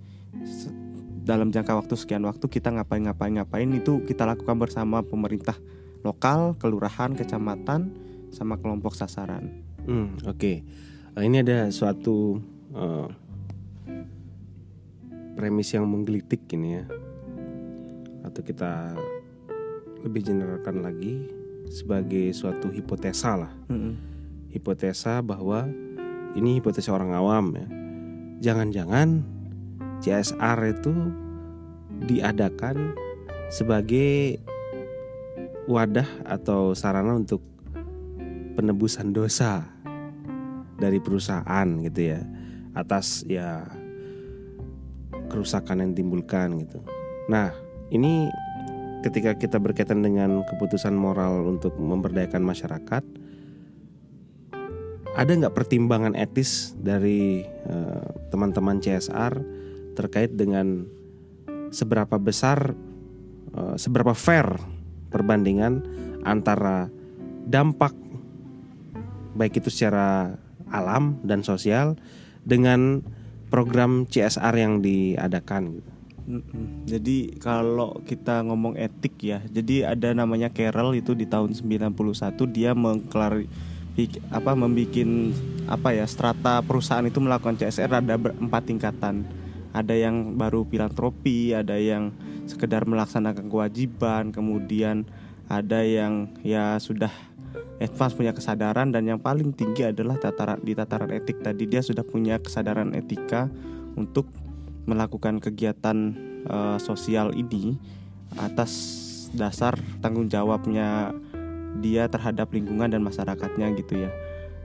dalam 1.20 1.52
jangka 1.52 1.76
waktu 1.76 1.94
sekian 1.94 2.24
waktu 2.24 2.48
kita 2.48 2.72
ngapain 2.72 3.04
ngapain 3.04 3.36
ngapain 3.36 3.68
itu 3.76 4.00
kita 4.08 4.24
lakukan 4.24 4.56
bersama 4.56 5.04
pemerintah 5.04 5.54
lokal, 6.00 6.56
kelurahan, 6.56 7.12
kecamatan, 7.12 7.92
sama 8.32 8.56
kelompok 8.56 8.96
sasaran. 8.96 9.60
Hmm, 9.84 10.16
Oke, 10.24 10.32
okay. 10.32 10.56
uh, 11.16 11.22
ini 11.24 11.44
ada 11.44 11.68
suatu 11.72 12.40
uh, 12.72 13.08
premis 15.36 15.72
yang 15.72 15.88
menggelitik 15.88 16.44
ini 16.56 16.80
ya, 16.80 16.84
atau 18.24 18.40
kita 18.44 18.96
lebih 20.04 20.32
generalkan 20.32 20.80
lagi 20.80 21.28
sebagai 21.70 22.32
suatu 22.34 22.72
hipotesa 22.72 23.36
lah, 23.46 23.52
hmm. 23.70 23.94
hipotesa 24.50 25.22
bahwa 25.22 25.68
ini 26.34 26.58
hipotesa 26.58 26.90
orang 26.94 27.14
awam 27.14 27.54
ya, 27.54 27.66
jangan-jangan 28.50 29.22
CSR 30.00 30.58
itu 30.72 30.92
diadakan 32.08 32.96
sebagai 33.52 34.40
wadah 35.68 36.08
atau 36.24 36.72
sarana 36.72 37.14
untuk 37.14 37.44
penebusan 38.56 39.12
dosa 39.12 39.68
dari 40.80 40.98
perusahaan 40.98 41.68
gitu 41.84 42.16
ya 42.16 42.20
atas 42.72 43.26
ya 43.28 43.68
kerusakan 45.30 45.86
yang 45.86 45.90
ditimbulkan 45.94 46.58
gitu. 46.66 46.82
Nah, 47.30 47.54
ini 47.94 48.26
ketika 49.00 49.36
kita 49.36 49.56
berkaitan 49.56 50.04
dengan 50.04 50.44
keputusan 50.44 50.92
moral 50.92 51.44
untuk 51.48 51.76
memberdayakan 51.80 52.44
masyarakat, 52.44 53.04
ada 55.10 55.30
nggak 55.34 55.56
pertimbangan 55.56 56.14
etis 56.14 56.72
dari 56.78 57.42
eh, 57.44 58.06
teman-teman 58.30 58.78
uh, 58.78 58.82
CSR 58.82 59.32
terkait 59.98 60.32
dengan 60.38 60.86
seberapa 61.74 62.16
besar, 62.16 62.72
uh, 63.52 63.74
seberapa 63.74 64.14
fair 64.14 64.46
perbandingan 65.10 65.82
antara 66.22 66.88
dampak 67.46 67.92
baik 69.34 69.60
itu 69.62 69.70
secara 69.70 70.34
alam 70.70 71.18
dan 71.26 71.42
sosial 71.42 71.98
dengan 72.46 73.02
program 73.50 74.06
CSR 74.06 74.54
yang 74.54 74.78
diadakan 74.80 75.78
gitu. 75.78 75.99
Jadi 76.86 77.40
kalau 77.40 77.98
kita 78.04 78.44
ngomong 78.46 78.76
etik 78.76 79.16
ya, 79.20 79.40
jadi 79.48 79.94
ada 79.96 80.14
namanya 80.14 80.52
Carol 80.52 80.94
itu 80.94 81.16
di 81.16 81.26
tahun 81.26 81.56
91 81.56 81.96
dia 82.50 82.76
mengklari 82.76 83.50
apa 84.32 84.56
membikin 84.56 85.36
apa 85.68 85.92
ya 85.92 86.08
strata 86.08 86.64
perusahaan 86.64 87.04
itu 87.04 87.20
melakukan 87.20 87.60
CSR 87.60 88.00
ada 88.00 88.16
empat 88.16 88.62
tingkatan. 88.68 89.26
Ada 89.70 89.94
yang 89.94 90.34
baru 90.34 90.66
filantropi, 90.66 91.54
ada 91.54 91.78
yang 91.78 92.10
sekedar 92.50 92.82
melaksanakan 92.82 93.46
kewajiban, 93.46 94.34
kemudian 94.34 95.06
ada 95.46 95.86
yang 95.86 96.34
ya 96.42 96.74
sudah 96.82 97.10
advance 97.78 98.14
punya 98.14 98.34
kesadaran 98.34 98.92
dan 98.92 99.08
yang 99.08 99.18
paling 99.18 99.54
tinggi 99.56 99.88
adalah 99.88 100.18
tataran 100.18 100.60
di 100.60 100.76
tataran 100.76 101.10
etik 101.10 101.40
tadi 101.40 101.64
dia 101.64 101.80
sudah 101.80 102.04
punya 102.04 102.36
kesadaran 102.42 102.92
etika 102.92 103.48
untuk 103.94 104.28
melakukan 104.90 105.38
kegiatan 105.38 106.18
uh, 106.50 106.78
sosial 106.82 107.30
ini 107.38 107.78
atas 108.34 108.98
dasar 109.30 109.78
tanggung 110.02 110.26
jawabnya 110.26 111.14
dia 111.78 112.10
terhadap 112.10 112.50
lingkungan 112.50 112.90
dan 112.90 113.06
masyarakatnya 113.06 113.78
gitu 113.78 114.06
ya. 114.06 114.10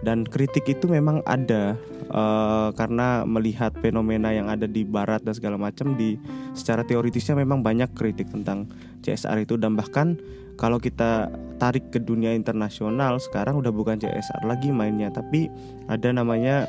Dan 0.01 0.27
kritik 0.27 0.67
itu 0.67 0.89
memang 0.89 1.23
ada 1.23 1.77
uh, 2.11 2.69
karena 2.75 3.23
melihat 3.23 3.71
fenomena 3.79 4.33
yang 4.33 4.51
ada 4.51 4.65
di 4.65 4.83
barat 4.83 5.23
dan 5.23 5.33
segala 5.37 5.55
macam 5.55 5.95
di 5.95 6.19
secara 6.57 6.83
teoritisnya 6.83 7.37
memang 7.37 7.61
banyak 7.61 7.93
kritik 7.95 8.27
tentang 8.29 8.69
CSR 9.05 9.45
itu. 9.45 9.55
Dan 9.55 9.77
bahkan 9.77 10.19
kalau 10.59 10.81
kita 10.81 11.31
tarik 11.55 11.91
ke 11.91 11.99
dunia 12.03 12.35
internasional 12.35 13.19
sekarang 13.19 13.59
udah 13.59 13.71
bukan 13.71 13.99
CSR 13.99 14.43
lagi 14.43 14.71
mainnya 14.71 15.11
tapi 15.11 15.47
ada 15.87 16.11
namanya 16.11 16.67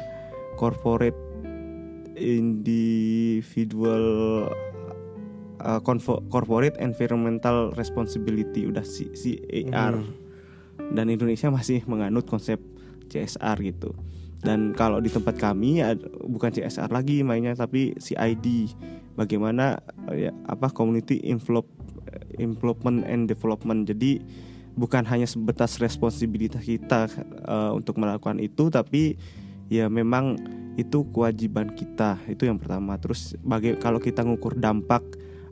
corporate 0.59 1.26
individual 2.17 4.05
uh, 5.61 5.81
corporate 6.33 6.77
environmental 6.81 7.71
responsibility 7.77 8.67
udah 8.67 8.83
CAR 8.83 9.95
hmm. 10.01 10.13
dan 10.97 11.07
Indonesia 11.13 11.53
masih 11.53 11.85
menganut 11.87 12.27
konsep 12.27 12.61
CSR 13.07 13.63
gitu. 13.63 13.95
Dan 14.45 14.77
kalau 14.77 15.01
di 15.01 15.09
tempat 15.11 15.41
kami 15.41 15.81
ya, 15.83 15.97
bukan 16.23 16.53
CSR 16.53 16.93
lagi 16.93 17.25
mainnya 17.27 17.57
tapi 17.57 17.97
CID. 17.99 18.71
Bagaimana 19.17 19.81
ya 20.13 20.29
apa 20.45 20.69
community 20.69 21.25
envelope 21.25 21.67
improvement 22.37 23.03
and 23.09 23.27
development. 23.27 23.89
Jadi 23.89 24.21
bukan 24.77 25.09
hanya 25.09 25.25
sebatas 25.25 25.81
responsibilitas 25.81 26.61
kita 26.61 27.09
uh, 27.49 27.73
untuk 27.73 27.97
melakukan 27.97 28.37
itu 28.39 28.69
tapi 28.69 29.17
ya 29.73 29.91
memang 29.91 30.39
itu 30.77 31.09
kewajiban 31.11 31.73
kita. 31.73 32.21
Itu 32.29 32.45
yang 32.47 32.61
pertama. 32.61 33.01
Terus 33.01 33.35
bagi 33.41 33.75
kalau 33.81 33.99
kita 33.99 34.23
ngukur 34.23 34.57
dampak 34.61 35.03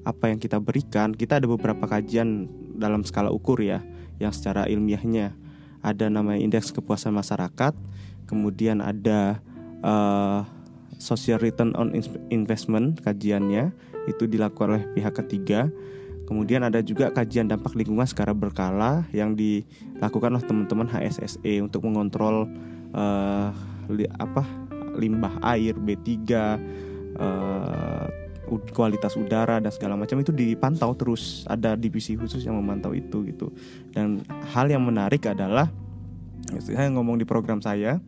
apa 0.05 0.29
yang 0.29 0.39
kita 0.39 0.61
berikan, 0.61 1.17
kita 1.17 1.41
ada 1.41 1.49
beberapa 1.49 1.89
kajian 1.89 2.47
dalam 2.77 3.03
skala 3.09 3.33
ukur 3.33 3.65
ya 3.65 3.81
yang 4.21 4.31
secara 4.31 4.69
ilmiahnya 4.69 5.33
ada 5.85 6.09
namanya 6.09 6.41
indeks 6.41 6.73
kepuasan 6.73 7.13
masyarakat, 7.13 7.77
kemudian 8.25 8.81
ada 8.81 9.41
uh, 9.85 10.45
social 10.97 11.37
return 11.37 11.77
on 11.77 11.93
investment 12.33 13.05
kajiannya 13.05 13.69
itu 14.09 14.25
dilakukan 14.25 14.81
oleh 14.81 14.85
pihak 14.97 15.13
ketiga. 15.25 15.69
Kemudian 16.25 16.65
ada 16.65 16.81
juga 16.81 17.13
kajian 17.13 17.53
dampak 17.53 17.77
lingkungan 17.77 18.09
secara 18.09 18.33
berkala 18.33 19.05
yang 19.13 19.37
dilakukan 19.37 20.41
oleh 20.41 20.45
teman-teman 20.49 20.89
HSSE 20.89 21.61
untuk 21.61 21.85
mengontrol 21.85 22.49
uh, 22.97 23.53
li, 23.91 24.05
apa 24.07 24.45
limbah 24.95 25.43
air 25.43 25.75
B3 25.75 26.09
uh, 27.19 28.07
kualitas 28.71 29.17
udara 29.17 29.59
dan 29.59 29.73
segala 29.73 29.97
macam 29.97 30.21
itu 30.21 30.31
dipantau 30.31 30.93
terus. 30.95 31.49
Ada 31.49 31.75
divisi 31.75 32.15
khusus 32.15 32.45
yang 32.45 32.61
memantau 32.61 32.93
itu 32.93 33.25
gitu. 33.27 33.51
Dan 33.91 34.23
hal 34.55 34.71
yang 34.71 34.85
menarik 34.85 35.27
adalah 35.27 35.73
saya 36.61 36.93
ngomong 36.93 37.19
di 37.19 37.27
program 37.27 37.59
saya 37.65 37.99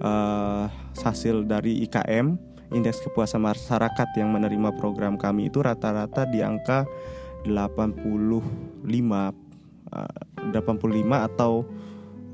uh, 0.00 0.66
hasil 0.98 1.44
dari 1.44 1.84
IKM 1.84 2.54
indeks 2.72 3.04
kepuasan 3.04 3.44
masyarakat 3.44 4.08
yang 4.18 4.32
menerima 4.32 4.74
program 4.80 5.14
kami 5.20 5.52
itu 5.52 5.60
rata-rata 5.60 6.24
di 6.26 6.40
angka 6.40 6.88
85 7.46 8.08
uh, 9.92 10.24
85 10.50 11.28
atau 11.28 11.68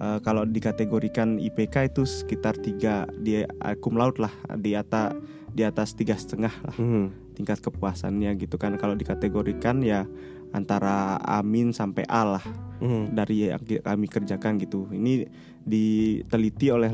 uh, 0.01 0.18
kalau 0.24 0.48
dikategorikan 0.48 1.36
IPK 1.36 1.92
itu 1.92 2.03
sekitar 2.09 2.57
tiga 2.59 3.07
di 3.20 3.44
akum 3.61 3.94
laut 4.01 4.16
lah 4.18 4.32
di 4.57 4.74
atas 4.74 5.14
di 5.51 5.62
atas 5.66 5.92
tiga 5.94 6.16
setengah 6.16 6.53
lah 6.64 6.76
hmm. 6.78 7.36
tingkat 7.36 7.61
kepuasannya 7.61 8.34
gitu 8.40 8.57
kan. 8.57 8.74
Kalau 8.80 8.96
dikategorikan 8.96 9.84
ya 9.84 10.09
antara 10.51 11.20
amin 11.22 11.70
sampai 11.70 12.03
A 12.11 12.26
lah 12.26 12.44
hmm. 12.82 13.14
dari 13.14 13.53
yang 13.53 13.62
kami 13.62 14.07
kerjakan 14.11 14.59
gitu. 14.59 14.88
Ini 14.90 15.28
diteliti 15.61 16.72
oleh 16.72 16.88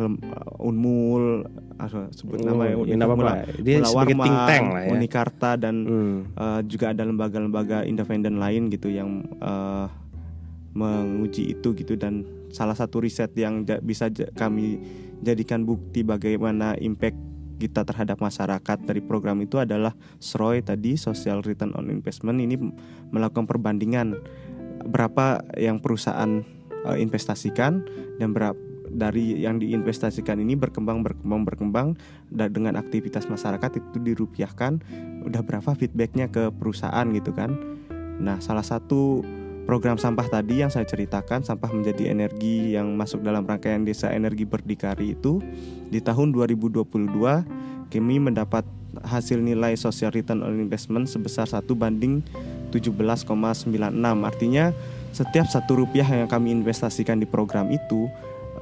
Unmul 0.58 1.46
sebut 2.10 2.42
nama 2.42 2.66
ya 2.66 2.74
ini 2.82 2.98
apa? 2.98 3.14
Mula, 3.14 3.32
dia 3.62 3.78
Mula 3.80 3.88
sebagai 3.88 4.14
think 4.18 4.38
tank 4.50 4.66
lah 4.74 4.82
ya. 4.82 4.90
Unikarta 4.90 5.50
dan 5.54 5.74
hmm. 5.86 6.16
uh, 6.34 6.60
juga 6.66 6.90
ada 6.90 7.02
lembaga-lembaga 7.06 7.86
independen 7.86 8.42
lain 8.42 8.72
gitu 8.72 8.90
yang 8.90 9.22
uh, 9.38 9.86
menguji 10.76 11.56
itu 11.56 11.72
gitu 11.72 11.96
dan 11.96 12.26
salah 12.50 12.74
satu 12.74 13.02
riset 13.02 13.32
yang 13.38 13.66
bisa 13.82 14.10
kami 14.34 14.80
jadikan 15.20 15.64
bukti 15.64 16.04
bagaimana 16.04 16.76
impact 16.78 17.16
kita 17.56 17.88
terhadap 17.88 18.20
masyarakat 18.20 18.78
dari 18.84 19.00
program 19.00 19.40
itu 19.40 19.56
adalah 19.56 19.96
SROI 20.20 20.60
tadi 20.60 21.00
Social 21.00 21.40
Return 21.40 21.72
on 21.72 21.88
Investment. 21.88 22.36
Ini 22.36 22.56
melakukan 23.08 23.48
perbandingan 23.48 24.12
berapa 24.86 25.40
yang 25.56 25.80
perusahaan 25.80 26.44
uh, 26.84 26.96
investasikan 27.00 27.82
dan 28.20 28.36
berapa 28.36 28.60
dari 28.86 29.42
yang 29.42 29.58
diinvestasikan 29.58 30.38
ini 30.38 30.54
berkembang 30.54 31.02
berkembang 31.02 31.42
berkembang 31.42 31.88
dan 32.30 32.54
dengan 32.54 32.78
aktivitas 32.78 33.26
masyarakat 33.26 33.82
itu 33.82 33.98
dirupiahkan. 33.98 34.78
Udah 35.26 35.42
berapa 35.42 35.74
feedbacknya 35.74 36.30
ke 36.30 36.54
perusahaan 36.54 37.04
gitu 37.10 37.34
kan? 37.34 37.58
Nah 38.22 38.38
salah 38.38 38.64
satu 38.64 39.26
program 39.66 39.98
sampah 39.98 40.30
tadi 40.30 40.62
yang 40.62 40.70
saya 40.70 40.86
ceritakan 40.86 41.42
sampah 41.42 41.74
menjadi 41.74 42.14
energi 42.14 42.78
yang 42.78 42.94
masuk 42.94 43.20
dalam 43.20 43.42
rangkaian 43.42 43.82
desa 43.82 44.14
energi 44.14 44.46
berdikari 44.46 45.18
itu 45.18 45.42
di 45.90 45.98
tahun 45.98 46.30
2022 46.30 46.86
kami 47.90 48.16
mendapat 48.22 48.62
hasil 49.02 49.42
nilai 49.42 49.76
social 49.76 50.14
return 50.14 50.40
on 50.40 50.56
investment 50.56 51.10
sebesar 51.10 51.44
1 51.50 51.66
banding 51.76 52.22
17,96 52.70 53.68
artinya 54.22 54.70
setiap 55.10 55.46
satu 55.50 55.82
rupiah 55.84 56.06
yang 56.06 56.30
kami 56.30 56.54
investasikan 56.54 57.18
di 57.18 57.26
program 57.26 57.68
itu 57.72 58.08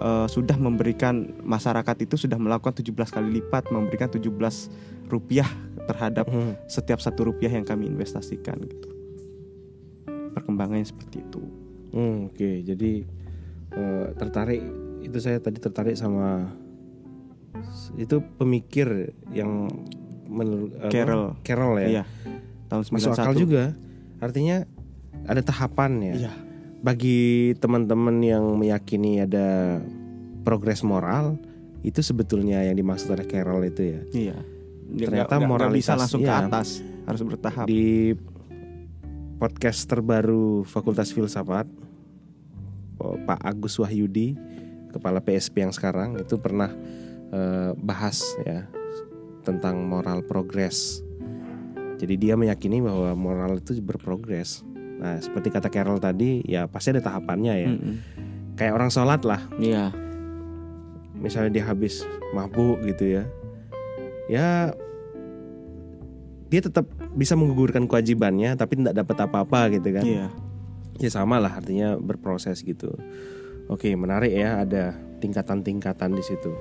uh, 0.01 0.27
sudah 0.27 0.57
memberikan 0.57 1.35
masyarakat 1.43 2.07
itu 2.07 2.17
sudah 2.17 2.39
melakukan 2.39 2.75
17 2.81 2.95
kali 2.95 3.29
lipat 3.43 3.71
memberikan 3.71 4.09
17 4.09 4.31
rupiah 5.11 5.49
terhadap 5.85 6.25
Hmm. 6.31 6.57
setiap 6.65 6.97
satu 6.99 7.29
rupiah 7.29 7.53
yang 7.53 7.67
kami 7.67 7.85
investasikan 7.87 8.57
gitu. 8.65 8.94
Perkembangannya 10.55 10.87
seperti 10.87 11.17
itu. 11.27 11.43
Hmm, 11.91 12.31
Oke, 12.31 12.63
jadi 12.63 13.03
eh, 13.75 14.07
tertarik 14.15 14.63
itu 15.03 15.19
saya 15.19 15.43
tadi 15.43 15.59
tertarik 15.59 15.99
sama 15.99 16.55
itu 17.99 18.23
pemikir 18.39 19.15
yang 19.35 19.67
menurut 20.31 20.79
apa? 20.79 20.91
Carroll. 20.95 21.27
Carroll 21.43 21.75
ya. 21.83 21.89
Iya. 21.91 22.05
Tahun 22.71 22.83
91. 22.87 22.95
Masuk 22.95 23.13
akal 23.19 23.35
juga. 23.35 23.65
Artinya 24.23 24.57
ada 25.27 25.43
tahapan 25.43 25.93
ya. 26.03 26.15
Iya. 26.27 26.33
Bagi 26.85 27.55
teman-teman 27.59 28.21
yang 28.21 28.45
meyakini 28.55 29.25
ada 29.25 29.81
progres 30.47 30.85
moral, 30.85 31.41
itu 31.83 31.99
sebetulnya 32.05 32.61
yang 32.63 32.77
dimaksud 32.77 33.11
oleh 33.11 33.27
Carroll 33.27 33.67
itu 33.67 33.83
ya. 33.83 34.01
Iya. 34.13 34.37
Ternyata 34.85 35.41
nggak 35.41 35.73
bisa 35.73 35.97
langsung 35.97 36.21
ke 36.21 36.29
iya. 36.29 36.45
atas, 36.45 36.85
harus 37.09 37.21
bertahap. 37.25 37.67
Di 37.67 38.13
podcast 39.45 39.85
terbaru 39.85 40.65
Fakultas 40.65 41.13
Filsafat, 41.13 41.69
oh, 42.97 43.21
Pak 43.29 43.45
Agus 43.45 43.77
Wahyudi, 43.77 44.33
kepala 44.89 45.21
PSP 45.21 45.61
yang 45.61 45.69
sekarang 45.69 46.17
itu 46.17 46.41
pernah 46.41 46.73
eh, 47.29 47.77
bahas 47.77 48.25
ya 48.41 48.65
tentang 49.45 49.85
moral 49.85 50.25
progres. 50.25 51.05
Jadi 52.01 52.17
dia 52.17 52.41
meyakini 52.41 52.81
bahwa 52.81 53.13
moral 53.13 53.61
itu 53.61 53.77
berprogres. 53.85 54.65
Nah, 54.97 55.21
seperti 55.21 55.53
kata 55.53 55.69
Carol 55.69 56.01
tadi, 56.01 56.41
ya 56.49 56.65
pasti 56.65 56.97
ada 56.97 57.05
tahapannya 57.05 57.55
ya. 57.61 57.69
Mm-mm. 57.69 57.95
Kayak 58.57 58.81
orang 58.81 58.89
sholat 58.89 59.21
lah, 59.29 59.45
Iya. 59.61 59.93
misalnya 61.21 61.61
dia 61.61 61.65
habis 61.69 62.01
mabuk 62.33 62.81
gitu 62.85 63.17
ya 63.21 63.25
ya 64.29 64.73
dia 66.53 66.61
tetap 66.61 66.85
bisa 67.15 67.39
menggugurkan 67.39 67.87
kewajibannya 67.87 68.59
tapi 68.59 68.83
tidak 68.83 69.07
dapat 69.07 69.17
apa-apa 69.31 69.71
gitu 69.79 69.89
kan. 69.95 70.05
Iya. 70.05 70.29
ya 70.95 71.11
sama 71.11 71.43
lah 71.43 71.59
artinya 71.59 71.99
berproses 71.99 72.63
gitu. 72.63 72.95
Oke 73.71 73.95
menarik 73.95 74.35
ya 74.35 74.63
ada 74.67 74.95
tingkatan-tingkatan 75.23 76.13
di 76.15 76.23
situ. 76.23 76.53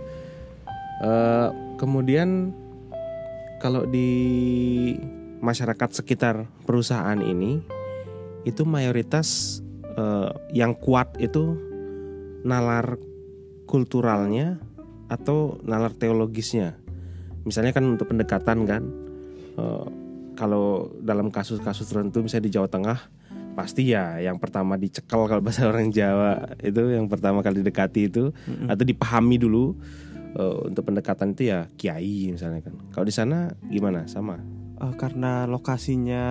Eh, 1.04 1.50
kemudian 1.82 2.54
kalau 3.60 3.84
di 3.84 4.10
masyarakat 5.44 5.90
sekitar 6.00 6.48
perusahaan 6.64 7.20
ini 7.20 7.60
itu 8.48 8.64
mayoritas 8.64 9.60
eh, 9.98 10.32
yang 10.56 10.78
kuat 10.78 11.18
itu 11.20 11.58
nalar 12.48 12.96
kulturalnya 13.68 14.62
atau 15.10 15.60
nalar 15.66 15.92
teologisnya. 15.98 16.80
Misalnya 17.44 17.76
kan 17.76 17.84
untuk 18.00 18.08
pendekatan 18.08 18.64
kan 18.64 18.84
eh, 19.60 19.88
kalau 20.34 20.94
dalam 21.02 21.30
kasus-kasus 21.30 21.88
tertentu 21.90 22.26
misalnya 22.26 22.46
di 22.50 22.54
Jawa 22.54 22.70
Tengah 22.70 23.00
pasti 23.54 23.94
ya 23.94 24.18
yang 24.18 24.42
pertama 24.42 24.76
dicekal 24.82 25.30
kalau 25.30 25.42
bahasa 25.46 25.66
orang 25.72 25.94
Jawa 25.94 26.58
itu 26.60 26.82
yang 26.90 27.06
pertama 27.06 27.46
kali 27.46 27.62
didekati 27.62 28.10
itu 28.10 28.34
atau 28.66 28.84
dipahami 28.84 29.38
dulu 29.38 29.78
eh, 30.36 30.58
untuk 30.68 30.90
pendekatan 30.90 31.38
itu 31.38 31.54
ya 31.54 31.70
kiai 31.78 32.34
misalnya 32.34 32.66
kan. 32.66 32.74
Kalau 32.92 33.06
di 33.06 33.14
sana 33.14 33.54
gimana? 33.70 34.10
Sama? 34.10 34.42
Eh, 34.84 34.94
karena 34.98 35.46
lokasinya 35.46 36.24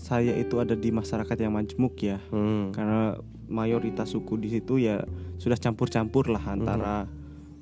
saya 0.00 0.34
itu 0.34 0.58
ada 0.58 0.74
di 0.74 0.90
masyarakat 0.90 1.36
yang 1.36 1.52
majemuk 1.54 1.94
ya. 2.00 2.18
Hmm. 2.32 2.72
Karena 2.72 3.14
mayoritas 3.50 4.14
suku 4.14 4.38
di 4.40 4.48
situ 4.48 4.78
ya 4.78 5.02
sudah 5.36 5.58
campur-campur 5.58 6.30
lah 6.30 6.54
antara 6.54 7.10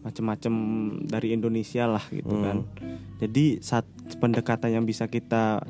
macam-macam 0.09 0.53
dari 1.05 1.37
Indonesia 1.37 1.85
lah 1.85 2.05
gitu 2.09 2.33
Hmm. 2.33 2.45
kan. 2.45 2.59
Jadi 3.21 3.61
saat 3.61 3.85
pendekatan 4.17 4.73
yang 4.73 4.85
bisa 4.89 5.05
kita 5.07 5.61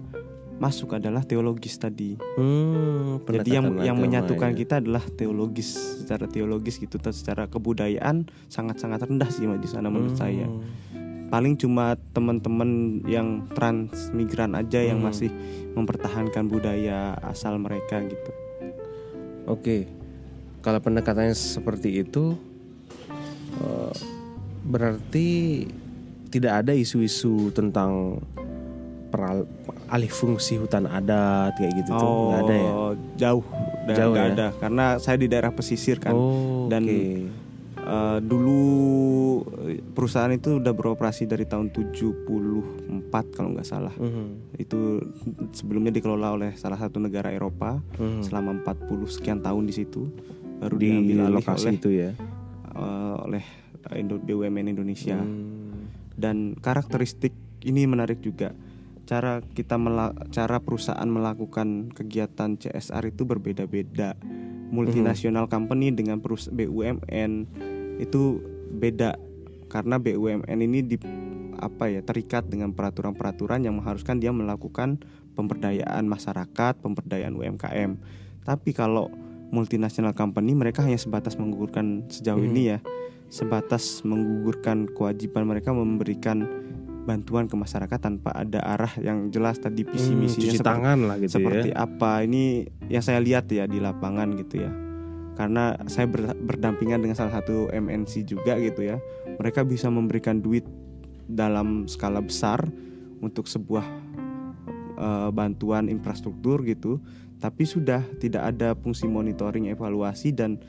masuk 0.58 0.98
adalah 0.98 1.22
teologis 1.22 1.78
tadi. 1.78 2.18
Hmm, 2.34 3.22
Jadi 3.22 3.50
yang 3.50 3.78
yang 3.78 3.94
menyatukan 3.94 4.54
ya. 4.54 4.58
kita 4.58 4.74
adalah 4.82 5.02
teologis 5.06 6.02
secara 6.02 6.26
teologis 6.26 6.82
gitu 6.82 6.98
terus 6.98 7.22
secara 7.22 7.46
kebudayaan 7.46 8.26
sangat-sangat 8.50 9.06
rendah 9.06 9.30
sih 9.30 9.46
di 9.46 9.68
sana 9.70 9.86
menurut 9.86 10.18
Hmm. 10.18 10.22
saya. 10.22 10.46
Paling 11.28 11.60
cuma 11.60 11.94
teman-teman 12.10 13.04
yang 13.04 13.46
transmigran 13.52 14.56
aja 14.56 14.80
yang 14.82 14.98
Hmm. 14.98 15.12
masih 15.12 15.30
mempertahankan 15.76 16.48
budaya 16.48 17.14
asal 17.22 17.54
mereka 17.60 18.02
gitu. 18.02 18.32
Oke, 19.46 19.86
kalau 20.60 20.82
pendekatannya 20.82 21.32
seperti 21.32 22.02
itu, 22.02 22.34
eh, 23.60 23.92
berarti 24.68 25.28
tidak 26.28 26.64
ada 26.64 26.72
isu-isu 26.76 27.48
tentang 27.56 28.20
peral, 29.08 29.48
alih 29.88 30.12
fungsi 30.12 30.60
hutan 30.60 30.84
adat 30.84 31.56
kayak 31.56 31.72
gitu 31.80 31.96
tuh 31.96 32.12
nggak 32.28 32.40
ada 32.44 32.54
ya? 32.54 32.70
Oh, 32.70 32.92
jauh, 33.16 33.44
Jauh 33.88 34.12
nggak 34.12 34.28
ya? 34.28 34.32
ada 34.36 34.46
karena 34.60 34.84
saya 35.00 35.16
di 35.16 35.26
daerah 35.26 35.48
pesisir 35.48 35.96
kan. 35.96 36.12
Oh, 36.12 36.68
Dan. 36.68 36.84
Eh, 37.88 38.20
dulu 38.20 38.60
eh, 39.64 39.80
perusahaan 39.80 40.28
itu 40.28 40.60
udah 40.60 40.76
beroperasi 40.76 41.24
dari 41.24 41.48
tahun 41.48 41.72
74 41.72 43.08
kalau 43.32 43.56
nggak 43.56 43.64
salah. 43.64 43.96
Mhm, 43.96 44.60
Itu 44.60 45.00
sebelumnya 45.56 45.88
dikelola 45.88 46.36
oleh 46.36 46.52
salah 46.60 46.76
satu 46.76 47.00
negara 47.00 47.32
Eropa 47.32 47.80
mhm. 47.96 48.28
selama 48.28 48.60
40 48.60 49.08
sekian 49.08 49.40
tahun 49.40 49.64
di 49.64 49.72
situ. 49.72 50.04
Baru 50.60 50.76
di 50.76 50.92
diambil 50.92 51.32
alih 51.32 51.36
lokasi 51.40 51.64
oleh 51.64 51.74
itu 51.80 51.90
ya. 51.96 52.10
eh, 52.76 53.16
oleh 53.24 53.44
Indo- 53.94 54.20
BUMN 54.20 54.68
Indonesia. 54.68 55.16
Hmm. 55.16 55.88
Dan 56.18 56.58
karakteristik 56.58 57.30
ini 57.62 57.86
menarik 57.86 58.18
juga. 58.18 58.52
Cara 59.08 59.40
kita 59.40 59.80
cara 60.28 60.56
perusahaan 60.60 61.08
melakukan 61.08 61.94
kegiatan 61.94 62.58
CSR 62.58 63.08
itu 63.08 63.24
berbeda-beda. 63.24 64.18
Multinasional 64.68 65.48
company 65.48 65.88
dengan 65.88 66.20
perus 66.20 66.52
BUMN 66.52 67.48
itu 67.96 68.42
beda 68.68 69.16
karena 69.68 69.96
BUMN 69.96 70.58
ini 70.60 70.84
di 70.84 70.96
apa 71.58 71.90
ya 71.90 72.04
terikat 72.04 72.46
dengan 72.46 72.70
peraturan-peraturan 72.70 73.64
yang 73.64 73.80
mengharuskan 73.80 74.20
dia 74.20 74.30
melakukan 74.30 75.00
pemberdayaan 75.34 76.04
masyarakat, 76.04 76.78
pemberdayaan 76.78 77.34
UMKM. 77.34 77.96
Tapi 78.44 78.70
kalau 78.70 79.10
multinasional 79.48 80.12
company 80.12 80.52
mereka 80.52 80.84
hanya 80.84 81.00
sebatas 81.00 81.34
menggugurkan 81.34 82.06
sejauh 82.06 82.38
Hmm. 82.38 82.50
ini 82.52 82.62
ya, 82.70 82.78
sebatas 83.28 84.00
menggugurkan 84.04 84.88
kewajiban 84.92 85.44
mereka 85.44 85.70
memberikan 85.72 86.48
bantuan 87.04 87.48
ke 87.48 87.56
masyarakat 87.56 87.96
tanpa 87.96 88.36
ada 88.36 88.60
arah 88.60 88.92
yang 89.00 89.32
jelas 89.32 89.56
tadi 89.56 89.80
visi 89.80 90.12
Hmm, 90.12 90.28
misinya 90.28 90.52
cuci 90.52 90.58
seperti, 90.60 90.68
tangan 90.76 90.98
lah 91.08 91.16
gitu 91.16 91.32
seperti 91.40 91.68
ya. 91.72 91.76
apa. 91.88 92.10
Ini 92.20 92.44
yang 92.92 93.00
saya 93.00 93.20
lihat 93.24 93.48
ya 93.48 93.64
di 93.64 93.80
lapangan 93.80 94.28
gitu 94.36 94.60
ya. 94.60 94.70
Karena 95.32 95.72
saya 95.88 96.04
ber- 96.04 96.36
berdampingan 96.36 97.00
dengan 97.00 97.16
salah 97.16 97.40
satu 97.40 97.72
MNC 97.72 98.28
juga 98.28 98.60
gitu 98.60 98.84
ya. 98.84 99.00
Mereka 99.40 99.64
bisa 99.64 99.88
memberikan 99.88 100.44
duit 100.44 100.68
dalam 101.24 101.88
skala 101.88 102.20
besar 102.20 102.68
untuk 103.24 103.48
sebuah 103.48 103.84
eh, 104.98 105.30
bantuan 105.32 105.88
infrastruktur 105.88 106.60
gitu, 106.66 107.00
tapi 107.38 107.64
sudah 107.64 108.04
tidak 108.20 108.52
ada 108.52 108.76
fungsi 108.76 109.08
monitoring, 109.08 109.70
evaluasi 109.72 110.34
dan 110.34 110.60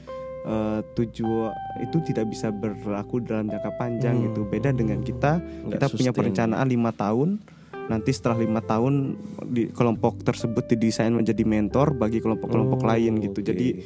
eh, 0.49 0.79
tujuan 0.95 1.53
itu 1.79 2.01
tidak 2.03 2.25
bisa 2.25 2.49
berlaku 2.49 3.21
dalam 3.21 3.45
jangka 3.47 3.71
panjang 3.75 4.17
Hmm. 4.17 4.25
gitu. 4.25 4.41
Beda 4.43 4.69
dengan 4.71 4.99
kita, 4.99 5.37
Nggak 5.37 5.71
kita 5.71 5.85
punya 5.87 6.09
sustain. 6.09 6.17
perencanaan 6.17 6.65
lima 6.65 6.89
tahun. 6.91 7.37
Nanti 7.85 8.09
setelah 8.09 8.37
lima 8.37 8.59
tahun 8.59 9.17
di 9.47 9.69
kelompok 9.69 10.21
tersebut 10.23 10.65
didesain 10.67 11.09
menjadi 11.11 11.41
mentor 11.43 11.93
bagi 11.93 12.17
kelompok-kelompok 12.17 12.79
Oh, 12.79 12.87
lain 12.87 13.17
gitu. 13.19 13.39
Jadi 13.39 13.81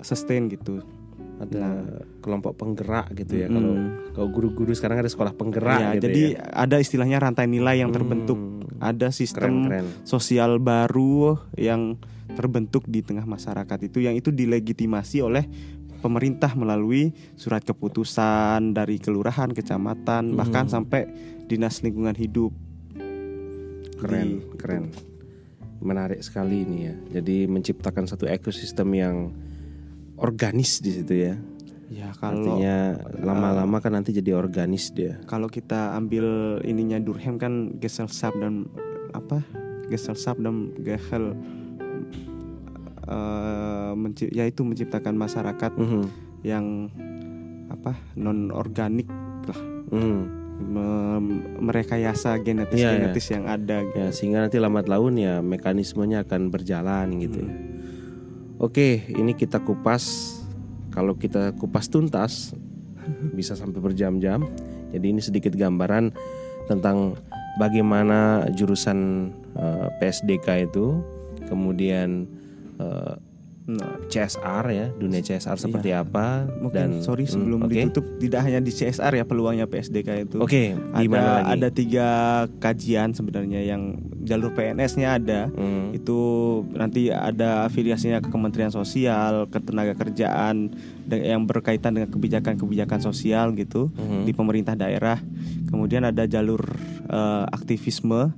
sustain 0.00 0.48
gitu. 0.48 0.80
ada 1.34 1.58
Nah. 1.58 1.82
kelompok 2.20 2.54
penggerak 2.54 3.10
gitu 3.14 3.34
ya. 3.36 3.46
Mm. 3.46 3.54
Kalau 3.56 3.74
kalau 4.14 4.28
guru-guru 4.30 4.72
sekarang 4.72 4.96
ada 4.96 5.10
sekolah 5.10 5.34
penggerak 5.34 5.80
Ya, 5.80 5.88
gitu 5.92 6.06
jadi 6.06 6.22
ya. 6.30 6.46
ada 6.54 6.76
istilahnya 6.78 7.18
rantai 7.18 7.46
nilai 7.46 7.76
yang 7.76 7.90
Hmm, 7.90 7.98
terbentuk. 7.98 8.38
Ada 8.78 9.10
sistem 9.10 9.66
keren-keren. 9.66 9.86
sosial 10.02 10.56
baru 10.56 11.42
yang 11.52 11.98
terbentuk 12.30 12.86
di 12.86 13.00
tengah 13.00 13.24
masyarakat 13.24 13.78
itu 13.82 13.98
yang 13.98 14.14
itu 14.14 14.30
dilegitimasi 14.30 15.18
oleh 15.20 15.44
pemerintah 16.02 16.52
melalui 16.52 17.08
surat 17.32 17.62
keputusan 17.62 18.74
dari 18.74 18.98
kelurahan, 18.98 19.48
kecamatan, 19.48 20.34
bahkan 20.34 20.66
Hmm. 20.66 20.74
sampai 20.76 21.06
dinas 21.46 21.80
lingkungan 21.80 22.12
hidup. 22.12 22.50
Keren, 23.96 24.28
Di- 24.34 24.58
keren. 24.58 24.84
menarik 25.78 26.18
sekali 26.20 26.62
ini 26.62 26.78
ya. 26.84 26.94
Jadi 27.12 27.46
menciptakan 27.46 28.06
satu 28.06 28.26
ekosistem 28.26 28.90
yang 28.92 29.30
organis 30.14 30.78
di 30.78 30.90
situ 30.92 31.14
ya. 31.22 31.34
Ya 31.86 32.08
kalau 32.14 32.56
Artinya 32.56 32.76
lama-lama 33.18 33.76
kan 33.78 33.92
nanti 33.92 34.10
jadi 34.10 34.32
organis 34.32 34.90
dia. 34.90 35.20
kalau 35.26 35.44
kita 35.44 35.92
ambil 35.92 36.24
ininya 36.62 36.96
Durkheim 36.96 37.36
kan 37.36 37.76
Gesellschaft 37.76 38.38
dan 38.38 38.64
apa 39.12 39.44
Gesellschaft 39.86 40.40
dan 40.40 40.72
Gehel 40.78 41.36
eh, 43.02 43.92
menci- 43.94 44.30
yaitu 44.30 44.62
menciptakan 44.62 45.14
masyarakat 45.14 45.72
Mhm. 45.74 46.02
yang 46.42 46.90
apa 47.68 47.96
non 48.14 48.50
organik 48.50 49.08
lah 49.46 49.58
Mhm. 49.90 50.18
me- 50.62 51.22
merekayasa 51.60 52.38
genetis 52.38 52.78
Iya, 52.78 52.88
iya. 52.88 52.96
genetis 53.00 53.26
yang 53.28 53.44
ada 53.46 53.82
gitu. 53.82 53.96
Ya 53.96 54.08
sehingga 54.10 54.38
nanti 54.40 54.56
lambat 54.56 54.86
laun 54.86 55.16
ya 55.16 55.40
mekanismenya 55.40 56.22
akan 56.22 56.48
berjalan 56.48 57.18
gitu. 57.18 57.42
ya. 57.42 57.52
Oke, 58.58 59.10
ini 59.10 59.34
kita 59.34 59.58
kupas. 59.58 60.38
Kalau 60.92 61.16
kita 61.16 61.56
kupas 61.56 61.88
tuntas 61.88 62.54
bisa 63.32 63.58
sampai 63.58 63.82
berjam-jam. 63.82 64.46
Jadi 64.92 65.06
ini 65.08 65.18
sedikit 65.18 65.50
gambaran 65.52 66.14
tentang 66.64 67.18
bagaimana 67.58 68.46
jurusan 68.52 69.32
eh, 69.52 69.88
PSDK 69.98 70.64
itu, 70.64 71.00
kemudian 71.44 72.24
eh, 72.82 73.14
Nah, 73.62 73.94
CSR 74.10 74.64
ya, 74.74 74.86
dunia 74.90 75.22
CSR 75.22 75.54
seperti 75.54 75.94
Iya. 75.94 76.02
apa 76.02 76.50
mungkin 76.58 76.98
sorry 76.98 77.30
hmm, 77.30 77.30
sebelum 77.30 77.60
oke. 77.62 77.70
ditutup 77.70 78.04
tidak 78.18 78.40
hanya 78.42 78.58
di 78.58 78.74
CSR 78.74 79.22
ya 79.22 79.24
peluangnya 79.24 79.70
PSDK 79.70 80.26
itu. 80.26 80.42
Oke, 80.42 80.74
mana 80.74 80.98
ada 80.98 81.22
lagi? 81.22 81.50
ada 81.54 81.68
tiga 81.70 82.08
kajian 82.58 83.14
sebenarnya 83.14 83.62
yang 83.62 84.02
jalur 84.26 84.50
PNS-nya 84.58 85.14
ada 85.14 85.40
Hmm, 85.54 85.94
itu 85.94 86.18
nanti 86.74 87.14
ada 87.14 87.70
afiliasinya 87.70 88.18
ke 88.18 88.34
Kementerian 88.34 88.74
Sosial, 88.74 89.46
ke 89.46 89.62
tenaga 89.62 89.94
kerjaan 89.94 90.74
dan 91.06 91.18
yang 91.22 91.42
berkaitan 91.46 91.94
dengan 91.94 92.10
kebijakan-kebijakan 92.10 92.98
sosial 92.98 93.54
gitu 93.54 93.94
mhm. 93.94 94.26
di 94.26 94.34
pemerintah 94.34 94.74
daerah. 94.74 95.22
Kemudian 95.70 96.02
ada 96.02 96.26
jalur 96.26 96.66
eh, 97.06 97.44
aktivisme 97.46 98.34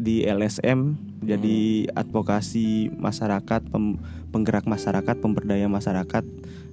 di 0.00 0.24
LSM, 0.24 0.96
jadi 1.20 1.86
advokasi 1.92 2.88
masyarakat, 2.96 3.68
pem- 3.68 4.00
penggerak 4.32 4.64
masyarakat, 4.64 5.16
pemberdaya 5.20 5.68
masyarakat 5.68 6.24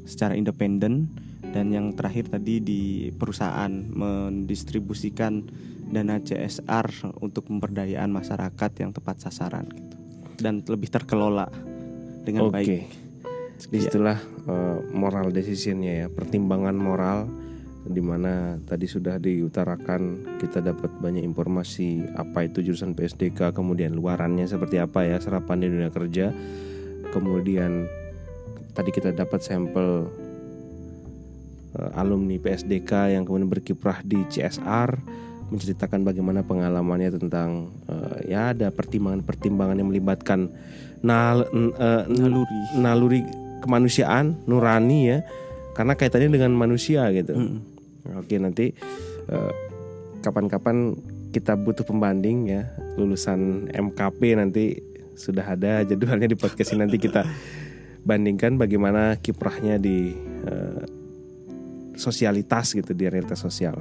secara 0.08 0.40
independen 0.40 1.12
dan 1.52 1.76
yang 1.76 1.92
terakhir 1.92 2.32
tadi 2.32 2.64
di 2.64 2.82
perusahaan 3.12 3.72
mendistribusikan 3.72 5.44
dana 5.88 6.20
CSR 6.20 7.16
untuk 7.20 7.48
pemberdayaan 7.52 8.12
masyarakat 8.12 8.72
yang 8.80 8.92
tepat 8.92 9.28
sasaran 9.28 9.68
gitu 9.72 9.96
dan 10.38 10.62
lebih 10.64 10.88
terkelola 10.88 11.50
dengan 12.24 12.50
Oke. 12.50 12.54
baik. 12.54 12.70
Di 13.58 13.78
situlah 13.82 14.20
eh, 14.46 14.78
moral 14.94 15.34
decisionnya 15.34 16.06
ya, 16.06 16.08
pertimbangan 16.14 16.78
moral 16.78 17.26
di 17.88 18.04
mana 18.04 18.60
tadi 18.64 18.86
sudah 18.86 19.18
diutarakan 19.18 20.36
kita 20.38 20.60
dapat 20.60 20.92
banyak 21.00 21.24
informasi 21.24 22.04
apa 22.16 22.46
itu 22.46 22.62
jurusan 22.62 22.94
PSDK, 22.94 23.56
kemudian 23.56 23.96
luarannya 23.96 24.46
seperti 24.46 24.78
apa 24.78 25.08
ya 25.08 25.18
serapan 25.18 25.64
di 25.64 25.68
dunia 25.72 25.92
kerja. 25.92 26.32
Kemudian 27.12 27.88
tadi 28.76 28.90
kita 28.92 29.16
dapat 29.16 29.42
sampel 29.42 30.12
eh, 31.80 31.92
alumni 32.00 32.38
PSDK 32.38 33.18
yang 33.18 33.24
kemudian 33.24 33.50
berkiprah 33.50 34.04
di 34.04 34.22
CSR 34.28 35.18
menceritakan 35.48 36.04
bagaimana 36.04 36.44
pengalamannya 36.44 37.16
tentang 37.16 37.72
eh, 37.88 38.36
ya 38.36 38.52
ada 38.52 38.68
pertimbangan-pertimbangan 38.70 39.80
yang 39.80 39.90
melibatkan 39.90 40.52
nal, 41.02 41.48
n- 41.56 41.74
Naluri. 42.12 42.60
naluri 42.76 43.22
kemanusiaan 43.64 44.38
nurani 44.46 45.00
ya 45.10 45.20
karena 45.78 45.94
kaitannya 45.94 46.34
dengan 46.34 46.58
manusia 46.58 47.06
gitu. 47.14 47.38
Mm. 47.38 47.77
Oke 48.16 48.40
nanti 48.40 48.72
eh, 49.28 49.54
kapan-kapan 50.24 50.96
kita 51.36 51.60
butuh 51.60 51.84
pembanding 51.84 52.48
ya 52.48 52.64
lulusan 52.96 53.68
MKP 53.70 54.20
nanti 54.40 54.80
sudah 55.18 55.44
ada 55.44 55.84
jadwalnya 55.84 56.30
di 56.30 56.38
podcast 56.38 56.72
ini 56.74 56.88
nanti 56.88 56.98
kita 57.02 57.26
bandingkan 58.08 58.56
bagaimana 58.56 59.20
kiprahnya 59.20 59.76
di 59.82 60.16
eh, 60.48 60.84
sosialitas 61.98 62.78
gitu 62.78 62.94
di 62.94 63.10
realitas 63.10 63.42
sosial. 63.42 63.76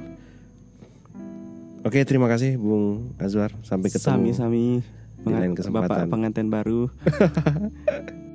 Oke 1.87 2.03
terima 2.03 2.27
kasih 2.27 2.59
Bung 2.59 3.15
Azwar 3.21 3.55
sampai 3.63 3.93
ketemu. 3.93 4.35
Sami-sami 4.35 4.83
di 5.23 5.31
lain 5.31 5.55
Bapak 5.55 5.59
kesempatan. 5.63 6.07
pengantin 6.11 6.49
baru. 6.51 6.91